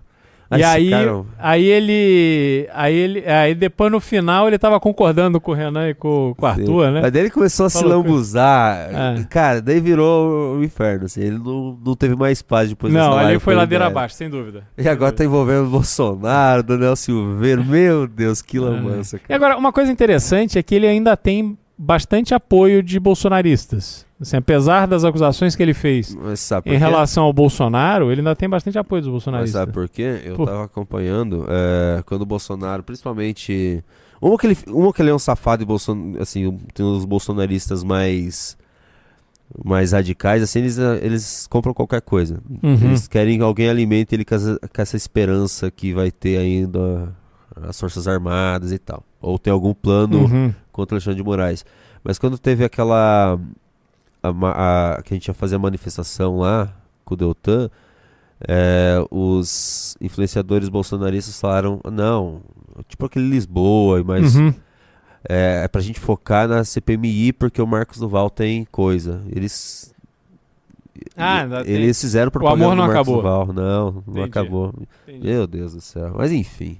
[0.51, 2.69] Ah, e aí, cara- aí ele...
[2.73, 3.23] Aí ele...
[3.27, 6.85] Aí depois no final ele tava concordando com o Renan e com, com o Arthur,
[6.87, 6.91] Sim.
[6.93, 7.01] né?
[7.01, 8.77] Mas daí ele começou a se Falou que- lambuzar.
[8.93, 9.23] É.
[9.31, 11.05] Cara, daí virou o inferno.
[11.05, 11.21] Assim.
[11.21, 14.67] Ele não, não teve mais paz depois Não, ali foi ladeira abaixo, sem dúvida.
[14.77, 17.63] E agora tá envolvendo o Bolsonaro, Daniel Silveira.
[17.63, 19.35] Meu Deus, que lambança, E cara.
[19.35, 24.05] agora, uma coisa interessante é que ele ainda tem bastante apoio de bolsonaristas.
[24.19, 28.47] Assim, apesar das acusações que ele fez Mas em relação ao Bolsonaro, ele ainda tem
[28.47, 29.59] bastante apoio dos Mas bolsonaristas.
[29.59, 30.21] sabe por quê?
[30.23, 30.45] Eu Pô.
[30.45, 33.83] tava acompanhando é, quando o Bolsonaro, principalmente.
[34.21, 37.83] Uma que ele, uma que ele é um safado e Bolson, assim, tem os bolsonaristas
[37.83, 38.57] mais
[39.63, 42.39] mais radicais, assim, eles, eh, eles compram qualquer coisa.
[42.63, 42.73] Uhum.
[42.81, 47.13] Eles querem que alguém alimente ele com essa, com essa esperança que vai ter ainda
[47.67, 49.03] as Forças Armadas e tal.
[49.21, 50.53] Ou tem algum plano Uhum.
[50.73, 51.63] Contra Alexandre de Moraes.
[52.03, 53.39] Mas quando teve aquela.
[54.21, 54.29] a
[54.97, 56.73] a- que a gente ia fazer a manifestação lá
[57.05, 57.69] com o Deltan,
[58.45, 62.41] é, os influenciadores bolsonaristas falaram: não,
[62.89, 64.53] tipo aquele Lisboa, mas Uhum.
[65.29, 69.21] é, é pra gente focar na CPMI porque o Marcos Duval tem coisa.
[69.29, 69.93] Eles.
[71.17, 71.73] Ah, tem.
[71.73, 73.15] eles fizeram propaganda amor do não Marcos acabou.
[73.17, 73.47] Duval.
[73.53, 74.21] Não, não Entendi.
[74.21, 74.73] acabou.
[75.07, 75.25] Entendi.
[75.27, 76.13] Meu Deus do céu.
[76.17, 76.77] Mas enfim.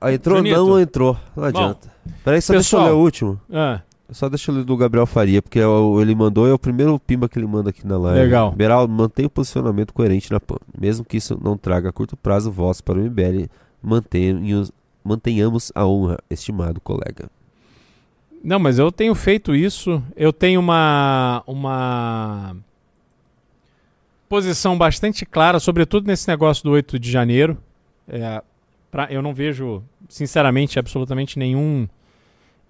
[0.00, 0.36] Ah, entrou?
[0.38, 0.56] Junito.
[0.66, 1.16] Não entrou.
[1.36, 1.92] Não adianta.
[2.24, 3.40] Peraí, só pessoal- deixa eu ler o último.
[3.52, 6.58] Ah, Só deixa eu ler do Gabriel Faria, porque é o- ele mandou, é o
[6.58, 8.20] primeiro pimba que ele manda aqui na live.
[8.20, 8.52] Legal.
[8.52, 10.58] Beraldo, mantenha o posicionamento coerente na PAN.
[10.78, 13.48] Mesmo que isso não traga a curto prazo votos para o MBL,
[13.82, 14.70] mantenhamos,
[15.02, 17.28] mantenhamos a honra, estimado colega.
[18.44, 20.00] não, mas eu tenho feito isso.
[20.14, 22.54] Eu tenho uma, uma
[24.28, 27.56] posição bastante clara, sobretudo nesse negócio do 8 de janeiro.
[28.08, 28.40] É,
[28.96, 31.86] pra- eu não vejo, sinceramente, absolutamente nenhum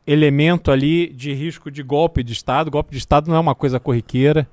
[0.04, 2.68] elemento ali de risco de golpe de Estado.
[2.68, 4.48] Golpe de Estado não é uma coisa corriqueira.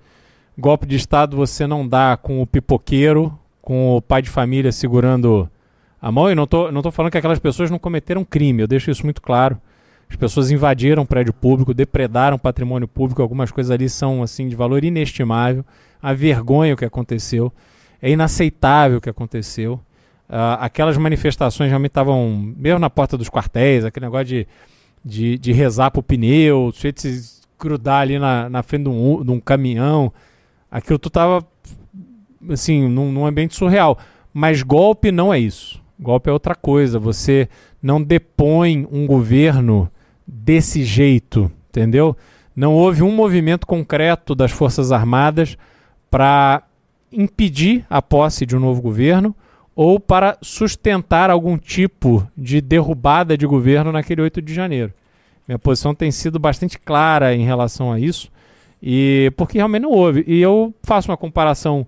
[0.56, 5.50] Golpe de Estado você não dá com o pipoqueiro, com o pai de família segurando
[6.00, 8.68] a mão e não tô, não tô falando que aquelas pessoas não cometeram crime, eu
[8.68, 9.60] deixo isso muito claro.
[10.08, 14.84] As pessoas invadiram prédio público, depredaram patrimônio público, algumas coisas ali são assim de valor
[14.84, 15.66] inestimável.
[16.00, 17.52] A vergonha o que aconteceu,
[18.00, 19.80] é inaceitável o que aconteceu.
[20.30, 24.48] Ah, aquelas manifestações realmente estavam mesmo na porta dos quartéis, aquele negócio de,
[25.04, 29.24] de, de rezar pro pneu, o sujeito se grudar ali na, na frente de um,
[29.24, 30.12] de um caminhão.
[30.72, 31.46] Aquilo tu tava
[32.50, 33.98] assim, num, num ambiente surreal.
[34.34, 35.82] Mas golpe não é isso.
[36.00, 37.00] Golpe é outra coisa.
[37.00, 37.48] Você
[37.82, 39.90] não depõe um governo
[40.26, 42.18] desse jeito, entendeu?
[42.56, 45.58] Não houve um movimento concreto das Forças Armadas
[46.10, 46.64] para
[47.12, 49.36] impedir a posse de um novo governo
[49.76, 54.94] ou para sustentar algum tipo de derrubada de governo naquele 8 de janeiro.
[55.48, 58.32] Minha posição tem sido bastante clara em relação a isso,
[58.82, 60.24] e porque realmente não houve.
[60.28, 61.86] E eu faço uma comparação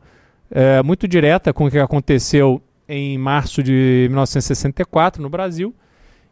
[0.50, 5.74] é, muito direta com o que aconteceu em março de 1964 no Brasil,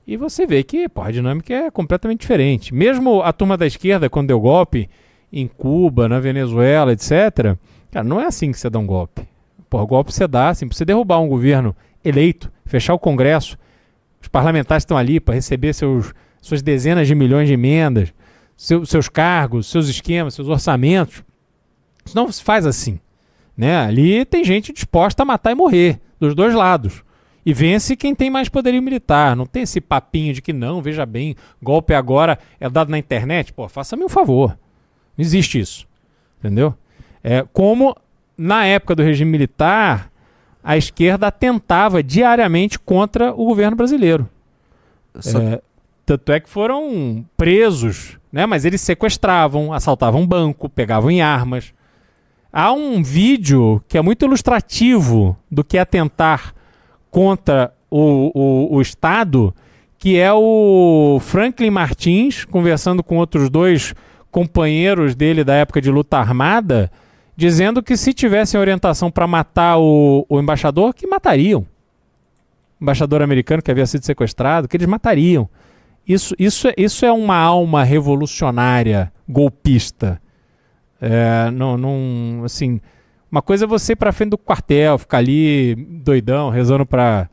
[0.06, 2.74] e você vê que pô, a dinâmica é completamente diferente.
[2.74, 4.90] Mesmo a turma da esquerda, quando deu golpe
[5.32, 7.58] em Cuba, na Venezuela, etc.,
[7.90, 9.33] cara, não é assim que você dá um golpe.
[9.74, 11.76] Porra, golpe você dá, assim, pra você derrubar um governo
[12.06, 13.58] eleito, fechar o Congresso,
[14.22, 18.14] os parlamentares estão ali para receber seus, suas dezenas de milhões de emendas,
[18.56, 21.24] seu, seus cargos, seus esquemas, seus orçamentos.
[22.06, 23.00] Isso não se faz assim.
[23.58, 23.76] Né?
[23.76, 27.04] Ali tem gente disposta a matar e morrer, dos dois lados.
[27.44, 29.36] E vence quem tem mais poderio militar.
[29.36, 33.52] Não tem esse papinho de que não, veja bem, golpe agora é dado na internet.
[33.52, 34.50] Pô, faça-me um favor.
[35.18, 35.88] Não existe isso.
[36.38, 36.76] Entendeu?
[37.24, 37.96] É, como
[38.38, 40.10] na época do regime militar,
[40.64, 44.30] a esquerda atentava diariamente contra o governo brasileiro.
[45.20, 45.62] Só- É,
[46.06, 48.46] tanto é que foram presos, né?
[48.46, 51.74] mas eles sequestravam, assaltavam banco, pegavam em armas.
[52.52, 56.54] Há um vídeo que é muito ilustrativo do que é atentar
[57.10, 59.54] contra o, o, o Estado,
[59.98, 63.94] que é o Franklin Martins conversando com outros dois
[64.30, 66.92] companheiros dele da época de luta armada,
[67.36, 71.62] dizendo que se tivessem orientação para matar o, o embaixador, que matariam.
[72.80, 75.50] O embaixador americano que havia sido sequestrado, que eles matariam.
[76.08, 80.22] Isso, isso, é- isso é uma alma revolucionária, golpista.
[81.02, 82.80] É, não, não, assim,
[83.32, 87.30] uma coisa é você ir pra frente do quartel, ficar ali doidão, rezando pra,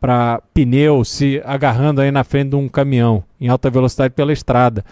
[0.00, 4.84] pra pneu, se agarrando aí na frente de um caminhão em alta velocidade pela estrada.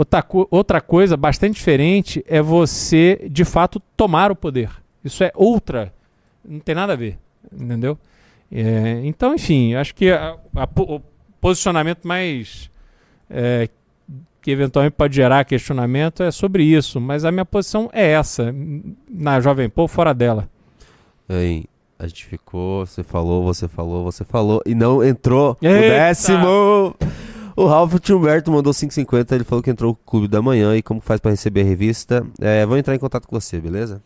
[0.00, 4.70] Outra, outra coisa bastante diferente é você, de fato, tomar o poder.
[5.04, 5.92] Isso é outra.
[6.42, 7.18] Não tem nada a ver.
[7.52, 7.98] Entendeu?
[8.50, 11.02] É, então, enfim, acho que a- a o
[11.38, 12.70] posicionamento mais.
[13.28, 13.68] é,
[14.42, 16.98] que eventualmente pode gerar questionamento é sobre isso.
[16.98, 18.54] Mas a minha posição é essa.
[19.06, 20.48] Na Jovem Pan, fora dela.
[21.28, 21.64] Aí,
[21.98, 25.78] a gente ficou, você falou, você falou, você falou, e não entrou o Eita!
[25.78, 26.96] décimo.
[27.60, 30.98] O Ralph Humberto mandou 5,50, ele falou que entrou no Clube da Manhã e como
[30.98, 32.26] faz pra receber a revista.
[32.40, 34.02] É, vou entrar em contato com você, beleza?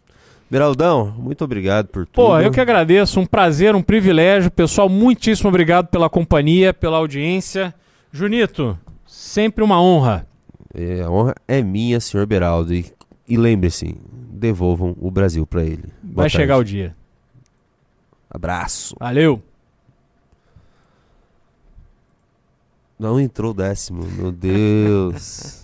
[0.50, 2.14] Beraldão, muito obrigado por tudo.
[2.16, 3.20] Pô, eu que agradeço.
[3.20, 4.50] Um prazer, um privilégio.
[4.50, 7.72] Pessoal, muitíssimo obrigado pela companhia, pela audiência.
[8.10, 8.76] Junito,
[9.06, 10.26] sempre uma honra.
[10.74, 12.74] É, a honra é minha, senhor Beraldo.
[12.74, 12.92] E,
[13.28, 13.96] e lembre-se,
[14.32, 15.84] devolvam o Brasil pra ele.
[16.02, 16.72] Boa Vai chegar o tarde.
[16.72, 16.96] dia.
[18.28, 18.96] Abraço.
[18.98, 19.40] Valeu.
[23.04, 25.60] Não entrou décimo, meu Deus.